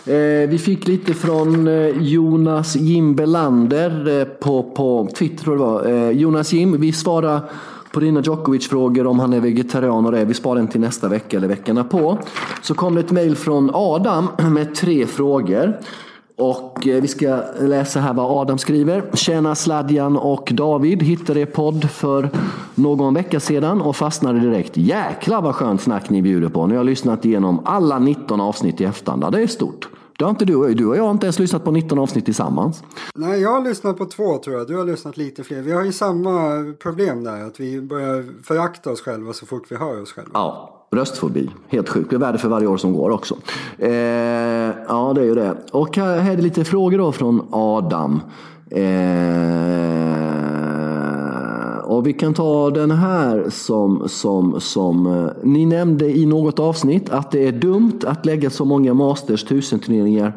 Eh, 0.05 0.49
vi 0.49 0.57
fick 0.57 0.87
lite 0.87 1.13
från 1.13 1.67
eh, 1.67 1.87
Jonas 1.87 2.75
Jim 2.75 3.15
Belander 3.15 4.19
eh, 4.19 4.25
på, 4.25 4.63
på 4.63 5.09
Twitter. 5.15 5.43
Tror 5.43 5.55
det 5.55 5.61
var. 5.61 6.11
Jonas 6.11 6.53
Jim, 6.53 6.81
vi 6.81 6.93
svarar 6.93 7.41
på 7.91 7.99
dina 7.99 8.21
Djokovic-frågor 8.21 9.07
om 9.07 9.19
han 9.19 9.33
är 9.33 9.39
vegetarian 9.39 10.05
och 10.05 10.11
det. 10.11 10.25
Vi 10.25 10.33
sparar 10.33 10.55
den 10.55 10.67
till 10.67 10.81
nästa 10.81 11.07
vecka 11.07 11.37
eller 11.37 11.47
veckorna 11.47 11.83
på. 11.83 12.17
Så 12.61 12.73
kom 12.73 12.95
det 12.95 13.01
ett 13.01 13.11
mejl 13.11 13.35
från 13.35 13.71
Adam 13.73 14.27
med 14.53 14.75
tre 14.75 15.05
frågor. 15.05 15.77
Och 16.37 16.87
eh, 16.87 17.01
vi 17.01 17.07
ska 17.07 17.41
läsa 17.59 17.99
här 17.99 18.13
vad 18.13 18.41
Adam 18.41 18.57
skriver. 18.57 19.03
Tjena 19.13 19.55
Sladjan 19.55 20.17
och 20.17 20.51
David. 20.53 21.03
Hittade 21.03 21.39
er 21.39 21.45
podd 21.45 21.89
för 21.89 22.29
någon 22.75 23.13
vecka 23.13 23.39
sedan 23.39 23.81
och 23.81 23.95
fastnade 23.95 24.39
direkt. 24.39 24.77
Jäklar 24.77 25.41
vad 25.41 25.55
skönt 25.55 25.81
snack 25.81 26.09
ni 26.09 26.21
bjuder 26.21 26.49
på. 26.49 26.67
Nu 26.67 26.73
har 26.73 26.79
jag 26.79 26.85
lyssnat 26.85 27.25
igenom 27.25 27.61
alla 27.65 27.99
19 27.99 28.41
avsnitt 28.41 28.81
i 28.81 28.83
efterhand. 28.83 29.31
Det 29.31 29.41
är 29.41 29.47
stort. 29.47 29.89
Det 30.17 30.25
har 30.25 30.29
inte 30.29 30.45
du, 30.45 30.73
du 30.73 30.85
och 30.85 30.97
jag 30.97 31.03
har 31.03 31.11
inte 31.11 31.25
ens 31.25 31.39
lyssnat 31.39 31.63
på 31.63 31.71
19 31.71 31.99
avsnitt 31.99 32.25
tillsammans. 32.25 32.83
Nej, 33.15 33.41
jag 33.41 33.51
har 33.51 33.61
lyssnat 33.61 33.97
på 33.97 34.05
två 34.05 34.37
tror 34.37 34.57
jag. 34.57 34.67
Du 34.67 34.77
har 34.77 34.85
lyssnat 34.85 35.17
lite 35.17 35.43
fler. 35.43 35.61
Vi 35.61 35.71
har 35.71 35.83
ju 35.83 35.91
samma 35.91 36.39
problem 36.79 37.23
där. 37.23 37.47
Att 37.47 37.59
vi 37.59 37.81
börjar 37.81 38.43
förakta 38.43 38.91
oss 38.91 39.01
själva 39.01 39.33
så 39.33 39.45
fort 39.45 39.63
vi 39.69 39.75
hör 39.75 40.01
oss 40.01 40.11
själva. 40.11 40.31
Ja 40.33 40.76
röstfobi. 40.91 41.49
Helt 41.67 41.89
sjukt. 41.89 42.09
Det 42.09 42.15
är 42.15 42.19
värre 42.19 42.37
för 42.37 42.49
varje 42.49 42.67
år 42.67 42.77
som 42.77 42.93
går 42.93 43.09
också. 43.09 43.35
Eh, 43.77 43.91
ja, 44.87 45.11
det 45.15 45.21
är 45.21 45.25
ju 45.25 45.35
det. 45.35 45.55
Och 45.71 45.97
här, 45.97 46.19
här 46.19 46.31
är 46.31 46.35
det 46.35 46.41
lite 46.41 46.63
frågor 46.63 46.97
då 46.97 47.11
från 47.11 47.47
Adam. 47.51 48.21
Eh, 48.69 48.87
och 51.83 52.07
vi 52.07 52.13
kan 52.13 52.33
ta 52.33 52.69
den 52.69 52.91
här 52.91 53.49
som, 53.49 54.09
som, 54.09 54.61
som 54.61 55.07
eh, 55.07 55.29
ni 55.43 55.65
nämnde 55.65 56.17
i 56.17 56.25
något 56.25 56.59
avsnitt 56.59 57.09
att 57.09 57.31
det 57.31 57.47
är 57.47 57.51
dumt 57.51 57.99
att 58.07 58.25
lägga 58.25 58.49
så 58.49 58.65
många 58.65 58.93
Masters 58.93 59.45
1000-turneringar 59.45 60.33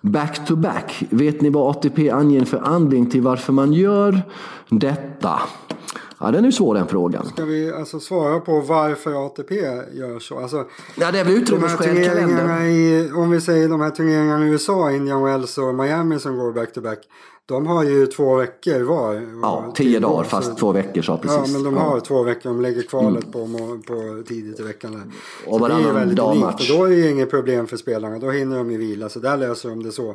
back 0.00 0.46
to 0.46 0.56
back. 0.56 1.04
Vet 1.10 1.40
ni 1.40 1.50
vad 1.50 1.70
ATP 1.70 2.10
anger 2.10 2.44
för 2.44 2.58
anledning 2.58 3.10
till 3.10 3.22
varför 3.22 3.52
man 3.52 3.72
gör 3.72 4.22
detta? 4.68 5.40
Ja, 6.22 6.30
den 6.30 6.44
är 6.44 6.48
ju 6.48 6.52
svår 6.52 6.74
den 6.74 6.88
frågan. 6.88 7.26
Ska 7.26 7.44
vi 7.44 7.72
alltså 7.72 8.00
svara 8.00 8.40
på 8.40 8.60
varför 8.60 9.26
ATP 9.26 9.54
gör 9.92 10.18
så? 10.18 10.38
Alltså, 10.38 10.64
ja, 10.94 11.12
det 11.12 11.20
är 11.20 11.24
väl 11.24 11.34
utrymmesskäl. 11.34 11.98
I, 12.68 13.10
om 13.14 13.30
vi 13.30 13.40
säger 13.40 13.68
de 13.68 13.80
här 13.80 13.90
turneringarna 13.90 14.46
i 14.46 14.48
USA, 14.48 14.92
Indian 14.92 15.22
Wells 15.22 15.58
och 15.58 15.74
Miami 15.74 16.18
som 16.18 16.36
går 16.36 16.52
back 16.52 16.72
to 16.72 16.80
back. 16.80 16.98
De 17.46 17.66
har 17.66 17.84
ju 17.84 18.06
två 18.06 18.36
veckor 18.36 18.80
var. 18.80 19.14
Ja, 19.42 19.72
tio 19.74 20.00
dagar 20.00 20.24
fast 20.24 20.48
så, 20.48 20.54
två 20.54 20.72
veckor 20.72 21.02
sa 21.02 21.16
precis. 21.16 21.38
Ja, 21.46 21.52
men 21.52 21.62
de 21.62 21.76
har 21.76 22.00
två 22.00 22.22
veckor. 22.22 22.50
De 22.50 22.60
lägger 22.60 22.82
kvalet 22.82 23.24
mm. 23.24 23.32
på, 23.32 23.78
på 23.86 24.22
tidigt 24.28 24.60
i 24.60 24.62
veckan. 24.62 24.92
Där. 24.92 25.02
Och 25.46 25.58
så 25.58 25.68
det 25.68 25.74
är 25.74 25.92
väldigt 25.92 26.18
unikt. 26.18 26.60
Och 26.60 26.76
då 26.76 26.84
är 26.84 26.88
det 26.88 26.96
ju 26.96 27.10
inget 27.10 27.30
problem 27.30 27.66
för 27.66 27.76
spelarna. 27.76 28.18
Då 28.18 28.30
hinner 28.30 28.56
de 28.56 28.70
ju 28.70 28.78
vila. 28.78 29.08
Så 29.08 29.18
där 29.18 29.36
löser 29.36 29.68
de 29.68 29.82
det 29.82 29.92
så. 29.92 30.14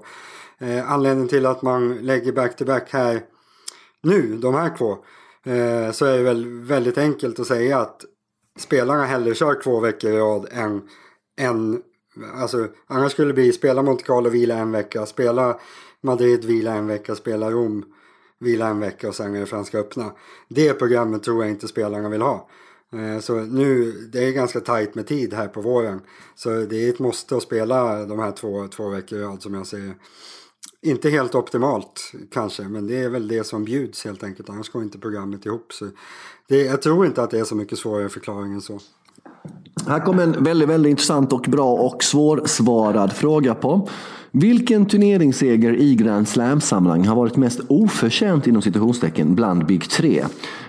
Eh, 0.59 0.91
anledningen 0.91 1.27
till 1.27 1.45
att 1.45 1.61
man 1.61 1.97
lägger 1.97 2.31
back 2.31 2.55
to 2.55 2.65
back 2.65 2.89
här 2.89 3.21
nu, 4.03 4.37
de 4.37 4.53
här 4.53 4.77
två. 4.77 4.97
Eh, 5.47 5.91
så 5.91 6.05
är 6.05 6.17
det 6.17 6.23
väl 6.23 6.47
väldigt 6.47 6.97
enkelt 6.97 7.39
att 7.39 7.47
säga 7.47 7.79
att 7.79 8.05
spelarna 8.59 9.05
hellre 9.05 9.35
kör 9.35 9.61
två 9.63 9.79
veckor 9.79 10.11
i 10.11 10.17
rad 10.17 10.47
än 10.51 10.81
en 11.39 11.81
Alltså, 12.35 12.67
annars 12.87 13.11
skulle 13.11 13.27
det 13.27 13.33
bli 13.33 13.53
spela 13.53 13.81
Monte 13.81 14.03
Carlo, 14.03 14.29
vila 14.29 14.55
en 14.55 14.71
vecka, 14.71 15.05
spela 15.05 15.59
Madrid, 16.01 16.45
vila 16.45 16.73
en 16.73 16.87
vecka, 16.87 17.15
spela 17.15 17.51
Rom, 17.51 17.85
vila 18.39 18.67
en 18.67 18.79
vecka 18.79 19.07
och 19.07 19.15
sen 19.15 19.35
är 19.35 19.39
det 19.39 19.45
Franska 19.45 19.79
öppna. 19.79 20.11
Det 20.49 20.73
programmet 20.73 21.23
tror 21.23 21.43
jag 21.43 21.51
inte 21.51 21.67
spelarna 21.67 22.09
vill 22.09 22.21
ha. 22.21 22.49
Eh, 22.93 23.19
så 23.19 23.35
nu, 23.35 23.91
det 23.91 24.27
är 24.27 24.31
ganska 24.31 24.59
tajt 24.59 24.95
med 24.95 25.07
tid 25.07 25.33
här 25.33 25.47
på 25.47 25.61
våren. 25.61 26.01
Så 26.35 26.49
det 26.49 26.85
är 26.85 26.89
ett 26.89 26.99
måste 26.99 27.35
att 27.35 27.43
spela 27.43 28.05
de 28.05 28.19
här 28.19 28.31
två, 28.31 28.67
två 28.67 28.89
veckor 28.89 29.19
i 29.19 29.23
rad 29.23 29.41
som 29.41 29.53
jag 29.53 29.67
ser 29.67 29.95
inte 30.87 31.09
helt 31.09 31.35
optimalt 31.35 32.11
kanske, 32.31 32.63
men 32.63 32.87
det 32.87 33.03
är 33.03 33.09
väl 33.09 33.27
det 33.27 33.43
som 33.43 33.65
bjuds 33.65 34.05
helt 34.05 34.23
enkelt. 34.23 34.49
Annars 34.49 34.69
går 34.69 34.83
inte 34.83 34.97
programmet 34.97 35.45
ihop. 35.45 35.73
Så 35.73 35.85
det, 36.47 36.61
jag 36.61 36.81
tror 36.81 37.05
inte 37.05 37.23
att 37.23 37.31
det 37.31 37.39
är 37.39 37.43
så 37.43 37.55
mycket 37.55 37.79
svårare 37.79 38.09
förklaring 38.09 38.53
än 38.53 38.61
så. 38.61 38.79
Här 39.87 39.99
kommer 40.05 40.23
en 40.23 40.43
väldigt, 40.43 40.69
väldigt 40.69 40.89
intressant 40.89 41.33
och 41.33 41.45
bra 41.47 41.73
och 41.73 42.03
svårsvarad 42.03 43.13
fråga 43.13 43.55
på. 43.55 43.89
Vilken 44.39 44.85
turneringsseger 44.85 45.73
i 45.73 45.95
Grand 45.95 46.27
Slam-sammanhang 46.27 47.05
har 47.05 47.15
varit 47.15 47.37
mest 47.37 47.59
oförtjänt 47.67 48.47
inom 48.47 48.61
citationstecken 48.61 49.35
bland 49.35 49.65
Big 49.65 49.89
3? 49.89 50.23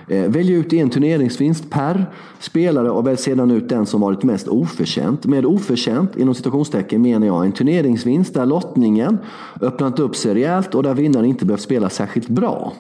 Eh, 0.08 0.30
välj 0.30 0.52
ut 0.52 0.72
en 0.72 0.90
turneringsvinst 0.90 1.70
per 1.70 2.06
spelare 2.40 2.90
och 2.90 3.06
välj 3.06 3.16
sedan 3.16 3.50
ut 3.50 3.68
den 3.68 3.86
som 3.86 4.00
varit 4.00 4.22
mest 4.22 4.48
oförtjänt. 4.48 5.26
Med 5.26 5.46
oförtjänt 5.46 6.16
inom 6.16 6.34
citationstecken 6.34 7.02
menar 7.02 7.26
jag 7.26 7.44
en 7.44 7.52
turneringsvinst 7.52 8.34
där 8.34 8.46
lottningen 8.46 9.18
öppnat 9.60 9.98
upp 9.98 10.16
sig 10.16 10.34
rejält 10.34 10.74
och 10.74 10.82
där 10.82 10.94
vinnaren 10.94 11.26
inte 11.26 11.44
behövt 11.44 11.62
spela 11.62 11.90
särskilt 11.90 12.28
bra. 12.28 12.72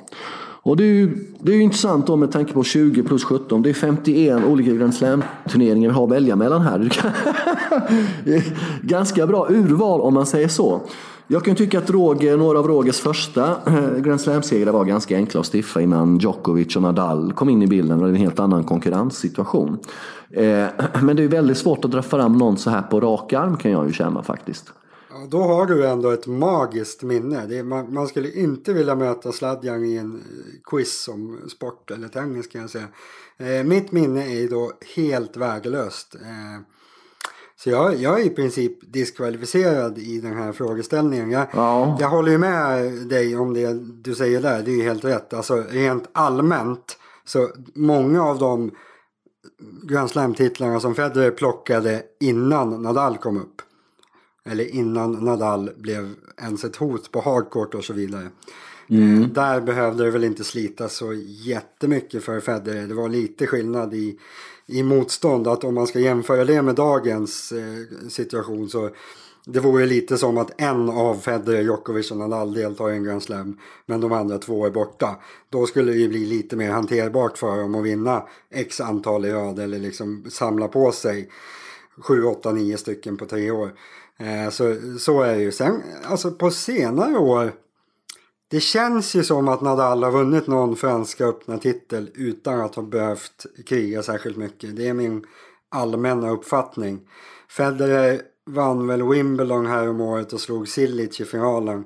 Och 0.68 0.76
det 0.76 0.84
är 0.84 0.92
ju 0.92 1.24
det 1.40 1.52
är 1.52 1.60
intressant 1.60 2.06
då 2.06 2.16
med 2.16 2.32
tanke 2.32 2.52
på 2.52 2.64
20 2.64 3.02
plus 3.02 3.24
17. 3.24 3.62
Det 3.62 3.70
är 3.70 3.74
51 3.74 4.44
olika 4.44 4.72
Grand 4.72 4.94
Slam-turneringar 4.94 5.88
vi 5.88 5.94
har 5.94 6.04
att 6.04 6.10
välja 6.10 6.36
mellan 6.36 6.62
här. 6.62 6.90
Ganska 8.82 9.26
bra 9.26 9.46
urval 9.50 10.00
om 10.00 10.14
man 10.14 10.26
säger 10.26 10.48
så. 10.48 10.80
Jag 11.26 11.44
kan 11.44 11.56
tycka 11.56 11.78
att 11.78 11.90
Roger, 11.90 12.36
några 12.36 12.58
av 12.58 12.66
Rogers 12.66 13.00
första 13.00 13.56
eh, 13.66 13.98
Grand 13.98 14.20
Slam-segrar 14.20 14.72
var 14.72 14.84
ganska 14.84 15.16
enkla 15.16 15.40
att 15.40 15.46
stiffa 15.54 15.80
innan 15.80 16.18
Djokovic 16.18 16.76
och 16.76 16.82
Nadal 16.82 17.32
kom 17.32 17.48
in 17.48 17.62
i 17.62 17.66
bilden. 17.66 17.98
Det 17.98 18.02
var 18.02 18.08
en 18.08 18.16
helt 18.16 18.40
annan 18.40 18.64
konkurrenssituation. 18.64 19.78
Eh, 20.30 20.66
men 21.02 21.16
det 21.16 21.24
är 21.24 21.28
väldigt 21.28 21.58
svårt 21.58 21.84
att 21.84 21.90
dra 21.90 22.02
fram 22.02 22.36
någon 22.36 22.56
så 22.56 22.70
här 22.70 22.82
på 22.82 23.00
rak 23.00 23.32
arm 23.32 23.56
kan 23.56 23.70
jag 23.70 23.86
ju 23.86 23.92
känna 23.92 24.22
faktiskt. 24.22 24.72
Ja, 25.10 25.26
då 25.30 25.42
har 25.42 25.66
du 25.66 25.86
ändå 25.86 26.10
ett 26.10 26.26
magiskt 26.26 27.02
minne. 27.02 27.58
Är, 27.58 27.62
man, 27.62 27.94
man, 27.94 28.08
skulle 28.08 28.32
inte 28.32 28.72
vilja 28.72 28.94
möta 28.94 29.32
Sladjan 29.32 29.84
i 29.84 29.96
en 29.96 30.14
eh, 30.14 30.20
quiz 30.64 31.08
om 31.08 31.38
sport 31.48 31.90
eller 31.90 32.08
tennis 32.08 32.46
kan 32.46 32.60
jag 32.60 32.70
säga. 32.70 32.88
Eh, 33.36 33.64
mitt 33.64 33.92
minne 33.92 34.26
är 34.26 34.48
då 34.48 34.72
helt 34.96 35.36
värdelöst. 35.36 36.14
Eh, 36.14 36.60
så 37.56 37.70
jag, 37.70 37.96
jag 37.96 38.20
är 38.20 38.24
i 38.24 38.30
princip 38.30 38.92
diskvalificerad 38.92 39.98
i 39.98 40.20
den 40.20 40.36
här 40.36 40.52
frågeställningen. 40.52 41.30
Jag, 41.30 41.46
ja. 41.52 41.96
jag 42.00 42.08
håller 42.08 42.32
ju 42.32 42.38
med 42.38 42.92
dig 43.08 43.36
om 43.36 43.54
det 43.54 43.72
du 44.02 44.14
säger 44.14 44.42
där. 44.42 44.62
Det 44.62 44.70
är 44.70 44.76
ju 44.76 44.82
helt 44.82 45.04
rätt. 45.04 45.34
Alltså 45.34 45.64
rent 45.70 46.08
allmänt 46.12 46.96
så 47.24 47.48
många 47.74 48.24
av 48.24 48.38
de 48.38 48.70
Grand 49.82 50.10
Slam-titlarna 50.10 50.80
som 50.80 50.94
Federer 50.94 51.30
plockade 51.30 52.02
innan 52.20 52.82
Nadal 52.82 53.16
kom 53.16 53.36
upp 53.36 53.62
eller 54.50 54.74
innan 54.74 55.12
Nadal 55.12 55.70
blev 55.76 56.14
ens 56.42 56.64
ett 56.64 56.76
hot 56.76 57.12
på 57.12 57.20
hardcourt 57.20 57.74
och 57.74 57.84
så 57.84 57.92
vidare. 57.92 58.28
Mm. 58.90 59.22
Eh, 59.22 59.28
där 59.28 59.60
behövde 59.60 60.04
det 60.04 60.10
väl 60.10 60.24
inte 60.24 60.44
slita 60.44 60.88
så 60.88 61.14
jättemycket 61.26 62.24
för 62.24 62.40
Federer. 62.40 62.86
Det 62.86 62.94
var 62.94 63.08
lite 63.08 63.46
skillnad 63.46 63.94
i, 63.94 64.18
i 64.66 64.82
motstånd. 64.82 65.48
Att 65.48 65.64
om 65.64 65.74
man 65.74 65.86
ska 65.86 65.98
jämföra 65.98 66.44
det 66.44 66.62
med 66.62 66.74
dagens 66.74 67.52
eh, 67.52 68.08
situation 68.08 68.68
så 68.68 68.90
det 69.50 69.60
vore 69.60 69.86
lite 69.86 70.18
som 70.18 70.38
att 70.38 70.60
en 70.60 70.90
av 70.90 71.14
Federer, 71.14 71.62
Djokovic 71.62 72.10
och 72.10 72.16
Nadal 72.16 72.54
deltar 72.54 72.90
i 72.90 72.96
en 72.96 73.04
Grand 73.04 73.22
Slam 73.22 73.58
men 73.86 74.00
de 74.00 74.12
andra 74.12 74.38
två 74.38 74.66
är 74.66 74.70
borta. 74.70 75.16
Då 75.50 75.66
skulle 75.66 75.92
det 75.92 75.98
ju 75.98 76.08
bli 76.08 76.26
lite 76.26 76.56
mer 76.56 76.70
hanterbart 76.70 77.38
för 77.38 77.56
dem 77.56 77.74
att 77.74 77.84
vinna 77.84 78.22
x 78.50 78.80
antal 78.80 79.24
i 79.24 79.32
rad 79.32 79.58
eller 79.58 79.78
liksom 79.78 80.24
samla 80.30 80.68
på 80.68 80.92
sig 80.92 81.28
7, 81.98 82.24
8, 82.24 82.52
9 82.52 82.76
stycken 82.76 83.16
på 83.16 83.26
tre 83.26 83.50
år. 83.50 83.72
Eh, 84.18 84.50
så, 84.50 84.76
så 84.98 85.22
är 85.22 85.34
det 85.34 85.42
ju. 85.42 85.52
Sen, 85.52 85.82
alltså 86.04 86.30
på 86.30 86.50
senare 86.50 87.18
år. 87.18 87.52
Det 88.50 88.60
känns 88.60 89.14
ju 89.14 89.24
som 89.24 89.48
att 89.48 89.60
Nadal 89.60 90.02
har 90.02 90.10
vunnit 90.10 90.46
någon 90.46 90.76
franska 90.76 91.26
öppna 91.26 91.58
titel 91.58 92.10
utan 92.14 92.60
att 92.60 92.74
ha 92.74 92.82
behövt 92.82 93.46
kriga 93.66 94.02
särskilt 94.02 94.36
mycket. 94.36 94.76
Det 94.76 94.88
är 94.88 94.94
min 94.94 95.26
allmänna 95.68 96.30
uppfattning. 96.30 97.00
Federer 97.48 98.20
vann 98.46 98.86
väl 98.86 99.08
Wimbledon 99.08 99.66
här 99.66 99.88
om 99.88 100.00
året 100.00 100.32
och 100.32 100.40
slog 100.40 100.68
Silic 100.68 101.20
i 101.20 101.24
finalen. 101.24 101.84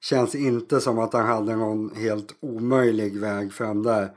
Känns 0.00 0.34
inte 0.34 0.80
som 0.80 0.98
att 0.98 1.12
han 1.12 1.26
hade 1.26 1.56
någon 1.56 1.94
helt 1.96 2.34
omöjlig 2.40 3.16
väg 3.16 3.52
fram 3.52 3.82
där. 3.82 4.10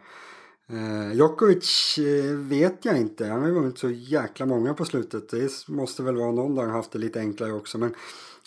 Eh, 0.73 1.13
Djokovic 1.13 1.97
eh, 1.97 2.35
vet 2.35 2.85
jag 2.85 2.97
inte. 2.97 3.25
Han 3.25 3.41
har 3.41 3.47
ju 3.47 3.53
vunnit 3.53 3.77
så 3.77 3.89
jäkla 3.89 4.45
många 4.45 4.73
på 4.73 4.85
slutet. 4.85 5.29
Det 5.29 5.67
måste 5.67 6.03
väl 6.03 6.15
vara 6.15 6.31
någon 6.31 6.55
där 6.55 6.61
han 6.63 6.71
haft 6.71 6.91
det 6.91 6.99
lite 6.99 7.19
enklare 7.19 7.53
också. 7.53 7.77
Men 7.77 7.95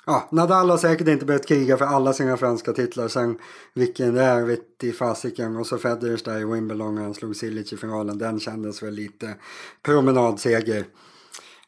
ja, 0.06 0.28
Nadal 0.32 0.70
har 0.70 0.78
säkert 0.78 1.08
inte 1.08 1.24
behövt 1.24 1.46
kriga 1.46 1.76
för 1.76 1.84
alla 1.84 2.12
sina 2.12 2.36
franska 2.36 2.72
titlar. 2.72 3.08
Sen 3.08 3.38
vilken 3.74 4.14
det 4.14 4.22
är 4.22 4.44
vet 4.44 4.84
i 4.84 4.92
fasiken. 4.92 5.56
Och 5.56 5.66
så 5.66 5.78
Federers 5.78 6.22
där 6.22 6.40
i 6.40 6.44
Wimbledon 6.44 6.98
han 6.98 7.14
slog 7.14 7.36
Silic 7.36 7.72
i 7.72 7.76
finalen. 7.76 8.18
Den 8.18 8.40
kändes 8.40 8.82
väl 8.82 8.94
lite 8.94 9.34
promenadseger. 9.82 10.84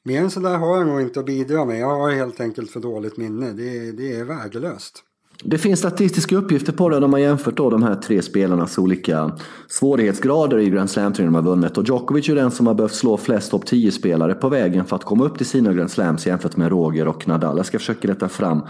Mer 0.03 0.21
än 0.21 0.31
så 0.31 0.41
där 0.41 0.57
har 0.57 0.79
jag 0.79 0.87
nog 0.87 1.01
inte 1.01 1.21
att 1.21 1.27
bidra 1.27 1.65
med. 1.65 1.81
Jag 1.81 1.97
har 1.97 2.11
helt 2.11 2.41
enkelt 2.41 2.71
för 2.71 2.81
dåligt 2.81 3.17
minne. 3.17 3.53
Det, 3.53 3.93
det 3.93 4.17
är 4.17 4.25
värdelöst. 4.25 5.03
Det 5.43 5.59
finns 5.59 5.79
statistiska 5.79 6.37
uppgifter 6.37 6.73
på 6.73 6.89
det. 6.89 7.01
när 7.01 7.09
man 7.09 7.21
jämfört 7.21 7.57
då 7.57 7.71
de 7.71 7.83
här 7.83 7.95
tre 7.95 8.23
spelarnas 8.23 8.79
olika 8.79 9.33
svårighetsgrader 9.69 10.59
i 10.59 10.71
Grand 10.71 10.91
Slam-turneringen 10.91 11.33
de 11.33 11.47
har 11.47 11.57
vunnit. 11.57 11.79
Och 11.79 11.85
Djokovic 11.85 12.29
är 12.29 12.35
den 12.35 12.51
som 12.51 12.67
har 12.67 12.75
behövt 12.75 12.95
slå 12.95 13.17
flest 13.17 13.51
topp 13.51 13.65
10-spelare 13.65 14.35
på 14.35 14.49
vägen 14.49 14.85
för 14.85 14.97
att 14.97 15.05
komma 15.05 15.25
upp 15.25 15.37
till 15.37 15.47
sina 15.47 15.73
Grand 15.73 15.91
Slams 15.91 16.27
jämfört 16.27 16.57
med 16.57 16.69
Roger 16.69 17.09
och 17.09 17.29
Nadal. 17.29 17.57
Jag 17.57 17.67
ska 17.67 17.79
försöka 17.79 18.09
leta 18.09 18.29
fram 18.29 18.63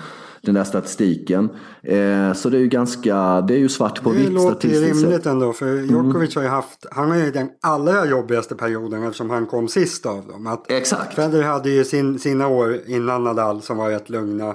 den 0.47 0.55
där 0.55 0.65
statistiken. 0.65 1.51
Eh, 1.83 2.33
så 2.33 2.49
det 2.49 2.57
är 2.57 2.61
ju 2.61 2.69
ganska, 2.69 3.41
det 3.41 3.55
är 3.55 3.59
ju 3.59 3.69
svart 3.69 4.03
på 4.03 4.11
vitt 4.11 4.41
statistiskt 4.41 4.83
Det 4.83 4.89
låter 4.91 5.01
rimligt 5.01 5.27
ändå 5.27 5.53
för 5.53 5.67
mm. 5.67 5.87
Djokovic 5.87 6.15
mm. 6.15 6.31
har 6.37 6.43
ju 6.43 6.49
haft, 6.49 6.87
han 6.91 7.11
har 7.11 7.17
ju 7.17 7.31
den 7.31 7.49
allra 7.63 8.07
jobbigaste 8.07 8.55
perioden 8.55 9.03
eftersom 9.03 9.31
han 9.31 9.47
kom 9.47 9.69
sist 9.69 10.07
av 10.07 10.27
dem. 10.27 10.47
Att 10.47 10.71
Exakt. 10.71 11.15
Federer 11.15 11.43
hade 11.43 11.71
ju 11.71 11.85
sin, 11.85 12.19
sina 12.19 12.49
år 12.49 12.81
innan 12.87 13.25
Nadal 13.25 13.63
som 13.63 13.77
var 13.77 13.91
rätt 13.91 14.11
lugna. 14.11 14.49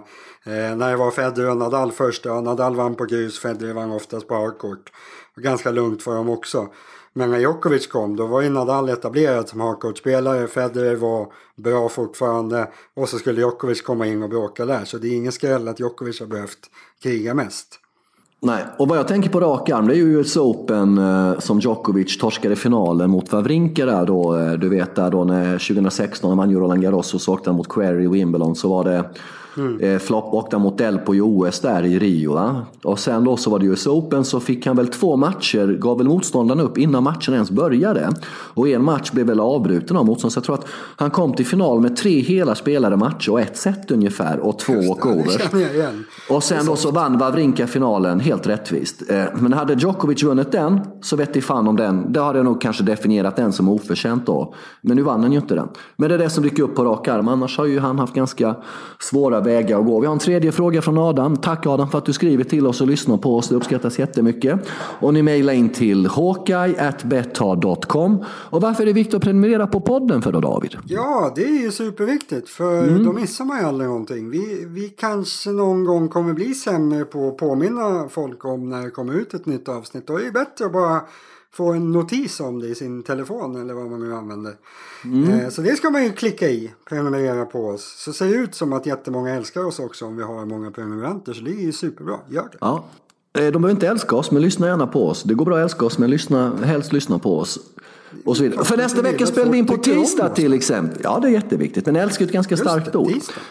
Eh, 0.45 0.75
när 0.75 0.89
det 0.89 0.97
var 0.97 1.11
Federer 1.11 1.49
och 1.49 1.57
Nadal 1.57 1.91
först, 1.91 2.25
Nadal 2.25 2.75
vann 2.75 2.95
på 2.95 3.05
grus, 3.05 3.39
Federer 3.39 3.73
vann 3.73 3.91
oftast 3.91 4.27
på 4.27 4.35
hardcourt. 4.35 4.91
Ganska 5.35 5.71
lugnt 5.71 6.03
för 6.03 6.15
dem 6.15 6.29
också. 6.29 6.67
Men 7.13 7.31
när 7.31 7.39
Djokovic 7.39 7.87
kom 7.87 8.15
då 8.15 8.27
var 8.27 8.41
ju 8.41 8.49
Nadal 8.49 8.89
etablerad 8.89 9.49
som 9.49 9.59
hardcourt-spelare. 9.61 10.47
Federer 10.47 10.95
var 10.95 11.27
bra 11.57 11.89
fortfarande. 11.89 12.67
Och 12.95 13.09
så 13.09 13.17
skulle 13.17 13.41
Djokovic 13.41 13.81
komma 13.81 14.07
in 14.07 14.23
och 14.23 14.29
bråka 14.29 14.65
där. 14.65 14.85
Så 14.85 14.97
det 14.97 15.07
är 15.07 15.15
ingen 15.15 15.31
skräll 15.31 15.67
att 15.67 15.79
Djokovic 15.79 16.19
har 16.19 16.27
behövt 16.27 16.59
kriga 17.03 17.33
mest. 17.33 17.77
Nej, 18.43 18.63
och 18.79 18.87
vad 18.87 18.97
jag 18.97 19.07
tänker 19.07 19.29
på 19.29 19.39
rak 19.39 19.69
arm 19.69 19.87
det 19.87 19.93
är 19.93 19.97
ju 19.97 20.19
US 20.19 20.37
Open 20.37 20.97
eh, 20.97 21.39
som 21.39 21.59
Djokovic 21.59 22.17
torskade 22.17 22.55
finalen 22.55 23.09
mot 23.09 23.31
Wawrinka 23.31 23.85
där 23.85 24.05
då. 24.05 24.37
Eh, 24.37 24.51
du 24.51 24.69
vet 24.69 24.95
där 24.95 25.11
då 25.11 25.23
när 25.23 25.51
2016 25.51 26.29
när 26.29 26.35
man 26.35 26.49
gjorde 26.49 26.63
Roland 26.63 26.81
Garros 26.81 27.13
och 27.13 27.21
så 27.21 27.33
åkte 27.33 27.49
han 27.49 27.57
mot 27.57 27.69
Query 27.69 28.03
i 28.03 28.07
Wimbledon 28.07 28.55
så 28.55 28.69
var 28.69 28.83
det 28.83 29.09
Mm. 29.57 29.79
Eh, 29.79 29.99
Flopp 29.99 30.33
åkte 30.33 30.57
mot 30.57 30.77
Delpo 30.77 31.15
i 31.15 31.21
OS 31.21 31.59
där 31.59 31.85
i 31.85 31.99
Rio. 31.99 32.33
Va? 32.33 32.65
Och 32.83 32.99
sen 32.99 33.23
då 33.23 33.37
så 33.37 33.49
var 33.49 33.59
det 33.59 33.65
US 33.65 33.87
Open 33.87 34.25
så 34.25 34.39
fick 34.39 34.65
han 34.65 34.75
väl 34.75 34.87
två 34.87 35.17
matcher, 35.17 35.77
gav 35.81 35.97
väl 35.97 36.07
motståndaren 36.07 36.61
upp 36.61 36.77
innan 36.77 37.03
matchen 37.03 37.33
ens 37.33 37.51
började. 37.51 38.09
Och 38.53 38.67
en 38.67 38.83
match 38.83 39.11
blev 39.11 39.27
väl 39.27 39.39
avbruten 39.39 39.97
av 39.97 40.05
motståndaren. 40.05 40.31
Så 40.31 40.37
jag 40.37 40.43
tror 40.43 40.55
att 40.55 40.65
han 40.95 41.11
kom 41.11 41.33
till 41.33 41.45
final 41.45 41.81
med 41.81 41.95
tre 41.95 42.19
hela 42.19 42.55
spelade 42.55 42.97
matcher 42.97 43.31
och 43.31 43.41
ett 43.41 43.57
set 43.57 43.91
ungefär 43.91 44.39
och 44.39 44.59
två 44.59 44.73
walkovers. 44.73 45.41
Och 46.29 46.43
sen 46.43 46.65
då 46.65 46.75
så 46.75 46.91
vann 46.91 47.17
Wawrinka 47.17 47.67
finalen 47.67 48.19
helt 48.19 48.47
rättvist. 48.47 49.09
Eh, 49.09 49.23
men 49.33 49.53
hade 49.53 49.73
Djokovic 49.73 50.23
vunnit 50.23 50.51
den 50.51 50.79
så 51.01 51.15
vet 51.15 51.35
jag 51.35 51.43
fan 51.43 51.67
om 51.67 51.75
den. 51.75 52.13
Då 52.13 52.21
hade 52.21 52.39
jag 52.39 52.45
nog 52.45 52.61
kanske 52.61 52.83
definierat 52.83 53.35
den 53.35 53.53
som 53.53 53.69
oförtjänt 53.69 54.25
då. 54.25 54.55
Men 54.81 54.95
nu 54.97 55.03
vann 55.03 55.21
han 55.21 55.31
ju 55.31 55.39
inte 55.39 55.55
den. 55.55 55.67
Men 55.95 56.09
det 56.09 56.15
är 56.15 56.19
det 56.19 56.29
som 56.29 56.43
dyker 56.43 56.63
upp 56.63 56.75
på 56.75 56.85
rak 56.85 57.07
arm. 57.07 57.27
Annars 57.27 57.57
har 57.57 57.65
ju 57.65 57.79
han 57.79 57.99
haft 57.99 58.13
ganska 58.13 58.55
svåra 58.99 59.40
vägar 59.41 59.79
att 59.79 59.85
gå. 59.85 59.99
Vi 59.99 60.05
har 60.05 60.13
en 60.13 60.19
tredje 60.19 60.51
fråga 60.51 60.81
från 60.81 60.97
Adam. 60.97 61.37
Tack 61.37 61.65
Adam 61.65 61.89
för 61.89 61.97
att 61.97 62.05
du 62.05 62.13
skriver 62.13 62.43
till 62.43 62.67
oss 62.67 62.81
och 62.81 62.87
lyssnar 62.87 63.17
på 63.17 63.37
oss. 63.37 63.49
Det 63.49 63.55
uppskattas 63.55 63.99
jättemycket. 63.99 64.59
Och 64.99 65.13
ni 65.13 65.21
mejlar 65.21 65.53
in 65.53 65.69
till 65.69 66.07
hawkeye.betthard.com. 66.07 68.25
Och 68.27 68.61
varför 68.61 68.83
är 68.83 68.87
det 68.87 68.93
viktigt 68.93 69.13
att 69.13 69.21
prenumerera 69.21 69.67
på 69.67 69.81
podden 69.81 70.21
för 70.21 70.31
då 70.31 70.39
David? 70.39 70.77
Ja, 70.85 71.33
det 71.35 71.43
är 71.43 71.61
ju 71.61 71.71
superviktigt. 71.71 72.49
För 72.49 72.83
mm. 72.83 73.05
då 73.05 73.13
missar 73.13 73.45
man 73.45 73.59
ju 73.59 73.65
aldrig 73.65 73.89
någonting. 73.89 74.29
Vi, 74.29 74.65
vi 74.67 74.89
kanske 74.89 75.49
någon 75.49 75.85
gång 75.85 76.09
kommer 76.09 76.33
bli 76.33 76.53
sämre 76.53 77.05
på 77.05 77.27
att 77.27 77.37
påminna 77.37 78.09
folk 78.09 78.45
om 78.45 78.69
när 78.69 78.83
det 78.83 78.89
kommer 78.89 79.13
ut 79.13 79.33
ett 79.33 79.45
nytt 79.45 79.69
avsnitt. 79.69 80.07
Då 80.07 80.19
är 80.19 80.23
det 80.23 80.31
bättre 80.31 80.65
att 80.65 80.73
bara 80.73 81.01
få 81.53 81.73
en 81.73 81.91
notis 81.91 82.39
om 82.39 82.59
det 82.59 82.67
i 82.67 82.75
sin 82.75 83.03
telefon 83.03 83.61
eller 83.61 83.73
vad 83.73 83.89
man 83.89 83.99
nu 83.99 84.15
använder. 84.15 84.53
Mm. 85.03 85.29
Eh, 85.29 85.49
så 85.49 85.61
det 85.61 85.75
ska 85.75 85.89
man 85.89 86.03
ju 86.03 86.11
klicka 86.11 86.49
i, 86.49 86.71
prenumerera 86.89 87.45
på 87.45 87.67
oss. 87.67 87.95
Så 87.97 88.13
ser 88.13 88.25
det 88.25 88.35
ut 88.35 88.55
som 88.55 88.73
att 88.73 88.85
jättemånga 88.85 89.35
älskar 89.35 89.65
oss 89.65 89.79
också 89.79 90.05
om 90.05 90.17
vi 90.17 90.23
har 90.23 90.45
många 90.45 90.71
prenumeranter. 90.71 91.33
Så 91.33 91.41
det 91.41 91.51
är 91.51 91.61
ju 91.61 91.71
superbra, 91.71 92.19
gör 92.29 92.43
det. 92.51 92.57
Ja. 92.61 92.85
Eh, 93.33 93.41
de 93.41 93.51
behöver 93.51 93.69
inte 93.69 93.87
älska 93.87 94.15
oss, 94.15 94.31
men 94.31 94.41
lyssna 94.41 94.67
gärna 94.67 94.87
på 94.87 95.07
oss. 95.07 95.23
Det 95.23 95.33
går 95.33 95.45
bra 95.45 95.57
att 95.57 95.63
älska 95.63 95.85
oss, 95.85 95.97
men 95.97 96.09
lyssna, 96.09 96.55
helst 96.63 96.93
lyssna 96.93 97.19
på 97.19 97.39
oss. 97.39 97.59
Och 98.25 98.37
så 98.37 98.43
vidare. 98.43 98.65
För 98.65 98.77
nästa 98.77 99.01
vecka 99.01 99.25
spelar 99.25 99.51
vi 99.51 99.57
in 99.57 99.65
på 99.65 99.77
tisdag 99.77 100.29
till 100.29 100.53
exempel. 100.53 101.01
Ja, 101.03 101.19
det 101.19 101.27
är 101.27 101.31
jätteviktigt. 101.31 101.85
Men 101.85 101.95
älskar 101.95 102.25
är 102.25 102.27
ett 102.27 102.33
ganska 102.33 102.57
starkt 102.57 102.95
ord. 102.95 103.07
Tisdag. 103.07 103.41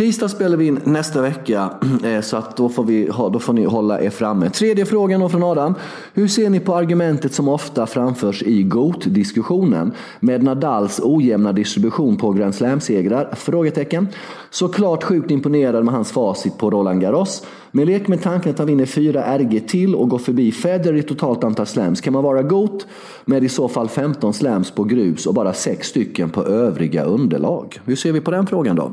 Tisdag 0.00 0.28
spelar 0.28 0.56
vi 0.56 0.66
in 0.66 0.80
nästa 0.84 1.22
vecka, 1.22 1.70
eh, 2.04 2.20
så 2.20 2.36
att 2.36 2.56
då, 2.56 2.68
får 2.68 2.84
vi, 2.84 3.06
då 3.06 3.38
får 3.38 3.52
ni 3.52 3.64
hålla 3.64 4.00
er 4.00 4.10
framme. 4.10 4.50
Tredje 4.50 4.86
frågan 4.86 5.20
då 5.20 5.28
från 5.28 5.42
Adam. 5.42 5.74
Hur 6.14 6.28
ser 6.28 6.50
ni 6.50 6.60
på 6.60 6.74
argumentet 6.74 7.34
som 7.34 7.48
ofta 7.48 7.86
framförs 7.86 8.42
i 8.42 8.62
GOAT-diskussionen 8.62 9.92
med 10.20 10.42
Nadals 10.42 11.00
ojämna 11.04 11.52
distribution 11.52 12.16
på 12.16 12.32
Grand 12.32 12.54
Slam-segrar? 12.54 13.34
Frågetecken. 13.36 14.08
Såklart 14.50 15.04
sjukt 15.04 15.30
imponerad 15.30 15.84
med 15.84 15.94
hans 15.94 16.12
facit 16.12 16.58
på 16.58 16.70
Roland 16.70 17.00
Garros. 17.00 17.46
Men 17.70 17.86
lek 17.86 18.08
med 18.08 18.22
tanken 18.22 18.52
att 18.52 18.58
han 18.58 18.66
vinner 18.66 18.86
fyra 18.86 19.38
RG 19.38 19.60
till 19.60 19.94
och 19.94 20.08
går 20.08 20.18
förbi 20.18 20.52
Federer 20.52 20.96
i 20.96 21.02
totalt 21.02 21.44
antal 21.44 21.66
slams. 21.66 22.00
Kan 22.00 22.12
man 22.12 22.22
vara 22.22 22.42
GOAT 22.42 22.86
med 23.24 23.44
i 23.44 23.48
så 23.48 23.68
fall 23.68 23.88
15 23.88 24.34
slams 24.34 24.70
på 24.70 24.84
grus 24.84 25.26
och 25.26 25.34
bara 25.34 25.52
6 25.52 25.88
stycken 25.88 26.30
på 26.30 26.44
övriga 26.44 27.04
underlag? 27.04 27.80
Hur 27.84 27.96
ser 27.96 28.12
vi 28.12 28.20
på 28.20 28.30
den 28.30 28.46
frågan 28.46 28.76
då? 28.76 28.92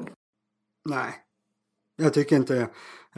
Nej, 0.89 1.13
jag 1.97 2.13
tycker 2.13 2.35
inte 2.35 2.53
det. 2.53 2.67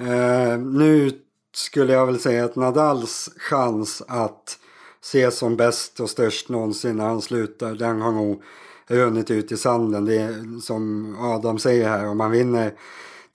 Eh, 0.06 0.60
nu 0.60 1.12
skulle 1.56 1.94
jag 1.94 2.06
väl 2.06 2.20
säga 2.20 2.46
att 2.46 2.56
Nadals 2.56 3.30
chans 3.38 4.04
att 4.08 4.60
se 5.02 5.32
som 5.32 5.58
bäst 5.58 6.00
och 6.00 6.10
störst 6.10 6.50
någonsin 6.50 6.98
när 6.98 7.06
han 7.06 7.22
slutar, 7.22 7.76
den 7.76 8.02
har 8.02 8.12
nog 8.12 8.44
runnit 8.88 9.32
ut 9.32 9.52
i 9.52 9.58
sanden. 9.58 10.06
Det 10.06 10.16
är 10.16 10.60
som 10.62 11.16
Adam 11.20 11.60
säger 11.60 11.90
här, 11.90 12.08
om 12.08 12.18
man 12.18 12.32
vinner 12.32 12.74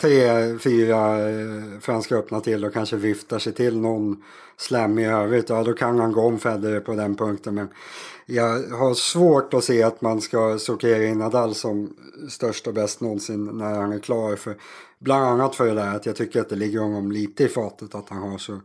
tre, 0.01 0.59
fyra 0.59 1.31
eh, 1.31 1.81
Franska 1.81 2.16
öppna 2.16 2.40
till 2.40 2.64
och 2.64 2.73
kanske 2.73 2.97
viftar 2.97 3.38
sig 3.38 3.53
till 3.53 3.81
någon 3.81 4.23
slam 4.57 4.99
i 4.99 5.07
övrigt, 5.07 5.49
ja 5.49 5.62
då 5.62 5.73
kan 5.73 5.99
han 5.99 6.12
gå 6.12 6.20
om 6.20 6.38
Federer 6.38 6.81
på 6.81 6.94
den 6.94 7.16
punkten. 7.16 7.55
Men 7.55 7.68
jag 8.26 8.68
har 8.68 8.94
svårt 8.94 9.54
att 9.54 9.64
se 9.64 9.82
att 9.82 10.00
man 10.00 10.20
ska 10.20 10.58
sortera 10.58 11.04
in 11.04 11.18
Nadal 11.18 11.54
som 11.54 11.96
störst 12.28 12.66
och 12.66 12.74
bäst 12.74 13.00
någonsin 13.00 13.44
när 13.44 13.74
han 13.74 13.92
är 13.92 13.98
klar. 13.98 14.37
För, 14.37 14.56
bland 14.98 15.24
annat 15.24 15.54
för 15.54 15.66
det 15.66 15.74
där 15.74 15.96
att 15.96 16.06
jag 16.06 16.16
tycker 16.16 16.40
att 16.40 16.48
det 16.48 16.56
ligger 16.56 16.80
honom 16.80 17.12
lite 17.12 17.44
i 17.44 17.48
fatet 17.48 17.94
att 17.94 18.08
han 18.08 18.30
har 18.30 18.38
så 18.38 18.60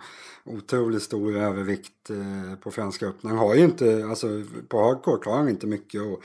otroligt 0.45 1.03
stor 1.03 1.37
övervikt 1.37 2.09
eh, 2.09 2.59
på 2.63 2.71
Franska 2.71 3.05
öppna. 3.05 3.29
Han 3.29 3.39
har 3.39 3.55
ju 3.55 3.63
inte, 3.63 4.05
alltså 4.09 4.27
på 4.67 4.81
hardcourt 4.81 5.25
har 5.25 5.37
han 5.37 5.49
inte 5.49 5.67
mycket 5.67 6.01
att, 6.01 6.19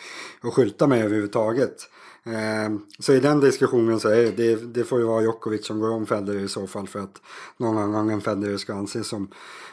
att 0.49 0.55
skylta 0.55 0.87
med 0.87 1.05
överhuvudtaget. 1.05 1.91
Eh, 2.27 2.77
så 2.99 3.13
i 3.13 3.21
den 3.21 3.41
diskussionen 3.41 4.01
så 4.01 4.09
är 4.09 4.33
det, 4.37 4.75
det 4.75 4.85
får 4.85 4.99
ju 4.99 5.05
vara 5.05 5.23
Djokovic 5.23 5.67
som 5.67 5.81
går 5.81 5.91
om 5.91 6.07
Federer 6.07 6.41
i 6.41 6.49
så 6.49 6.67
fall 6.67 6.87
för 6.87 7.01
att 7.01 7.21
någon 7.57 7.79
annan 7.79 8.11
än 8.11 8.21
Federer 8.21 8.57
ska 8.57 8.75
anses 8.75 9.09
som 9.09 9.29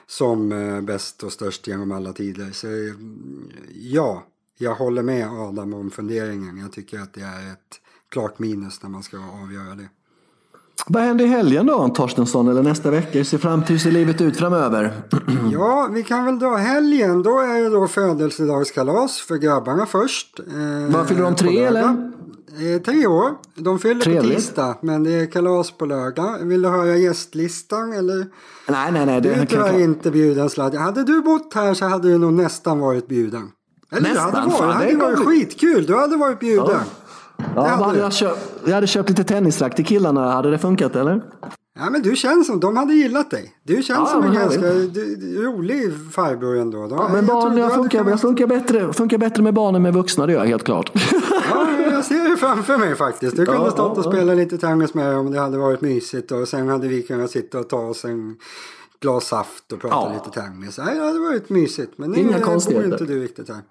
som 0.07 0.51
eh, 0.51 0.81
bäst 0.81 1.23
och 1.23 1.31
störst 1.31 1.67
genom 1.67 1.91
alla 1.91 2.13
tider. 2.13 2.49
Så 2.51 2.67
ja, 3.73 4.23
jag 4.57 4.75
håller 4.75 5.03
med 5.03 5.27
Adam 5.29 5.73
om 5.73 5.91
funderingen. 5.91 6.57
Jag 6.57 6.71
tycker 6.71 6.99
att 6.99 7.13
det 7.13 7.21
är 7.21 7.51
ett 7.51 7.79
klart 8.09 8.39
minus 8.39 8.83
när 8.83 8.89
man 8.89 9.03
ska 9.03 9.17
avgöra 9.17 9.75
det. 9.75 9.89
Vad 10.87 11.03
händer 11.03 11.25
i 11.25 11.27
helgen 11.27 11.65
då, 11.65 11.89
Torstensson, 11.89 12.47
eller 12.47 12.63
nästa 12.63 12.91
vecka? 12.91 13.17
Hur 13.17 13.23
ser 13.23 13.37
framtidslivet 13.37 14.21
ut 14.21 14.37
framöver? 14.37 14.93
ja, 15.51 15.89
vi 15.91 16.03
kan 16.03 16.25
väl 16.25 16.39
dra 16.39 16.55
helgen. 16.55 17.23
Då 17.23 17.39
är 17.39 17.63
det 17.63 17.69
då 17.69 17.87
födelsedagskalas 17.87 19.17
för 19.17 19.37
grabbarna 19.37 19.85
först. 19.85 20.39
Eh, 20.39 20.93
Vad 20.93 21.07
fyller 21.07 21.23
de 21.23 21.35
tre 21.35 21.63
eller? 21.63 22.11
Eh, 22.59 22.81
tre 22.81 23.07
år. 23.07 23.31
De 23.55 23.79
fyller 23.79 24.01
Trevligt. 24.01 24.33
på 24.33 24.35
tisdag, 24.35 24.77
men 24.81 25.03
det 25.03 25.11
är 25.11 25.25
kalas 25.25 25.71
på 25.71 25.85
lördag. 25.85 26.37
Vill 26.41 26.61
du 26.61 26.69
höra 26.69 26.97
gästlistan 26.97 27.93
eller? 27.93 28.25
Nej, 28.67 28.91
nej, 28.91 29.05
nej. 29.05 29.21
Det 29.21 29.33
du 29.33 29.41
är 29.41 29.45
tyvärr 29.45 29.79
inte 29.79 30.11
bjuden 30.11 30.49
Sladja. 30.49 30.79
Hade 30.79 31.03
du 31.03 31.21
bott 31.21 31.53
här 31.53 31.73
så 31.73 31.85
hade 31.85 32.07
du 32.07 32.17
nog 32.17 32.33
nästan 32.33 32.79
varit 32.79 33.07
bjuden. 33.07 33.51
Eller 33.91 34.09
nästan? 34.09 34.33
hade 34.33 34.51
varit, 34.51 34.79
det 34.79 35.03
hade 35.03 35.15
varit 35.15 35.27
skitkul. 35.27 35.85
Du 35.85 35.95
hade 35.95 36.17
varit 36.17 36.39
bjuden. 36.39 36.67
Ja. 36.69 36.83
Ja, 37.55 37.67
hade 37.67 37.99
jag, 37.99 38.13
köpt, 38.13 38.39
jag 38.65 38.73
hade 38.73 38.87
köpt 38.87 39.09
lite 39.09 39.23
tennisrack 39.23 39.75
till 39.75 39.85
killarna. 39.85 40.31
Hade 40.31 40.51
det 40.51 40.57
funkat 40.57 40.95
eller? 40.95 41.21
Ja 41.81 41.89
men 41.89 42.01
du 42.01 42.15
känns 42.15 42.47
som, 42.47 42.59
de 42.59 42.77
hade 42.77 42.93
gillat 42.93 43.31
dig. 43.31 43.53
Du 43.63 43.73
känns 43.73 43.87
ja, 43.87 44.05
som 44.05 44.23
en 44.23 44.33
ganska 44.33 44.61
du, 44.61 45.43
rolig 45.43 45.91
farbror 46.11 46.57
ändå. 46.57 46.87
ja, 46.91 47.09
men 47.13 47.25
barn, 47.25 47.57
jag, 47.57 47.73
funkar, 47.73 47.99
kunnat... 47.99 48.11
jag 48.11 48.21
funkar, 48.21 48.47
bättre, 48.47 48.93
funkar 48.93 49.17
bättre 49.17 49.43
med 49.43 49.53
barn 49.53 49.75
än 49.75 49.81
med 49.81 49.93
vuxna, 49.93 50.25
det 50.25 50.33
gör 50.33 50.39
jag 50.39 50.47
helt 50.47 50.63
klart. 50.63 50.91
ja, 51.49 51.67
jag 51.91 52.05
ser 52.05 52.29
det 52.29 52.37
framför 52.37 52.77
mig 52.77 52.95
faktiskt. 52.95 53.35
Du 53.35 53.45
kunde 53.45 53.61
ja, 53.61 53.71
stått 53.71 53.97
och 53.97 54.05
ja, 54.05 54.11
spela 54.11 54.33
lite 54.33 54.57
tennis 54.57 54.93
med 54.93 55.17
om 55.17 55.31
det 55.31 55.39
hade 55.39 55.57
varit 55.57 55.81
mysigt 55.81 56.31
och 56.31 56.47
sen 56.47 56.67
hade 56.67 56.87
vi 56.87 57.03
kunnat 57.03 57.31
sitta 57.31 57.59
och 57.59 57.69
ta 57.69 57.79
oss 57.79 58.05
en 58.05 58.37
glas 58.99 59.27
saft 59.27 59.71
och 59.71 59.81
prata 59.81 59.95
ja. 59.95 60.13
lite 60.13 60.41
tennis. 60.41 60.77
Nej, 60.77 60.95
det 60.95 61.05
hade 61.05 61.19
varit 61.19 61.49
mysigt. 61.49 61.93
Men 61.95 62.11
nu 62.11 62.23
bor 62.43 62.85
inte 62.85 63.05
du 63.05 63.23
riktigt 63.23 63.49
här. 63.49 63.61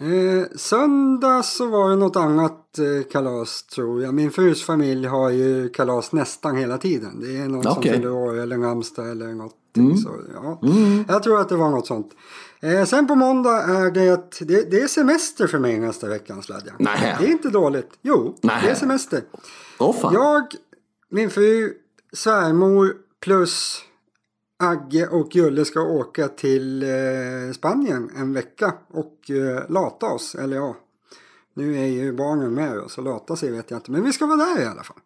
Eh, 0.00 0.46
söndag 0.56 1.42
så 1.42 1.66
var 1.66 1.90
det 1.90 1.96
något 1.96 2.16
annat 2.16 2.78
eh, 2.78 3.10
kalas 3.12 3.62
tror 3.62 4.02
jag. 4.02 4.14
Min 4.14 4.30
frus 4.30 4.64
familj 4.64 5.06
har 5.06 5.30
ju 5.30 5.68
kalas 5.68 6.12
nästan 6.12 6.56
hela 6.56 6.78
tiden. 6.78 7.20
Det 7.20 7.36
är 7.36 7.48
någon 7.48 7.58
okay. 7.58 7.72
som 7.72 7.82
fyller 7.82 8.12
år 8.12 8.38
eller 8.38 8.56
namnsdag 8.56 9.10
eller 9.10 9.34
något. 9.34 9.56
Mm. 9.76 9.96
Så, 9.96 10.10
ja. 10.34 10.60
Mm. 10.62 11.04
Jag 11.08 11.22
tror 11.22 11.40
att 11.40 11.48
det 11.48 11.56
var 11.56 11.70
något 11.70 11.86
sånt. 11.86 12.10
Eh, 12.60 12.84
sen 12.84 13.06
på 13.06 13.14
måndag 13.14 13.62
är 13.62 13.90
det, 13.90 14.30
det, 14.40 14.70
det 14.70 14.80
är 14.80 14.86
semester 14.86 15.46
för 15.46 15.58
mig 15.58 15.78
nästa 15.78 16.08
vecka 16.08 16.42
Sladja. 16.42 16.72
Det 16.78 17.24
är 17.26 17.30
inte 17.30 17.48
dåligt. 17.48 17.90
Jo, 18.02 18.38
Nej. 18.40 18.60
det 18.62 18.70
är 18.70 18.74
semester. 18.74 19.22
Oh, 19.78 20.10
jag, 20.12 20.42
min 21.10 21.30
fru, 21.30 21.72
svärmor 22.12 22.94
plus 23.20 23.82
Agge 24.62 25.06
och 25.06 25.36
Julle 25.36 25.64
ska 25.64 25.82
åka 25.82 26.28
till 26.28 26.82
eh, 26.82 27.52
Spanien 27.54 28.10
en 28.16 28.32
vecka 28.32 28.74
och 28.88 29.30
eh, 29.30 29.70
lata 29.70 30.06
oss. 30.06 30.34
Eller 30.34 30.56
ja, 30.56 30.76
nu 31.54 31.78
är 31.78 31.86
ju 31.86 32.12
barnen 32.12 32.54
med 32.54 32.78
oss 32.78 32.92
så 32.92 33.00
lata 33.00 33.36
sig 33.36 33.50
vet 33.50 33.70
jag 33.70 33.78
inte. 33.78 33.90
Men 33.90 34.04
vi 34.04 34.12
ska 34.12 34.26
vara 34.26 34.36
där 34.36 34.62
i 34.62 34.66
alla 34.66 34.82
fall. 34.82 34.96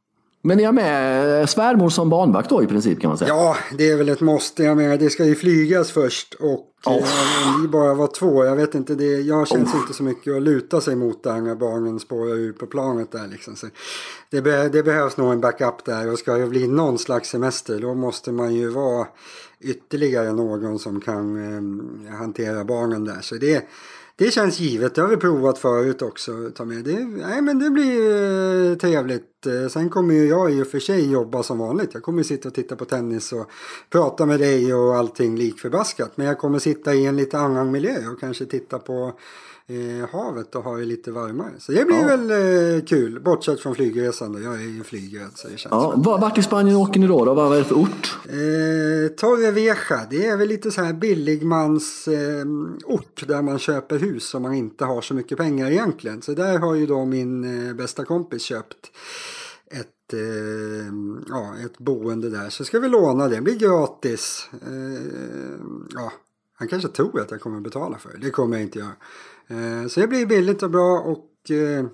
Men 0.47 0.57
ni 0.57 0.65
har 0.65 0.73
med 0.73 1.41
eh, 1.41 1.47
svärmor 1.47 1.91
som 1.91 2.11
barnvakt 2.11 2.49
då 2.49 2.63
i 2.63 2.67
princip 2.67 3.01
kan 3.01 3.09
man 3.09 3.19
säga? 3.19 3.29
Ja, 3.29 3.57
det 3.79 3.91
är 3.91 3.97
väl 3.97 4.09
ett 4.09 4.21
måste. 4.21 4.63
Jag 4.63 4.77
menar, 4.77 4.97
det 4.97 5.11
ska 5.11 5.25
ju 5.25 5.35
flygas 5.35 5.91
först 5.91 6.35
och 6.35 6.61
oh. 6.87 6.97
eh, 6.97 7.63
vi 7.63 7.69
bara 7.69 7.95
var 7.95 8.07
två. 8.07 8.45
Jag 8.45 8.57
vet 8.57 8.75
inte, 8.75 8.95
det, 8.95 9.05
jag 9.05 9.49
känns 9.49 9.75
oh. 9.75 9.81
inte 9.81 9.95
så 9.95 10.03
mycket 10.03 10.37
att 10.37 10.43
luta 10.43 10.81
sig 10.81 10.97
mot 10.97 11.23
där 11.23 11.41
när 11.41 11.55
barnen 11.55 12.01
spårar 12.01 12.35
ur 12.35 12.53
på 12.53 12.67
planet 12.67 13.13
där 13.13 13.29
liksom. 13.29 13.57
Så 13.57 13.67
det, 14.31 14.43
be, 14.43 14.69
det 14.69 14.83
behövs 14.83 15.17
nog 15.17 15.33
en 15.33 15.41
backup 15.41 15.85
där 15.85 16.13
och 16.13 16.19
ska 16.19 16.33
det 16.35 16.47
bli 16.47 16.69
någon 16.69 16.99
slags 16.99 17.29
semester 17.29 17.81
då 17.81 17.95
måste 17.95 18.33
man 18.33 18.55
ju 18.55 18.69
vara 18.69 19.07
ytterligare 19.61 20.33
någon 20.33 20.79
som 20.79 21.01
kan 21.01 21.37
eh, 22.07 22.15
hantera 22.15 22.65
barnen 22.65 23.05
där. 23.05 23.21
Så 23.21 23.35
det, 23.35 23.69
det 24.17 24.31
känns 24.31 24.61
givet. 24.61 24.95
Det 24.95 25.01
har 25.01 25.09
vi 25.09 25.17
provat 25.17 25.59
förut 25.59 26.03
också. 26.03 26.51
Ta 26.55 26.65
med. 26.65 26.85
Det, 26.85 27.05
nej, 27.05 27.43
men 27.43 27.59
det 27.59 27.71
blir 27.71 28.71
eh, 28.71 28.77
trevligt 28.77 29.35
Eh, 29.47 29.69
sen 29.69 29.91
kommer 29.91 30.15
ju 30.15 30.29
jag 30.29 30.53
i 30.53 30.63
och 30.63 30.67
för 30.67 30.79
sig 30.79 31.13
jobba 31.13 31.43
som 31.43 31.59
vanligt. 31.59 31.95
Jag 31.95 32.03
kommer 32.03 32.23
sitta 32.23 32.49
och 32.49 32.55
titta 32.55 32.77
på 32.77 32.85
tennis 32.85 33.33
och 33.33 33.51
prata 33.91 34.27
med 34.27 34.41
dig 34.41 34.75
och 34.75 34.97
allting 34.97 35.37
likförbaskat. 35.37 36.17
Men 36.17 36.27
jag 36.27 36.39
kommer 36.39 36.59
sitta 36.59 36.95
i 36.95 37.07
en 37.07 37.17
lite 37.17 37.39
annan 37.39 37.71
miljö 37.71 38.09
och 38.13 38.21
kanske 38.21 38.47
titta 38.47 38.79
på 38.79 39.13
eh, 39.69 40.09
havet 40.11 40.55
och 40.55 40.65
ha 40.65 40.77
det 40.77 40.85
lite 40.85 41.11
varmare. 41.11 41.53
Så 41.59 41.73
det 41.73 41.85
blir 41.85 41.97
ja. 41.97 42.17
väl 42.17 42.31
eh, 42.31 42.85
kul, 42.85 43.21
bortsett 43.21 43.61
från 43.61 43.75
flygresan 43.75 44.33
då. 44.33 44.41
Jag 44.41 44.55
är 44.55 44.77
ju 44.77 44.85
flygrädd 44.85 45.31
så 45.35 45.49
det 45.49 45.57
känns 45.57 45.73
ja. 45.73 45.95
Vart 45.97 46.39
i 46.39 46.43
Spanien 46.43 46.77
åker 46.77 47.01
ni 47.01 47.07
då? 47.07 47.25
då? 47.25 47.35
Vad 47.35 47.55
är 47.55 47.59
det 47.59 47.65
för 47.65 47.75
ort? 47.75 48.19
Eh, 48.25 49.17
Torrevieja, 49.17 49.77
det 50.11 50.27
är 50.27 50.37
väl 50.37 50.49
lite 50.49 50.71
så 50.71 50.83
här 50.83 50.93
billigmans 50.93 52.09
eh, 52.09 52.45
ort 52.85 53.25
där 53.29 53.43
man 53.43 53.59
köper 53.59 53.99
hus 53.99 54.35
om 54.35 54.43
man 54.43 54.55
inte 54.55 54.85
har 54.85 55.01
så 55.01 55.15
mycket 55.15 55.39
pengar 55.39 55.71
egentligen. 55.71 56.23
Så 56.23 56.35
där 56.35 56.59
har 56.59 56.75
ju 56.75 56.87
då 56.87 57.05
min 57.05 57.69
eh, 57.69 57.75
bästa 57.75 58.05
kompis 58.05 58.43
köpt 58.43 58.91
ett, 59.71 60.13
eh, 60.13 60.93
ja, 61.29 61.55
ett 61.65 61.79
boende 61.79 62.31
där. 62.31 62.51
Så 62.51 62.65
ska 62.65 62.79
vi 62.79 62.89
låna 62.89 63.29
det, 63.29 63.35
det 63.35 63.43
blir 63.43 63.59
gratis. 63.59 64.49
Eh, 64.53 65.57
ja, 65.95 66.13
han 66.57 66.69
kanske 66.69 66.89
tror 66.89 67.21
att 67.21 67.31
jag 67.31 67.41
kommer 67.41 67.61
betala 67.61 67.99
för 67.99 68.13
det, 68.13 68.19
det 68.19 68.31
kommer 68.31 68.57
jag 68.57 68.63
inte 68.63 68.79
göra. 68.79 68.93
Eh, 69.51 69.89
så 69.89 70.01
det 70.01 70.07
blir 70.07 70.27
billigt 70.27 70.63
och 70.63 70.71
bra 70.71 71.01
och 71.01 71.51
eh, 71.51 71.85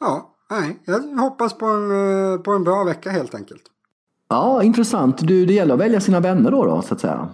ja, 0.00 0.34
nej, 0.50 0.82
jag 0.84 1.00
hoppas 1.00 1.58
på 1.58 1.66
en, 1.66 1.90
eh, 1.90 2.40
på 2.40 2.50
en 2.50 2.64
bra 2.64 2.84
vecka 2.84 3.10
helt 3.10 3.34
enkelt. 3.34 3.62
Ja, 4.28 4.62
intressant. 4.62 5.18
Du, 5.18 5.46
det 5.46 5.52
gäller 5.52 5.74
att 5.74 5.80
välja 5.80 6.00
sina 6.00 6.20
vänner 6.20 6.50
då, 6.50 6.64
då 6.64 6.82
så 6.82 6.94
att 6.94 7.00
säga. 7.00 7.28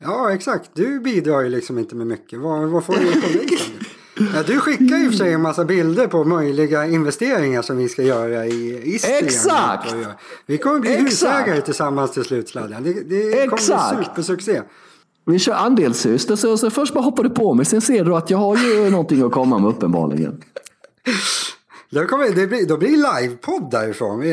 Ja, 0.00 0.32
exakt. 0.32 0.70
Du 0.74 1.00
bidrar 1.00 1.40
ju 1.40 1.48
liksom 1.48 1.78
inte 1.78 1.94
med 1.94 2.06
mycket. 2.06 2.38
Vad, 2.40 2.68
vad 2.68 2.84
får 2.84 2.94
du 2.94 3.20
på 3.20 3.28
dig? 3.28 3.48
Ja, 4.34 4.42
du 4.46 4.60
skickar 4.60 4.96
ju 4.96 5.10
för 5.10 5.16
sig 5.16 5.32
en 5.32 5.42
massa 5.42 5.64
bilder 5.64 6.06
på 6.06 6.24
möjliga 6.24 6.86
investeringar 6.86 7.62
som 7.62 7.76
vi 7.76 7.88
ska 7.88 8.02
göra 8.02 8.46
i 8.46 8.94
Istrien. 8.94 9.24
Exakt! 9.24 9.94
Vi 10.46 10.58
kommer 10.58 10.80
bli 10.80 10.90
Exakt. 10.90 11.06
husägare 11.10 11.60
tillsammans 11.60 12.12
till 12.12 12.24
slut 12.24 12.52
Det, 12.52 12.92
det 13.02 13.46
kommer 13.46 13.96
bli 13.96 14.04
supersuccé. 14.04 14.62
Vi 15.28 15.38
kör 15.38 15.52
andelshus. 15.52 16.40
Så, 16.40 16.58
så 16.58 16.70
först 16.70 16.94
bara 16.94 17.04
hoppar 17.04 17.22
du 17.22 17.30
på 17.30 17.54
mig, 17.54 17.66
sen 17.66 17.80
ser 17.80 18.04
du 18.04 18.16
att 18.16 18.30
jag 18.30 18.38
har 18.38 18.56
ju 18.56 18.90
någonting 18.90 19.22
att 19.22 19.32
komma 19.32 19.58
med 19.58 19.70
uppenbarligen. 19.70 20.42
Då, 21.90 22.04
kommer, 22.04 22.30
det 22.30 22.46
blir, 22.46 22.66
då 22.66 22.76
blir 22.76 22.90
det 22.90 23.20
livepodd 23.20 23.70
därifrån. 23.70 24.24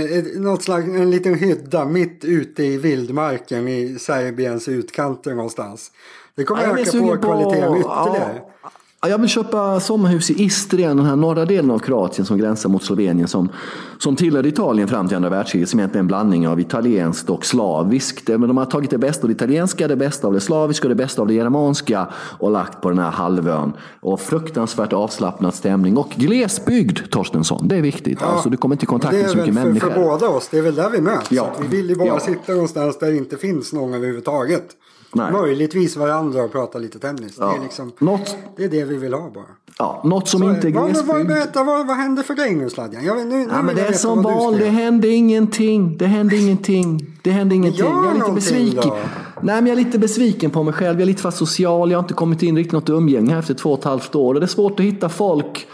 Något 0.43 0.63
slags, 0.63 0.87
en 0.87 1.11
liten 1.11 1.35
hydda 1.35 1.85
mitt 1.85 2.25
ute 2.25 2.63
i 2.63 2.77
vildmarken 2.77 3.67
i 3.67 3.99
Serbiens 3.99 4.67
utkanter 4.67 5.33
någonstans. 5.33 5.91
Det 6.35 6.43
kommer 6.43 6.63
ja, 6.63 6.69
öka 6.69 6.91
på 6.91 7.17
kvaliteten 7.17 7.77
ytterligare. 7.77 8.41
Ja, 8.63 8.71
jag 9.07 9.17
vill 9.17 9.29
köpa 9.29 9.79
sommarhus 9.79 10.29
i 10.29 10.43
Istrien, 10.43 10.97
den 10.97 11.05
här 11.05 11.15
norra 11.15 11.45
delen 11.45 11.71
av 11.71 11.79
Kroatien 11.79 12.25
som 12.25 12.37
gränsar 12.37 12.69
mot 12.69 12.83
Slovenien 12.83 13.27
som, 13.27 13.49
som 13.97 14.15
tillhörde 14.15 14.49
Italien 14.49 14.87
fram 14.87 15.07
till 15.07 15.15
andra 15.15 15.29
världskriget 15.29 15.69
som 15.69 15.79
egentligen 15.79 15.99
är 15.99 16.03
en 16.03 16.07
blandning 16.07 16.47
av 16.47 16.59
italienskt 16.59 17.29
och 17.29 17.45
slaviskt. 17.45 18.27
Men 18.27 18.41
de 18.41 18.57
har 18.57 18.65
tagit 18.65 18.89
det 18.89 18.97
bästa 18.97 19.21
av 19.23 19.27
det 19.27 19.33
italienska, 19.33 19.87
det 19.87 19.95
bästa 19.95 20.27
av 20.27 20.33
det 20.33 20.39
slaviska 20.39 20.83
och 20.83 20.89
det 20.89 20.95
bästa 20.95 21.21
av 21.21 21.27
det 21.27 21.33
germanska 21.33 22.07
och 22.39 22.51
lagt 22.51 22.81
på 22.81 22.89
den 22.89 22.99
här 22.99 23.11
halvön. 23.11 23.73
Och 23.99 24.19
fruktansvärt 24.19 24.93
avslappnad 24.93 25.53
stämning 25.53 25.97
och 25.97 26.09
glesbygd, 26.15 26.99
Torstensson. 27.09 27.67
Det 27.67 27.75
är 27.75 27.81
viktigt. 27.81 28.17
Ja, 28.21 28.27
alltså, 28.27 28.49
du 28.49 28.57
kommer 28.57 28.75
inte 28.75 28.83
i 28.83 28.87
kontakt 28.87 29.13
med 29.13 29.29
så 29.29 29.37
mycket 29.37 29.55
för, 29.55 29.63
människor. 29.63 29.89
För 29.89 30.03
båda 30.03 30.27
oss, 30.27 30.47
det 30.51 30.57
är 30.57 30.61
väl 30.61 30.75
där 30.75 30.89
vi 30.89 31.01
möts. 31.01 31.31
Ja. 31.31 31.51
Vi 31.61 31.77
vill 31.77 31.89
ju 31.89 31.95
bara 31.95 32.07
ja. 32.07 32.19
sitta 32.19 32.51
någonstans 32.51 32.99
där 32.99 33.07
det 33.07 33.17
inte 33.17 33.37
finns 33.37 33.73
någon 33.73 33.93
överhuvudtaget. 33.93 34.75
Nej. 35.15 35.31
Möjligtvis 35.31 35.97
varandra 35.97 36.43
och 36.43 36.51
prata 36.51 36.79
lite 36.79 36.99
tennis. 36.99 37.35
Ja. 37.39 37.45
Det, 37.45 37.57
är 37.57 37.63
liksom, 37.63 37.91
något, 37.99 38.37
det 38.57 38.63
är 38.63 38.69
det 38.69 38.83
vi 38.83 38.97
vill 38.97 39.13
ha 39.13 39.29
bara. 39.29 39.45
Ja, 39.77 40.01
något 40.03 40.27
som 40.27 40.39
så, 40.39 40.49
inte 40.49 40.67
är 40.67 40.71
glesbygd. 40.71 41.07
Vad, 41.07 41.27
berätta, 41.27 41.63
vad, 41.63 41.87
vad 41.87 41.97
hände 41.97 42.23
för 42.23 42.33
dig 42.33 42.55
nu 42.55 42.69
Sladjan? 42.69 43.05
Jag, 43.05 43.27
nu, 43.27 43.47
ja, 43.51 43.61
men 43.61 43.75
det 43.75 43.81
är 43.81 43.93
som 43.93 44.21
vanligt, 44.21 44.61
det 44.61 44.69
hände 44.69 45.07
ingenting. 45.07 45.97
Det 45.97 46.05
hände 46.05 46.37
ingenting. 46.37 47.17
Det 47.23 47.31
hände 47.31 47.55
ingenting. 47.55 47.85
Jag 47.85 48.09
är 48.09 48.13
lite 48.13 48.31
besviken. 48.31 48.81
Då. 48.83 48.97
Nej, 49.41 49.55
men 49.55 49.67
jag 49.67 49.79
är 49.79 49.83
lite 49.85 49.99
besviken 49.99 50.51
på 50.51 50.63
mig 50.63 50.73
själv. 50.73 50.99
Jag 50.99 51.01
är 51.01 51.05
lite 51.05 51.21
för 51.21 51.31
social. 51.31 51.91
Jag 51.91 51.97
har 51.97 52.03
inte 52.03 52.13
kommit 52.13 52.43
in 52.43 52.57
riktigt 52.57 52.73
något 52.73 52.89
umgänge 52.89 53.31
här 53.31 53.39
efter 53.39 53.53
två 53.53 53.71
och 53.71 53.79
ett 53.79 53.85
halvt 53.85 54.15
år. 54.15 54.33
Och 54.33 54.39
det 54.39 54.45
är 54.45 54.47
svårt 54.47 54.79
att 54.79 54.85
hitta 54.85 55.09
folk. 55.09 55.67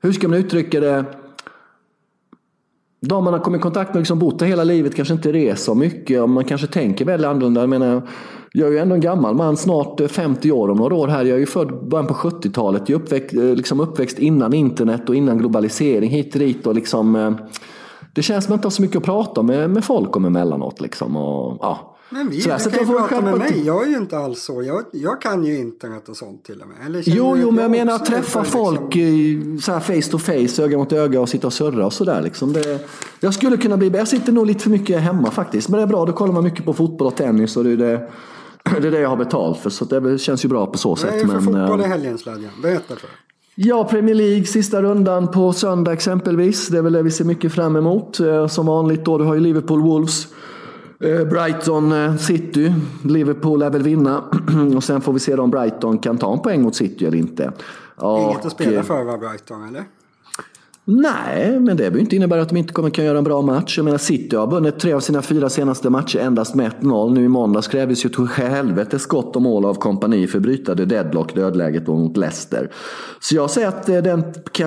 Hur 0.00 0.12
ska 0.12 0.28
man 0.28 0.38
uttrycka 0.38 0.80
det? 0.80 1.04
de 3.00 3.24
man 3.24 3.32
har 3.32 3.40
kommit 3.40 3.58
i 3.58 3.62
kontakt 3.62 3.94
med, 3.94 4.00
liksom 4.00 4.18
bott 4.18 4.38
där 4.38 4.46
hela 4.46 4.64
livet, 4.64 4.94
kanske 4.94 5.14
inte 5.14 5.32
reser 5.32 5.74
mycket 5.74 6.22
och 6.22 6.28
man 6.28 6.44
kanske 6.44 6.66
tänker 6.66 7.04
väldigt 7.04 7.28
annorlunda. 7.28 7.60
Jag 7.60 7.70
menar, 7.70 8.02
jag 8.52 8.68
är 8.68 8.72
ju 8.72 8.78
ändå 8.78 8.94
en 8.94 9.00
gammal 9.00 9.34
man, 9.34 9.56
snart 9.56 10.00
50 10.10 10.52
år 10.52 10.70
om 10.70 10.76
några 10.76 10.94
år 10.94 11.08
här. 11.08 11.24
Jag 11.24 11.34
är 11.34 11.40
ju 11.40 11.46
född 11.46 11.88
början 11.88 12.06
på 12.06 12.14
70-talet. 12.14 12.88
Jag 12.88 13.00
är 13.00 13.02
uppväxt, 13.02 13.34
eh, 13.34 13.42
liksom 13.42 13.80
uppväxt 13.80 14.18
innan 14.18 14.54
internet 14.54 15.08
och 15.08 15.14
innan 15.14 15.38
globalisering 15.38 16.10
hit 16.10 16.34
och 16.34 16.40
dit. 16.40 16.66
Och 16.66 16.74
liksom, 16.74 17.16
eh, 17.16 17.32
det 18.14 18.22
känns 18.22 18.44
som 18.44 18.48
att 18.48 18.50
man 18.50 18.58
inte 18.58 18.66
har 18.66 18.70
så 18.70 18.82
mycket 18.82 18.96
att 18.96 19.02
prata 19.02 19.42
med, 19.42 19.70
med 19.70 19.84
folk 19.84 20.16
om 20.16 20.24
emellanåt. 20.24 20.80
Liksom, 20.80 21.16
och, 21.16 21.58
ja. 21.60 21.94
Men 22.10 22.30
vi, 22.30 22.40
så 22.40 22.48
du 22.48 22.70
kan 22.70 22.86
ju 22.86 22.86
prata 22.86 23.20
med 23.20 23.38
mig. 23.38 23.62
Jag 23.66 23.84
är 23.84 23.88
ju 23.88 23.96
inte 23.96 24.18
alls 24.18 24.42
så. 24.42 24.62
Jag, 24.62 24.84
jag 24.92 25.22
kan 25.22 25.44
ju 25.44 25.58
internet 25.58 26.08
och 26.08 26.16
sånt 26.16 26.44
till 26.44 26.60
och 26.60 26.68
med. 26.68 26.86
Eller 26.86 27.02
jo, 27.06 27.36
jo, 27.36 27.50
men 27.50 27.62
jag 27.62 27.70
menar 27.70 27.94
att 27.94 28.06
träffa 28.06 28.44
folk 28.44 28.94
liksom... 28.94 29.60
så 29.60 29.72
här 29.72 29.80
face 29.80 30.10
to 30.10 30.18
face, 30.18 30.62
öga 30.62 30.78
mot 30.78 30.92
öga 30.92 31.20
och 31.20 31.28
sitta 31.28 31.46
och 31.46 31.52
surra 31.52 31.86
och 31.86 31.92
sådär. 31.92 32.22
Liksom. 32.22 32.54
jag 33.20 33.34
skulle 33.34 33.56
kunna 33.56 33.76
bli, 33.76 33.88
jag 33.88 34.08
sitter 34.08 34.32
nog 34.32 34.46
lite 34.46 34.60
för 34.60 34.70
mycket 34.70 35.00
hemma 35.00 35.30
faktiskt. 35.30 35.68
Men 35.68 35.78
det 35.78 35.82
är 35.82 35.86
bra, 35.86 36.04
då 36.04 36.12
kollar 36.12 36.32
man 36.32 36.44
mycket 36.44 36.64
på 36.64 36.72
fotboll 36.72 37.06
och 37.06 37.16
tennis. 37.16 37.56
Och 37.56 37.64
det, 37.64 37.76
det, 37.76 38.08
det 38.80 38.86
är 38.88 38.90
det 38.90 39.00
jag 39.00 39.08
har 39.08 39.16
betalt 39.16 39.58
för. 39.58 39.70
Så 39.70 39.84
det 39.84 40.18
känns 40.18 40.44
ju 40.44 40.48
bra 40.48 40.66
på 40.66 40.78
så 40.78 40.96
sätt. 40.96 41.10
Vad 41.10 41.18
är 41.18 41.24
det 41.24 41.28
för 41.28 41.50
men, 41.50 41.66
fotboll 41.66 41.80
i 41.80 41.84
helgen, 41.84 42.18
Sladjan? 42.18 42.50
Berätta 42.62 42.96
för. 42.96 43.10
Ja, 43.54 43.84
Premier 43.84 44.14
League, 44.14 44.44
sista 44.44 44.82
rundan 44.82 45.28
på 45.28 45.52
söndag 45.52 45.92
exempelvis. 45.92 46.68
Det 46.68 46.78
är 46.78 46.82
väl 46.82 46.92
det 46.92 47.02
vi 47.02 47.10
ser 47.10 47.24
mycket 47.24 47.52
fram 47.52 47.76
emot. 47.76 48.20
Eh, 48.20 48.46
som 48.46 48.66
vanligt 48.66 49.04
då, 49.04 49.18
du 49.18 49.24
har 49.24 49.34
ju 49.34 49.40
Liverpool 49.40 49.82
Wolves. 49.82 50.26
Eh, 51.00 51.24
Brighton 51.24 51.92
eh, 51.92 52.16
City. 52.16 52.74
Liverpool 53.04 53.58
lär 53.58 53.70
väl 53.70 53.82
vinna. 53.82 54.24
Och 54.76 54.84
sen 54.84 55.00
får 55.00 55.12
vi 55.12 55.18
se 55.18 55.34
om 55.34 55.50
Brighton 55.50 55.98
kan 55.98 56.18
ta 56.18 56.32
en 56.32 56.38
poäng 56.38 56.62
mot 56.62 56.74
City 56.74 57.06
eller 57.06 57.18
inte. 57.18 57.52
Inget 58.02 58.46
att 58.46 58.52
spela 58.52 58.82
för 58.82 59.04
va, 59.04 59.18
Brighton 59.18 59.68
eller? 59.68 59.84
Nej, 60.90 61.60
men 61.60 61.66
det 61.66 61.74
behöver 61.74 61.98
inte 61.98 62.16
innebära 62.16 62.42
att 62.42 62.48
de 62.48 62.56
inte 62.56 62.72
kommer 62.72 62.90
kunna 62.90 63.06
göra 63.06 63.18
en 63.18 63.24
bra 63.24 63.42
match. 63.42 63.76
Jag 63.76 63.84
menar 63.84 63.98
City 63.98 64.36
har 64.36 64.46
vunnit 64.46 64.78
tre 64.78 64.92
av 64.92 65.00
sina 65.00 65.22
fyra 65.22 65.48
senaste 65.48 65.90
matcher 65.90 66.18
endast 66.18 66.54
med 66.54 66.72
1-0. 66.80 67.14
Nu 67.14 67.24
i 67.24 67.28
måndags 67.28 67.68
krävdes 67.68 68.04
ju 68.04 68.08
till 68.08 68.26
helvete 68.26 68.98
skott 68.98 69.36
och 69.36 69.42
mål 69.42 69.64
av 69.64 69.74
kompani 69.74 70.26
för 70.26 70.38
att 70.38 70.42
bryta 70.42 70.74
det 70.74 70.84
deadlock, 70.84 71.34
dödläget 71.34 71.86
mot 71.86 72.16
Leicester. 72.16 72.70
Så 73.20 73.36
jag 73.36 73.50
säger 73.50 73.68
att 73.68 73.88
eh, 73.88 73.96
den 73.96 74.24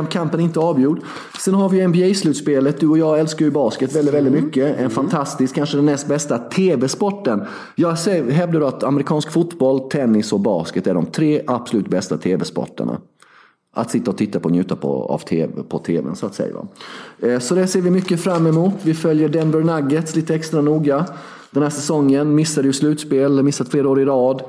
kampen 0.10 0.40
inte 0.40 0.60
är 0.60 0.64
avgjord. 0.64 1.00
Sen 1.40 1.54
har 1.54 1.70
vi 1.70 1.88
NBA-slutspelet. 1.88 2.80
Du 2.80 2.88
och 2.88 2.98
jag 2.98 3.20
älskar 3.20 3.46
ju 3.46 3.52
basket 3.52 3.96
väldigt, 3.96 4.14
väldigt 4.14 4.34
mm. 4.34 4.46
mycket. 4.46 4.68
En 4.68 4.80
mm. 4.80 4.90
fantastisk, 4.90 5.56
kanske 5.56 5.78
den 5.78 5.86
näst 5.86 6.08
bästa 6.08 6.38
tv-sporten. 6.38 7.44
Jag 7.76 7.96
hävdar 8.32 8.62
att 8.62 8.84
amerikansk 8.84 9.32
fotboll, 9.32 9.80
tennis 9.90 10.34
och 10.34 10.40
basket 10.40 10.88
är 10.88 10.94
de 10.94 11.06
tre 11.06 11.42
absolut 11.48 11.88
bästa 11.88 12.18
tv-sporterna 12.18 12.98
att 13.74 13.92
sitta 13.92 14.12
och 14.12 14.18
titta 14.18 14.40
på 14.40 14.46
och 14.46 14.52
njuta 14.52 14.76
på, 14.76 15.06
av 15.06 15.18
TV, 15.18 15.64
på 15.64 15.80
tvn 15.80 16.16
så 16.16 16.26
att 16.26 16.36
säga. 16.36 16.56
Eh, 17.20 17.40
så 17.40 17.56
det 17.56 17.68
ser 17.68 17.82
vi 17.82 17.92
mycket 17.92 18.22
fram 18.22 18.48
emot. 18.48 18.74
Vi 18.82 18.94
följer 18.94 19.30
Denver 19.30 19.62
Nuggets 19.62 20.16
lite 20.16 20.36
extra 20.36 20.62
noga 20.62 21.06
den 21.52 21.64
här 21.64 21.70
säsongen. 21.70 22.36
Missade 22.36 22.68
ju 22.68 22.74
slutspel, 22.74 23.44
missat 23.44 23.70
flera 23.70 23.90
år 23.90 24.00
i 24.00 24.06
rad. 24.06 24.42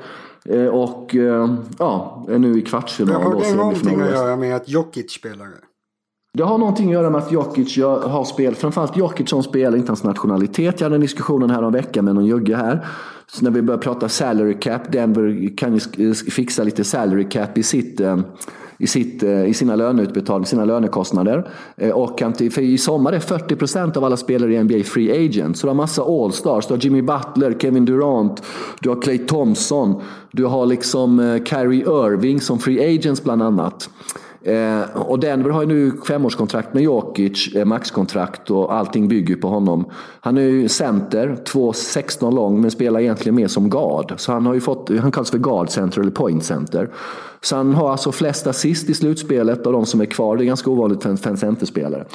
Eh, 0.45 0.65
och 0.65 1.15
eh, 1.15 1.55
ja, 1.79 2.25
är 2.29 2.39
nu 2.39 2.59
i 2.59 2.61
kvartsfinal. 2.61 3.21
Har 3.21 3.41
det 3.41 3.55
någonting 3.55 4.01
att 4.01 4.11
göra 4.11 4.35
med 4.35 4.55
att 4.55 4.69
Jokic 4.69 5.11
spelar? 5.11 5.47
Det 6.37 6.43
har 6.43 6.57
någonting 6.57 6.87
att 6.87 6.93
göra 6.93 7.09
med 7.09 7.21
att 7.21 7.31
Jokic 7.31 7.77
har 7.77 8.23
spel, 8.23 8.55
framförallt 8.55 8.97
Jokic 8.97 9.29
som 9.29 9.43
spelar, 9.43 9.77
inte 9.77 9.89
hans 9.89 10.03
nationalitet. 10.03 10.79
Jag 10.79 10.85
hade 10.85 10.95
en 10.95 11.01
diskussion 11.01 11.49
här 11.49 11.63
om 11.63 11.73
veckan 11.73 12.05
med 12.05 12.15
någon 12.15 12.25
jugge 12.25 12.55
här. 12.55 12.85
Så 13.27 13.43
när 13.43 13.51
vi 13.51 13.61
börjar 13.61 13.79
prata 13.79 14.09
salary 14.09 14.53
cap, 14.59 14.91
Denver 14.91 15.57
kan 15.57 15.79
ju 15.95 16.13
fixa 16.13 16.63
lite 16.63 16.83
salary 16.83 17.29
cap 17.29 17.57
i 17.57 17.63
sitt 17.63 18.01
i, 18.83 18.87
sitt, 18.87 19.23
eh, 19.23 19.45
i 19.45 19.53
sina 19.53 19.75
löneutbetalningar, 19.75 20.45
sina 20.45 20.65
lönekostnader. 20.65 21.47
Eh, 21.77 21.89
och 21.89 22.19
för 22.37 22.59
i 22.59 22.77
sommar 22.77 23.13
är 23.13 23.19
40 23.19 23.55
procent 23.55 23.97
av 23.97 24.03
alla 24.03 24.17
spelare 24.17 24.53
i 24.53 24.63
NBA 24.63 24.83
free 24.83 25.25
agent. 25.25 25.57
Så 25.57 25.67
du 25.67 25.69
har 25.69 25.75
massa 25.75 26.01
all-stars. 26.01 26.67
Du 26.67 26.73
har 26.73 26.79
Jimmy 26.79 27.01
Butler, 27.01 27.55
Kevin 27.59 27.85
Durant, 27.85 28.43
du 28.79 28.89
har 28.89 29.01
Clay 29.01 29.17
Thompson, 29.17 30.01
du 30.31 30.45
har 30.45 30.65
liksom 30.65 31.19
eh, 31.19 31.43
Kyrie 31.43 31.81
Irving 31.81 32.41
som 32.41 32.59
free 32.59 32.95
agents 32.95 33.23
bland 33.23 33.43
annat. 33.43 33.89
Eh, 34.43 35.01
och 35.01 35.19
Denver 35.19 35.49
har 35.49 35.61
ju 35.61 35.67
nu 35.67 35.91
femårskontrakt 36.07 36.73
med 36.73 36.83
Jokic, 36.83 37.55
eh, 37.55 37.65
maxkontrakt 37.65 38.51
och 38.51 38.73
allting 38.73 39.07
bygger 39.07 39.35
på 39.35 39.47
honom. 39.47 39.85
Han 40.21 40.37
är 40.37 40.41
ju 40.41 40.69
center, 40.69 41.37
2,16 41.45 42.35
lång 42.35 42.61
men 42.61 42.71
spelar 42.71 42.99
egentligen 42.99 43.35
mer 43.35 43.47
som 43.47 43.69
guard. 43.69 44.13
Så 44.17 44.31
han 44.31 44.45
har 44.45 44.53
ju 44.53 44.61
fått, 44.61 44.89
han 45.01 45.11
kallas 45.11 45.31
för 45.31 45.37
guard 45.37 45.69
center 45.69 46.01
eller 46.01 46.11
point 46.11 46.43
center. 46.43 46.89
Så 47.41 47.55
han 47.55 47.73
har 47.73 47.91
alltså 47.91 48.11
flest 48.11 48.47
assist 48.47 48.89
i 48.89 48.93
slutspelet 48.93 49.67
av 49.67 49.73
de 49.73 49.85
som 49.85 50.01
är 50.01 50.05
kvar. 50.05 50.37
Det 50.37 50.43
är 50.43 50.45
ganska 50.45 50.69
ovanligt 50.69 51.03
för 51.03 51.09
en, 51.09 51.17
för 51.17 51.29
en 51.29 51.37
centerspelare. 51.37 52.05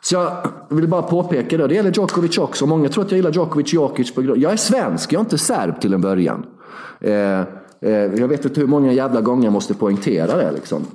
Så 0.00 0.14
jag 0.14 0.30
vill 0.68 0.88
bara 0.88 1.02
påpeka 1.02 1.56
det. 1.56 1.66
Det 1.66 1.74
gäller 1.74 1.92
Djokovic 1.92 2.38
också. 2.38 2.66
Många 2.66 2.88
tror 2.88 3.04
att 3.04 3.10
jag 3.10 3.16
gillar 3.16 3.32
Djokovic 3.32 3.72
Jokic 3.72 4.14
på 4.14 4.22
grund 4.22 4.42
Jag 4.42 4.52
är 4.52 4.56
svensk, 4.56 5.12
jag 5.12 5.20
är 5.20 5.24
inte 5.24 5.38
serb 5.38 5.80
till 5.80 5.94
en 5.94 6.00
början. 6.00 6.46
Eh, 7.00 7.40
eh, 7.80 7.90
jag 7.90 8.28
vet 8.28 8.44
inte 8.44 8.60
hur 8.60 8.68
många 8.68 8.92
jävla 8.92 9.20
gånger 9.20 9.44
jag 9.44 9.52
måste 9.52 9.74
poängtera 9.74 10.36
det. 10.36 10.52
Liksom. 10.52 10.86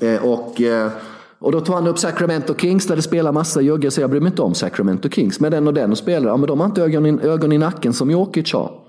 Eh, 0.00 0.24
och, 0.24 0.60
eh, 0.60 0.90
Och 1.38 1.52
då 1.52 1.60
tar 1.60 1.74
han 1.74 1.86
upp 1.86 1.98
Sacramento 1.98 2.54
Kings 2.54 2.86
där 2.86 2.96
det 2.96 3.02
spelar 3.02 3.32
massa 3.32 3.60
juggar, 3.60 3.90
så 3.90 4.00
jag 4.00 4.10
bryr 4.10 4.20
mig 4.20 4.30
inte 4.30 4.42
om 4.42 4.54
Sacramento 4.54 5.08
Kings. 5.08 5.40
Men 5.40 5.52
den 5.52 5.66
och 5.66 5.74
den 5.74 5.90
och 5.90 5.98
spelar, 5.98 6.28
ja 6.28 6.36
men 6.36 6.46
de 6.46 6.60
har 6.60 6.66
inte 6.66 6.82
ögon 6.82 7.06
i, 7.06 7.26
ögon 7.26 7.52
i 7.52 7.58
nacken 7.58 7.92
som 7.92 8.10
Jokic 8.10 8.52
har. 8.52 8.80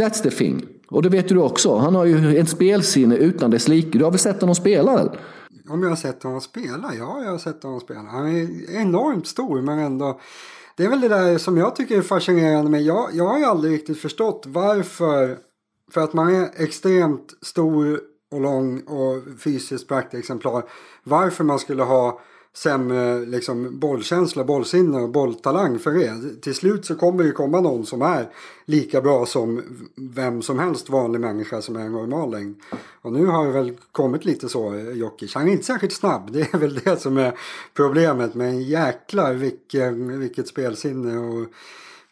That's 0.00 0.22
the 0.22 0.30
thing. 0.30 0.66
Och 0.90 1.02
det 1.02 1.08
vet 1.08 1.28
du 1.28 1.38
också, 1.38 1.76
han 1.76 1.94
har 1.94 2.04
ju 2.04 2.38
ett 2.38 2.48
spelsinne 2.48 3.16
utan 3.16 3.50
dess 3.50 3.68
like. 3.68 3.98
Du 3.98 4.04
har 4.04 4.10
väl 4.10 4.20
sett 4.20 4.40
honom 4.40 4.54
spela? 4.54 4.92
Eller? 4.92 5.18
Om 5.70 5.82
jag 5.82 5.88
har 5.88 5.96
sett 5.96 6.22
honom 6.22 6.40
spela? 6.40 6.92
Ja, 6.98 7.22
jag 7.24 7.30
har 7.30 7.38
sett 7.38 7.62
honom 7.62 7.80
spela. 7.80 8.00
Han 8.00 8.26
är 8.36 8.74
enormt 8.76 9.26
stor 9.26 9.62
men 9.62 9.78
ändå. 9.78 10.20
Det 10.76 10.84
är 10.84 10.88
väl 10.88 11.00
det 11.00 11.08
där 11.08 11.38
som 11.38 11.56
jag 11.56 11.76
tycker 11.76 11.98
är 11.98 12.02
fascinerande 12.02 12.70
med. 12.70 12.82
Jag, 12.82 13.08
jag 13.12 13.26
har 13.26 13.38
ju 13.38 13.44
aldrig 13.44 13.72
riktigt 13.72 13.98
förstått 14.00 14.44
varför. 14.46 15.36
För 15.94 16.00
att 16.00 16.12
man 16.12 16.34
är 16.34 16.48
extremt 16.56 17.34
stor 17.42 18.00
och 18.30 18.40
lång 18.40 18.80
och 18.80 19.22
fysiskt 19.38 19.88
praktexemplar. 19.88 20.64
Varför 21.04 21.44
man 21.44 21.58
skulle 21.58 21.82
ha 21.82 22.20
sämre 22.52 23.26
liksom, 23.26 23.78
bollkänsla, 23.78 24.44
bollsinne 24.44 24.98
och 24.98 25.10
bolltalang 25.10 25.78
för 25.78 25.90
det. 25.90 26.40
Till 26.42 26.54
slut 26.54 26.86
så 26.86 26.94
kommer 26.94 27.24
det 27.24 27.32
komma 27.32 27.60
någon 27.60 27.86
som 27.86 28.02
är 28.02 28.28
lika 28.64 29.00
bra 29.00 29.26
som 29.26 29.62
vem 29.94 30.42
som 30.42 30.58
helst 30.58 30.90
vanlig 30.90 31.20
människa 31.20 31.62
som 31.62 31.76
är 31.76 31.80
en 31.80 31.92
normal 31.92 32.30
längd. 32.30 32.56
Och 33.02 33.12
nu 33.12 33.26
har 33.26 33.46
det 33.46 33.52
väl 33.52 33.76
kommit 33.92 34.24
lite 34.24 34.48
så, 34.48 34.74
Jokic. 34.94 35.34
Han 35.34 35.48
är 35.48 35.52
inte 35.52 35.64
särskilt 35.64 35.92
snabb, 35.92 36.32
det 36.32 36.54
är 36.54 36.58
väl 36.58 36.80
det 36.84 37.00
som 37.00 37.16
är 37.16 37.38
problemet. 37.74 38.34
Men 38.34 38.62
jäklar 38.62 39.34
vilken, 39.34 40.20
vilket 40.20 40.48
spelsinne 40.48 41.18
och 41.18 41.46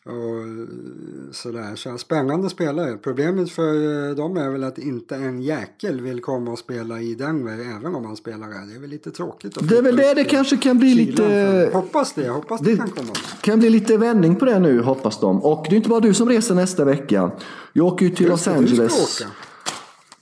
och 0.07 1.35
sådär. 1.35 1.77
Så 1.77 1.99
spännande 1.99 2.51
spelare. 2.51 2.97
Problemet 2.97 3.51
för 3.51 4.09
eh, 4.09 4.15
dem 4.15 4.37
är 4.37 4.51
väl 4.51 4.65
att 4.65 4.79
inte 4.79 5.15
en 5.15 5.43
jäkel 5.43 6.01
vill 6.01 6.21
komma 6.21 6.51
och 6.51 6.59
spela 6.59 7.01
i 7.01 7.15
Denver 7.15 7.59
även 7.79 7.95
om 7.95 8.05
han 8.05 8.17
spelar 8.17 8.47
här. 8.47 8.67
Det 8.67 8.75
är 8.75 8.81
väl 8.81 8.91
lite 8.91 9.11
tråkigt. 9.11 9.69
Det 9.69 9.79
är 9.79 9.83
väl 9.83 9.97
det 9.97 10.15
det 10.15 10.25
kanske 10.25 10.57
kan 10.57 10.79
bli 10.79 10.95
lite... 10.95 11.71
Hoppas 11.73 12.13
det. 12.13 12.29
Hoppas 12.29 12.61
det, 12.61 12.71
det 12.71 12.77
kan 12.77 12.91
komma. 12.91 13.13
kan 13.41 13.59
bli 13.59 13.71
lite 13.71 13.97
vändning 13.97 14.37
på 14.37 14.45
det 14.45 14.59
nu 14.59 14.81
hoppas 14.81 15.21
de. 15.21 15.43
Och 15.43 15.67
det 15.69 15.75
är 15.75 15.77
inte 15.77 15.89
bara 15.89 16.01
du 16.01 16.15
som 16.15 16.29
reser 16.29 16.55
nästa 16.55 16.85
vecka. 16.85 17.31
Jag 17.73 17.87
åker 17.87 18.07
ju 18.07 18.15
till 18.15 18.29
Los 18.29 18.49
Angeles 18.49 19.23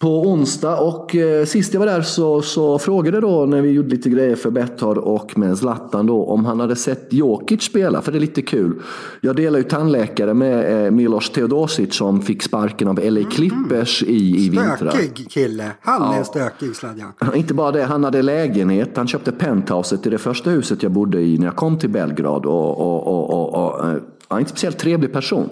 på 0.04 0.22
onsdag 0.22 0.76
och 0.76 1.16
eh, 1.16 1.44
sist 1.44 1.74
jag 1.74 1.80
var 1.80 1.86
där 1.86 2.02
så, 2.02 2.42
så 2.42 2.78
frågade 2.78 3.20
då 3.20 3.46
när 3.46 3.62
vi 3.62 3.70
gjorde 3.70 3.88
lite 3.88 4.10
grejer 4.10 4.36
för 4.36 4.50
Betthard 4.50 4.98
och 4.98 5.38
med 5.38 5.58
Zlatan 5.58 6.06
då 6.06 6.24
om 6.24 6.44
han 6.44 6.60
hade 6.60 6.76
sett 6.76 7.12
Jokic 7.12 7.62
spela, 7.62 8.02
för 8.02 8.12
det 8.12 8.18
är 8.18 8.20
lite 8.20 8.42
kul. 8.42 8.82
Jag 9.20 9.36
delar 9.36 9.58
ju 9.58 9.64
tandläkare 9.64 10.34
med 10.34 10.86
eh, 10.86 10.90
Milos 10.90 11.30
Teodosic 11.30 11.94
som 11.94 12.22
fick 12.22 12.42
sparken 12.42 12.88
av 12.88 13.00
LA 13.02 13.30
Clippers 13.30 14.02
mm. 14.02 14.14
i, 14.14 14.46
i 14.46 14.48
vintras. 14.48 14.94
Stökig 14.94 15.30
kille, 15.30 15.70
han 15.80 16.02
ja. 16.02 16.20
är 16.20 16.24
stökig 16.24 16.76
sladjan. 16.76 17.12
Inte 17.34 17.54
bara 17.54 17.72
det, 17.72 17.84
han 17.84 18.04
hade 18.04 18.22
lägenhet, 18.22 18.96
han 18.96 19.08
köpte 19.08 19.32
penthouset 19.32 20.06
i 20.06 20.10
det 20.10 20.18
första 20.18 20.50
huset 20.50 20.82
jag 20.82 20.92
bodde 20.92 21.20
i 21.20 21.38
när 21.38 21.46
jag 21.46 21.56
kom 21.56 21.78
till 21.78 21.90
Belgrad 21.90 22.46
och, 22.46 22.80
och, 22.80 23.06
och, 23.06 23.30
och, 23.30 23.54
och 23.54 24.00
ja, 24.28 24.38
inte 24.38 24.50
speciellt 24.50 24.78
trevlig 24.78 25.12
person. 25.12 25.48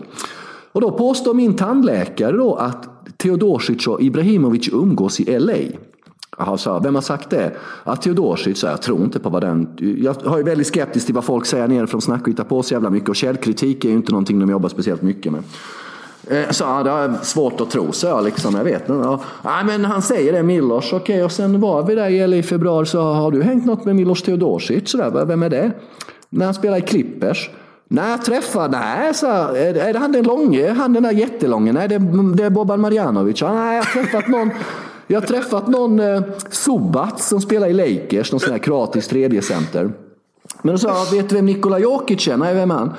Och 0.72 0.80
då 0.80 0.90
påstår 0.90 1.34
min 1.34 1.56
tandläkare 1.56 2.36
då 2.36 2.54
att 2.54 2.91
Teodosic 3.16 3.86
och 3.86 4.02
Ibrahimovic 4.02 4.68
umgås 4.72 5.20
i 5.20 5.38
LA. 5.38 5.54
Alltså, 6.36 6.80
vem 6.84 6.94
har 6.94 7.02
sagt 7.02 7.30
det? 7.30 7.52
Ja, 7.84 7.96
Teodosic, 7.96 8.62
jag 8.62 8.82
tror 8.82 9.02
inte 9.02 9.18
på 9.18 9.30
vad 9.30 9.42
den... 9.42 9.68
Jag 10.02 10.14
har 10.24 10.38
ju 10.38 10.44
väldigt 10.44 10.66
skeptisk 10.66 11.06
till 11.06 11.14
vad 11.14 11.24
folk 11.24 11.46
säger 11.46 11.68
nerifrån 11.68 11.96
och 11.98 12.02
snackar 12.02 12.22
och 12.22 12.28
hittar 12.28 12.44
på 12.44 12.62
så 12.62 12.74
jävla 12.74 12.90
mycket. 12.90 13.08
Och 13.08 13.16
källkritik 13.16 13.84
är 13.84 13.88
ju 13.88 13.94
inte 13.94 14.12
någonting 14.12 14.38
de 14.38 14.50
jobbar 14.50 14.68
speciellt 14.68 15.02
mycket 15.02 15.32
med. 15.32 15.42
Eh, 16.26 16.50
så 16.50 16.64
ja, 16.64 16.82
det 16.82 16.90
är 16.90 17.14
svårt 17.22 17.60
att 17.60 17.70
tro, 17.70 17.92
så 17.92 18.06
jag 18.06 18.24
liksom. 18.24 18.54
Jag 18.54 18.64
vet 18.64 18.88
inte. 18.88 19.18
Ja, 19.42 19.62
men 19.66 19.84
han 19.84 20.02
säger 20.02 20.32
det, 20.32 20.42
Milos. 20.42 20.92
Okej, 20.92 20.98
okay, 20.98 21.22
och 21.22 21.32
sen 21.32 21.60
var 21.60 21.82
vi 21.82 21.94
där 21.94 22.10
i 22.10 22.26
LA 22.26 22.36
i 22.36 22.42
februari 22.42 22.86
så 22.86 23.02
har 23.02 23.30
du 23.30 23.42
hängt 23.42 23.66
något 23.66 23.84
med 23.84 23.96
Milos 23.96 24.22
Teodosic? 24.22 24.90
Sådär, 24.90 25.24
vem 25.24 25.42
är 25.42 25.50
det? 25.50 25.72
När 26.28 26.44
han 26.44 26.54
spelar 26.54 26.76
i 26.76 26.80
Clippers. 26.80 27.50
Nej, 27.94 28.10
jag 28.10 28.24
träffade, 28.24 28.78
nej, 28.78 29.14
så, 29.14 29.26
är, 29.26 29.74
är 29.74 29.92
det 29.92 29.98
han 29.98 30.12
den 30.12 30.24
långe, 30.24 30.70
han 30.72 30.92
den 30.92 31.02
där 31.02 31.10
jättelånge? 31.10 31.72
Nej, 31.72 31.88
det, 31.88 31.98
det 32.34 32.44
är 32.44 32.50
Boban 32.50 32.80
Marjanovic. 32.80 33.40
Ja, 33.40 33.54
nej, 33.54 33.76
jag 33.76 33.84
har 33.84 33.92
träffat 33.92 34.28
någon, 34.28 34.50
jag 35.06 35.20
har 35.20 35.26
träffat 35.26 35.66
någon 35.66 36.00
eh, 36.00 36.22
Subat 36.50 37.20
som 37.20 37.40
spelar 37.40 37.68
i 37.68 37.72
Lakers, 37.72 38.32
någon 38.32 38.40
sån 38.40 38.52
här 38.52 38.58
kroatisk 38.58 39.10
tredjecenter. 39.10 39.92
Men 40.62 40.74
då 40.74 40.78
sa 40.78 40.88
jag, 40.88 41.16
vet 41.16 41.28
du 41.28 41.34
vem 41.34 41.46
Nikola 41.46 41.78
Jokic 41.78 42.28
är? 42.28 42.36
Nej, 42.36 42.54
vem 42.54 42.70
är 42.70 42.74
han? 42.74 42.92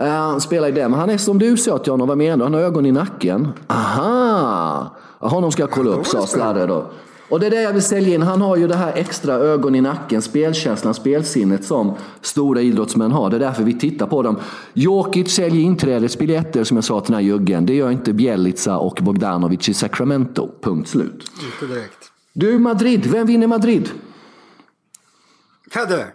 Uh, 0.00 0.06
han 0.06 0.40
spelar 0.40 0.68
i 0.68 0.72
det, 0.72 0.88
men 0.88 1.00
han 1.00 1.10
är 1.10 1.18
som 1.18 1.38
du 1.38 1.56
sa 1.56 1.78
till 1.78 1.92
honom, 1.92 2.08
vad 2.08 2.18
menar 2.18 2.36
du? 2.36 2.42
Han 2.42 2.54
har 2.54 2.60
ögon 2.60 2.86
i 2.86 2.92
nacken. 2.92 3.48
Aha! 3.66 4.96
Honom 5.18 5.52
ska 5.52 5.62
jag 5.62 5.70
kolla 5.70 5.90
upp, 5.90 6.06
sa 6.06 6.26
Slarre 6.26 6.66
då. 6.66 6.86
Och 7.28 7.40
det 7.40 7.46
är 7.46 7.50
det 7.50 7.62
jag 7.62 7.72
vill 7.72 7.82
sälja 7.82 8.14
in. 8.14 8.22
Han 8.22 8.40
har 8.40 8.56
ju 8.56 8.68
det 8.68 8.74
här 8.74 8.92
extra 8.96 9.34
ögon 9.34 9.74
i 9.74 9.80
nacken, 9.80 10.22
spelkänslan, 10.22 10.94
spelsinnet 10.94 11.64
som 11.64 11.94
stora 12.20 12.60
idrottsmän 12.60 13.12
har. 13.12 13.30
Det 13.30 13.36
är 13.36 13.40
därför 13.40 13.62
vi 13.62 13.78
tittar 13.78 14.06
på 14.06 14.22
dem. 14.22 14.36
Jokic 14.72 15.34
säljer 15.34 15.62
inträdesbiljetter 15.62 16.64
som 16.64 16.76
jag 16.76 16.84
sa 16.84 17.00
till 17.00 17.12
den 17.12 17.22
här 17.22 17.28
juggen. 17.28 17.66
Det 17.66 17.74
gör 17.74 17.90
inte 17.90 18.12
Bjelica 18.12 18.78
och 18.78 18.98
Bogdanovic 19.02 19.68
i 19.68 19.74
Sacramento. 19.74 20.50
Punkt 20.62 20.88
slut. 20.88 21.30
Inte 21.52 21.74
direkt. 21.74 22.12
Du, 22.32 22.58
Madrid. 22.58 23.06
Vem 23.06 23.26
vinner 23.26 23.46
Madrid? 23.46 23.90
Federer. 25.72 26.06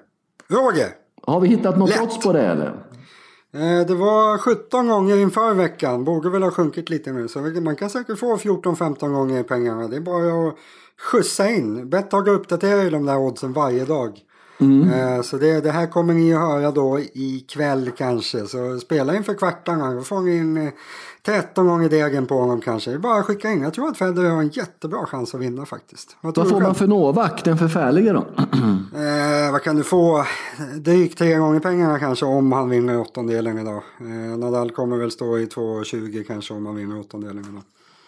Roger. 0.48 0.90
Har 1.22 1.40
vi 1.40 1.48
hittat 1.48 1.78
något 1.78 2.02
odds 2.02 2.20
på 2.20 2.34
det 2.34 2.42
eller? 2.42 2.68
Eh, 3.54 3.88
det 3.88 3.96
var 3.96 4.38
17 4.38 4.88
gånger 4.88 5.18
inför 5.18 5.54
veckan. 5.54 6.04
Borde 6.04 6.30
väl 6.30 6.44
ha 6.44 6.52
sjunkit 6.52 6.90
lite 6.90 7.12
nu. 7.12 7.28
Så 7.28 7.40
man 7.40 7.76
kan 7.76 7.90
säkert 7.90 8.20
få 8.20 8.38
14-15 8.38 9.14
gånger 9.14 9.44
pengarna. 9.44 9.88
Det 9.88 9.96
är 9.96 10.02
bara 10.02 10.48
att 10.48 10.56
skjutsa 11.00 11.50
in. 11.50 11.90
Betthard 11.90 12.28
uppdaterar 12.28 12.84
ju 12.84 12.90
de 12.90 13.06
där 13.06 13.18
oddsen 13.18 13.54
varje 13.54 13.86
dag. 13.86 14.20
Mm. 14.58 14.92
Eh, 14.92 15.22
så 15.22 15.38
det, 15.38 15.62
det, 15.62 15.72
här 15.72 15.88
kommer 15.88 16.14
ni 16.14 16.34
att 16.34 16.40
höra 16.40 16.72
då 16.72 17.00
ikväll 17.14 17.92
kanske. 17.98 18.48
Så 18.48 18.80
spela 18.80 19.16
inför 19.16 19.34
kvartarna. 19.34 19.94
Då 19.94 20.02
får 20.02 20.22
ni 20.22 20.38
in 20.38 20.72
13 21.26 21.68
gånger 21.68 21.90
degen 21.90 22.26
på 22.26 22.36
honom 22.36 22.62
kanske. 22.62 22.92
Det 22.92 22.98
är 22.98 23.00
bara 23.00 23.20
att 23.20 23.26
skicka 23.26 23.52
in. 23.52 23.62
Jag 23.62 23.74
tror 23.74 23.88
att 23.88 23.98
Federer 23.98 24.30
har 24.30 24.42
en 24.42 24.50
jättebra 24.50 25.06
chans 25.06 25.36
att 25.36 25.42
vinna 25.42 25.66
faktiskt. 25.66 26.18
Vad, 26.22 26.38
vad 26.38 26.50
får 26.50 26.62
man 26.62 26.76
för 26.76 26.88
Novak, 26.88 27.44
den 27.44 27.58
förfärlige 27.58 28.14
då? 28.14 28.20
eh, 28.96 29.52
vad 29.52 29.62
kan 29.64 29.76
du 29.76 29.84
få? 29.84 30.26
Drygt 30.76 31.18
tre 31.18 31.36
gånger 31.36 31.60
pengarna 31.60 32.00
kanske 32.00 32.26
om 32.26 32.52
han 32.52 32.70
vinner 32.70 33.00
åttondelen 33.00 33.58
idag. 33.58 33.84
Eh, 34.00 34.38
Nadal 34.38 34.72
kommer 34.72 34.98
väl 34.98 35.12
stå 35.12 35.38
i 35.38 35.46
2,20 35.46 36.24
kanske 36.24 36.54
om 36.54 36.66
han 36.66 36.76
vinner 36.76 37.00
åttondelen 37.00 37.46
idag. 37.50 37.64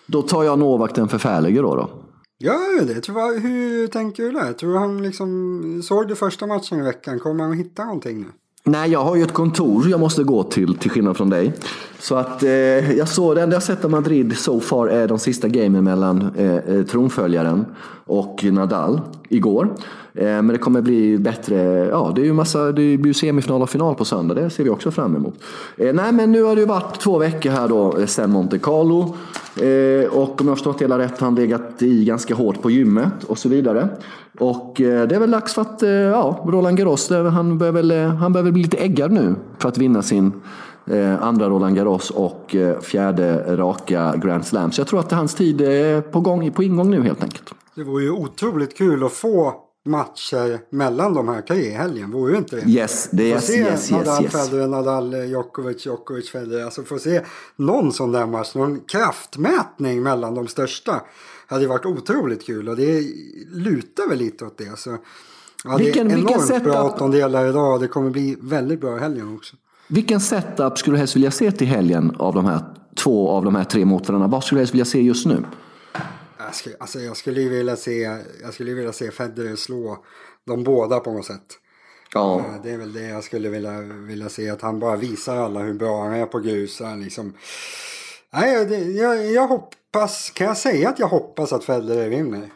Då 0.06 0.22
tar 0.22 0.44
jag 0.44 0.60
Novak 0.60 0.96
den 0.96 1.08
förfärlige 1.08 1.62
då. 1.62 1.76
då. 1.76 1.90
Ja, 2.38 2.60
det? 2.88 3.02
Tror, 3.02 3.40
hur 3.40 3.88
tänker 3.88 4.24
du 4.24 4.32
där? 4.32 4.54
Tror 4.54 4.74
du 4.74 4.80
han 4.80 5.04
liksom, 5.04 5.82
såg 5.84 6.08
du 6.08 6.16
första 6.16 6.48
matchen 6.48 6.80
i 6.80 6.84
veckan? 6.84 7.20
Kommer 7.20 7.44
han 7.44 7.52
att 7.52 7.58
hitta 7.58 7.86
någonting 7.86 8.22
nu? 8.22 8.28
Nej, 8.64 8.92
jag 8.92 9.04
har 9.04 9.16
ju 9.16 9.24
ett 9.24 9.34
kontor 9.34 9.90
jag 9.90 10.00
måste 10.00 10.24
gå 10.24 10.44
till, 10.44 10.78
till 10.78 10.92
skillnad 10.92 11.18
från 11.18 11.30
dig. 11.30 11.54
Så 12.00 12.16
att 12.16 12.44
eh, 12.44 12.50
jag 12.92 13.08
såg, 13.08 13.36
det 13.36 13.42
enda 13.42 13.56
jag 13.56 13.64
sett 13.64 13.86
av 13.86 13.92
Madrid 13.92 14.38
so 14.38 14.60
far 14.60 14.88
är 14.88 15.08
de 15.08 15.20
sista 15.20 15.48
gamen 15.48 15.84
mellan 15.84 16.36
eh, 16.36 16.56
eh 16.56 16.86
tronföljaren 16.86 17.66
och 18.06 18.44
Nadal 18.44 19.02
igår. 19.30 19.76
Eh, 20.16 20.26
men 20.26 20.48
det 20.48 20.58
kommer 20.58 20.82
bli 20.82 21.18
bättre, 21.18 21.56
ja 21.92 22.12
det 22.16 22.22
är 22.22 22.26
ju 22.26 22.34
massa, 22.34 22.72
det 22.72 22.98
blir 22.98 23.14
semifinal 23.14 23.62
och 23.62 23.70
final 23.70 23.96
på 23.96 24.06
söndag, 24.06 24.34
det 24.36 24.50
ser 24.50 24.64
vi 24.64 24.70
också 24.70 24.92
fram 24.92 25.16
emot. 25.16 25.34
Eh, 25.78 25.94
nej 25.94 26.12
men 26.12 26.32
nu 26.32 26.44
har 26.44 26.56
det 26.56 26.62
ju 26.62 26.68
varit 26.68 27.00
två 27.00 27.18
veckor 27.18 27.50
här 27.50 27.68
då 27.68 27.98
eh, 27.98 28.06
sen 28.06 28.32
Monte 28.32 28.60
Carlo. 28.60 29.16
och 30.12 30.42
om 30.42 30.48
jag 30.48 30.52
har 30.52 30.56
förstått 30.56 30.82
hela 30.82 30.98
rätt 30.98 31.20
har 31.20 31.28
han 31.28 31.36
legat 31.36 31.82
i 31.82 32.06
ganska 32.06 32.36
hårt 32.36 32.62
på 32.62 32.72
gymmet 32.72 33.24
och 33.28 33.38
så 33.38 33.50
vidare. 33.50 33.90
Och 34.40 34.74
det 34.78 35.16
är 35.16 35.20
väl 35.20 35.32
dags 35.32 35.54
för 35.54 35.62
att, 35.62 35.82
ja, 36.12 36.44
Roland 36.48 36.78
Garros, 36.78 37.10
han 37.10 37.58
behöver, 37.58 38.08
han 38.08 38.34
behöver 38.34 38.52
bli 38.52 38.64
lite 38.64 38.78
äggad 38.78 39.12
nu 39.12 39.36
för 39.58 39.70
att 39.70 39.78
vinna 39.78 40.02
sin 40.02 40.32
andra 41.20 41.50
Roland 41.50 41.76
Garros 41.76 42.10
och 42.10 42.56
fjärde 42.82 43.58
raka 43.58 44.14
Grand 44.16 44.46
Slam. 44.46 44.72
Så 44.72 44.82
jag 44.82 44.88
tror 44.88 45.00
att 45.00 45.12
hans 45.12 45.36
tid 45.36 45.62
är 45.62 46.02
på, 46.02 46.20
gång, 46.20 46.52
på 46.52 46.64
ingång 46.64 46.92
nu 46.92 47.04
helt 47.04 47.24
enkelt. 47.24 47.54
Det 47.76 47.84
vore 47.84 48.04
ju 48.04 48.12
otroligt 48.12 48.78
kul 48.78 49.04
att 49.04 49.12
få 49.12 49.65
matcher 49.86 50.60
mellan 50.70 51.14
de 51.14 51.28
här 51.28 51.42
tre 51.42 51.58
i 51.58 51.72
helgen, 51.72 52.12
vore 52.12 52.38
inte 52.38 52.56
det? 52.56 52.70
Yes, 52.70 53.10
det 53.12 53.24
är 53.24 53.28
yes, 53.28 53.48
se 53.48 53.58
yes, 53.58 53.92
Nadal, 53.92 54.24
yes, 54.24 54.32
Federer, 54.32 54.68
Nadal, 54.68 55.14
Djokovic, 55.14 55.86
Djokovic, 55.86 56.30
Federer. 56.30 56.66
Alltså 56.66 56.84
få 56.84 57.00
se 57.00 57.22
någon 57.56 57.94
sån 57.94 58.12
där 58.12 58.26
match, 58.26 58.56
någon 58.56 58.80
kraftmätning 58.80 60.04
mellan 60.04 60.36
de 60.36 60.48
största. 60.48 61.02
Hade 61.48 61.68
varit 61.68 61.86
otroligt 61.86 62.46
kul 62.46 62.70
och 62.70 62.76
det 62.76 63.04
lutar 63.52 64.10
väl 64.10 64.18
lite 64.18 64.46
åt 64.46 64.58
det. 64.58 64.80
Så, 64.80 64.98
ja, 65.64 65.78
vilken, 65.78 66.08
det 66.08 66.14
är 66.14 66.18
enormt 66.18 66.42
vilken 66.42 66.64
bra 66.64 66.84
åttondelar 66.84 67.50
idag 67.50 67.74
och 67.74 67.80
det 67.80 67.88
kommer 67.88 68.10
bli 68.10 68.38
väldigt 68.42 68.82
bra 68.82 68.98
i 68.98 69.00
helgen 69.00 69.36
också. 69.36 69.56
Vilken 69.88 70.20
setup 70.20 70.78
skulle 70.78 70.96
du 70.96 71.00
helst 71.00 71.16
vilja 71.16 71.32
se 71.32 71.52
till 71.52 71.68
helgen 71.68 72.16
av 72.20 72.34
de 72.34 72.46
här 72.46 72.60
två 72.96 73.30
av 73.30 73.46
de 73.46 73.56
här 73.56 73.64
tre 73.64 73.86
mot 73.86 74.08
varandra? 74.08 74.28
Vad 74.28 74.44
skulle 74.44 74.60
du 74.60 74.62
helst 74.62 74.74
vilja 74.74 74.86
se 74.86 75.02
just 75.02 75.26
nu? 75.26 75.46
Jag 76.46 76.56
skulle, 76.56 76.76
alltså 76.80 77.00
jag 77.00 77.18
skulle 77.18 77.50
vilja 77.50 77.76
se, 77.76 78.20
jag 78.42 78.54
skulle 78.54 78.74
vilja 78.74 78.94
se 78.94 79.12
Federer 79.12 79.56
slå 79.56 80.04
de 80.46 80.64
båda 80.64 81.00
på 81.00 81.12
något 81.12 81.26
sätt. 81.26 81.60
Ja. 82.14 82.40
Eh, 82.40 82.62
det 82.64 82.72
är 82.72 82.78
väl 82.78 82.94
det 82.94 83.08
jag 83.08 83.24
skulle 83.24 83.50
vilja, 83.50 83.82
vilja 83.82 84.30
se, 84.30 84.50
att 84.50 84.62
han 84.62 84.80
bara 84.80 84.96
visar 84.96 85.38
alla 85.38 85.60
hur 85.60 85.74
bra 85.74 86.04
han 86.04 86.14
är 86.14 86.26
på 86.26 86.40
grus. 86.40 86.82
liksom... 86.98 87.34
Nej, 88.34 88.66
det, 88.66 88.78
jag, 88.78 89.32
jag 89.32 89.48
hoppas, 89.48 90.30
kan 90.30 90.48
jag 90.48 90.58
säga 90.58 90.90
att 90.90 91.00
jag 91.00 91.08
hoppas 91.08 91.54
att 91.54 91.64
Federer 91.64 92.10
vinner? 92.10 92.50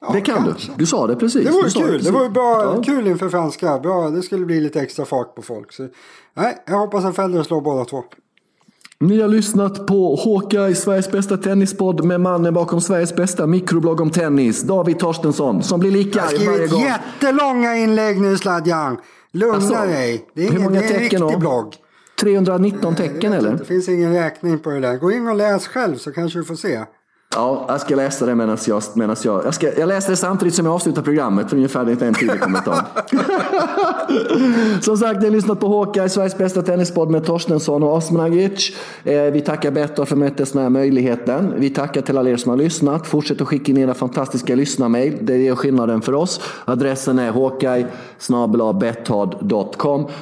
Ja, 0.00 0.12
det 0.12 0.20
kan 0.20 0.44
kanske. 0.44 0.72
du. 0.72 0.76
Du 0.76 0.86
sa 0.86 1.06
det 1.06 1.16
precis. 1.16 1.44
Det 1.44 1.50
vore 1.50 1.70
kul. 1.70 1.98
Det, 1.98 2.04
det 2.04 2.10
vore 2.10 2.30
bra, 2.30 2.74
ja. 2.76 2.82
kul 2.82 3.06
inför 3.06 3.28
franska. 3.28 3.78
Bra. 3.78 4.10
Det 4.10 4.22
skulle 4.22 4.46
bli 4.46 4.60
lite 4.60 4.80
extra 4.80 5.04
fart 5.04 5.34
på 5.34 5.42
folk. 5.42 5.72
Så, 5.72 5.88
nej, 6.34 6.62
jag 6.66 6.78
hoppas 6.78 7.04
att 7.04 7.16
Federer 7.16 7.42
slår 7.42 7.60
båda 7.60 7.84
två. 7.84 8.04
Ni 9.00 9.20
har 9.20 9.28
lyssnat 9.28 9.86
på 9.86 10.14
Håka 10.14 10.68
i 10.68 10.74
Sveriges 10.74 11.10
bästa 11.10 11.36
tennispodd 11.36 12.04
med 12.04 12.20
mannen 12.20 12.54
bakom 12.54 12.80
Sveriges 12.80 13.16
bästa 13.16 13.46
mikroblogg 13.46 14.00
om 14.00 14.10
tennis, 14.10 14.62
David 14.62 14.98
Torstensson, 14.98 15.62
som 15.62 15.80
blir 15.80 15.90
lika 15.90 16.22
varje 16.46 16.66
gång. 16.66 16.82
jättelånga 16.82 17.76
inlägg 17.76 18.20
nu 18.20 18.36
Sladjan. 18.36 18.98
Lugna 19.32 19.54
alltså, 19.54 19.74
dig. 19.74 20.26
Det 20.34 20.46
är, 20.46 20.58
ingen, 20.58 20.72
det 20.72 20.78
är 20.78 20.94
en 20.94 21.00
riktig 21.00 21.20
då? 21.20 21.38
blogg. 21.38 21.74
319 22.20 22.94
tecken 22.94 23.32
eller? 23.32 23.52
Det 23.52 23.64
finns 23.64 23.88
ingen 23.88 24.14
räkning 24.14 24.58
på 24.58 24.70
det 24.70 24.80
där. 24.80 24.96
Gå 24.96 25.12
in 25.12 25.28
och 25.28 25.36
läs 25.36 25.66
själv 25.66 25.96
så 25.96 26.12
kanske 26.12 26.38
du 26.38 26.44
får 26.44 26.54
se. 26.54 26.84
Ja, 27.36 27.64
jag 27.68 27.80
ska 27.80 27.96
läsa 27.96 28.26
det 28.26 28.34
medan 28.34 28.58
jag... 28.66 28.82
Medans 28.94 29.24
jag, 29.24 29.44
jag, 29.44 29.54
ska, 29.54 29.78
jag 29.78 29.88
läser 29.88 30.10
det 30.10 30.16
samtidigt 30.16 30.54
som 30.54 30.66
jag 30.66 30.74
avslutar 30.74 31.02
programmet 31.02 31.48
för 31.50 31.56
ungefär 31.56 32.02
en 32.02 32.14
tidig 32.14 32.40
kommentar. 32.40 32.84
som 34.80 34.96
sagt, 34.96 35.20
ni 35.20 35.26
har 35.26 35.32
lyssnat 35.32 35.60
på 35.60 35.66
Håka, 35.66 36.08
Sveriges 36.08 36.38
bästa 36.38 36.62
tennispodd 36.62 37.10
med 37.10 37.24
Torstensson 37.24 37.82
och 37.82 37.96
Osmanagic. 37.96 38.76
Eh, 39.04 39.22
vi 39.22 39.40
tackar 39.40 39.70
Bettor 39.70 40.04
för 40.04 40.16
mötet 40.16 40.52
den 40.52 40.62
här 40.62 40.70
möjligheten. 40.70 41.54
Vi 41.56 41.70
tackar 41.70 42.02
till 42.02 42.18
alla 42.18 42.30
er 42.30 42.36
som 42.36 42.50
har 42.50 42.56
lyssnat. 42.56 43.06
Fortsätt 43.06 43.40
att 43.40 43.48
skicka 43.48 43.72
in 43.72 43.78
era 43.78 43.94
fantastiska 43.94 44.54
lyssnarmail. 44.54 45.18
Det 45.20 45.48
är 45.48 45.54
skillnaden 45.54 46.02
för 46.02 46.12
oss. 46.14 46.40
Adressen 46.64 47.18
är 47.18 47.30
håkaj 47.30 47.86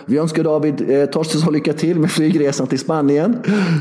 Vi 0.06 0.18
önskar 0.18 0.44
David 0.44 0.90
eh, 0.90 1.06
Torstensson 1.06 1.52
lycka 1.52 1.72
till 1.72 1.98
med 1.98 2.10
flygresan 2.10 2.66
till 2.66 2.78
Spanien 2.78 3.36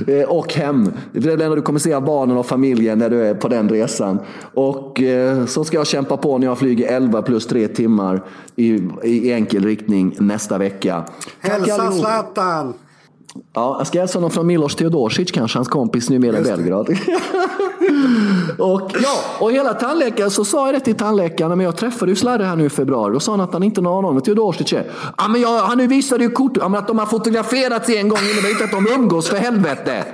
eh, 0.08 0.30
och 0.30 0.54
hem. 0.54 0.92
Det 1.12 1.20
är 1.20 1.38
det 1.38 1.44
enda 1.44 1.56
du 1.56 1.62
kommer 1.62 1.80
se 1.80 1.94
av 1.94 2.06
barnen 2.06 2.38
och 2.38 2.46
familjen 2.46 3.00
när 3.00 3.10
du 3.10 3.22
är 3.22 3.23
på 3.34 3.48
den 3.48 3.70
resan. 3.70 4.20
Och 4.54 5.02
eh, 5.02 5.46
så 5.46 5.64
ska 5.64 5.78
jag 5.78 5.88
kämpa 5.88 6.18
på 6.18 6.38
när 6.38 6.48
jag 6.48 6.58
flyger 6.58 6.88
11 6.88 7.22
plus 7.22 7.48
3 7.48 7.68
timmar 7.68 8.24
i, 8.56 8.82
i 9.04 9.32
enkel 9.32 9.66
riktning 9.66 10.16
nästa 10.20 10.58
vecka. 10.58 11.04
Hälsa 11.40 11.92
Zlatan! 11.92 12.74
Ja, 13.54 13.76
jag 13.78 13.88
ska 13.88 14.00
hälsa 14.00 14.18
honom 14.18 14.32
från 14.32 14.48
Milos 14.48 14.76
Teodosic 14.76 15.32
kanske, 15.32 15.58
hans 15.58 15.68
kompis 15.68 16.10
numera 16.10 16.40
i 16.40 16.42
Belgrad. 16.42 16.90
och, 18.58 18.92
ja, 19.04 19.18
och 19.40 19.52
hela 19.52 19.74
tandläkaren, 19.74 20.32
så 20.32 20.46
sa 20.46 20.66
jag 20.66 20.76
det 20.76 20.80
till 20.80 20.96
tandläkaren, 20.96 21.58
men 21.58 21.66
jag 21.66 21.76
träffade 21.76 22.12
ju 22.12 22.16
Slarre 22.16 22.44
här 22.44 22.56
nu 22.56 22.66
i 22.66 22.70
februari. 22.70 23.14
Då 23.14 23.20
sa 23.20 23.32
han 23.32 23.42
att 23.42 23.54
han 23.54 23.64
inte 23.64 23.82
har 23.82 23.84
någon 23.84 24.06
aning 24.06 24.18
om 24.18 24.22
Teodosic 24.22 24.74
är. 24.74 24.92
Ja, 25.18 25.28
men 25.28 25.42
jag, 25.42 25.60
han 25.60 25.88
visade 25.88 26.24
ju 26.24 26.30
kort, 26.30 26.58
ja, 26.58 26.68
men 26.70 26.80
att 26.80 26.88
de 26.88 27.00
har 27.00 27.06
fotograferats 27.06 27.90
en 27.90 28.10
gång 28.10 28.20
innebär 28.34 28.50
inte 28.50 28.64
att 28.64 28.72
de 28.72 28.88
umgås 28.88 29.30
för 29.30 29.38
helvete. 29.38 30.06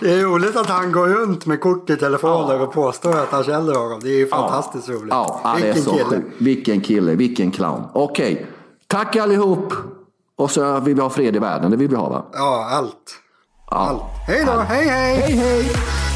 Det 0.00 0.12
är 0.12 0.22
roligt 0.22 0.56
att 0.56 0.66
han 0.66 0.92
går 0.92 1.08
runt 1.08 1.46
med 1.46 1.60
kort 1.60 1.90
i 1.90 1.96
telefonen 1.96 2.56
ja. 2.56 2.62
och 2.62 2.72
påstår 2.72 3.10
att 3.10 3.28
han 3.28 3.44
känner 3.44 3.74
honom. 3.74 4.00
Det 4.02 4.08
är 4.08 4.18
ju 4.18 4.26
fantastiskt 4.28 4.88
ja. 4.88 4.94
roligt. 4.94 5.08
Ja, 5.10 5.54
vilken 5.56 5.74
det 5.74 5.78
är 5.78 5.82
så 5.82 5.92
kille. 5.92 6.22
Vilken 6.38 6.80
kille, 6.80 7.14
vilken 7.14 7.50
clown. 7.50 7.82
Okej, 7.92 8.32
okay. 8.32 8.46
tack 8.86 9.16
allihop. 9.16 9.72
Och 10.36 10.50
så 10.50 10.80
vill 10.80 10.94
vi 10.94 11.00
ha 11.00 11.10
fred 11.10 11.36
i 11.36 11.38
världen, 11.38 11.70
det 11.70 11.76
vill 11.76 11.88
vi 11.88 11.96
ha 11.96 12.08
va? 12.08 12.24
Ja, 12.32 12.68
allt. 12.72 13.14
allt. 13.66 14.02
Hej 14.26 14.44
då, 14.46 14.52
hej 14.52 14.88
hej! 14.88 15.16
Hej 15.16 15.36
hej! 15.36 16.11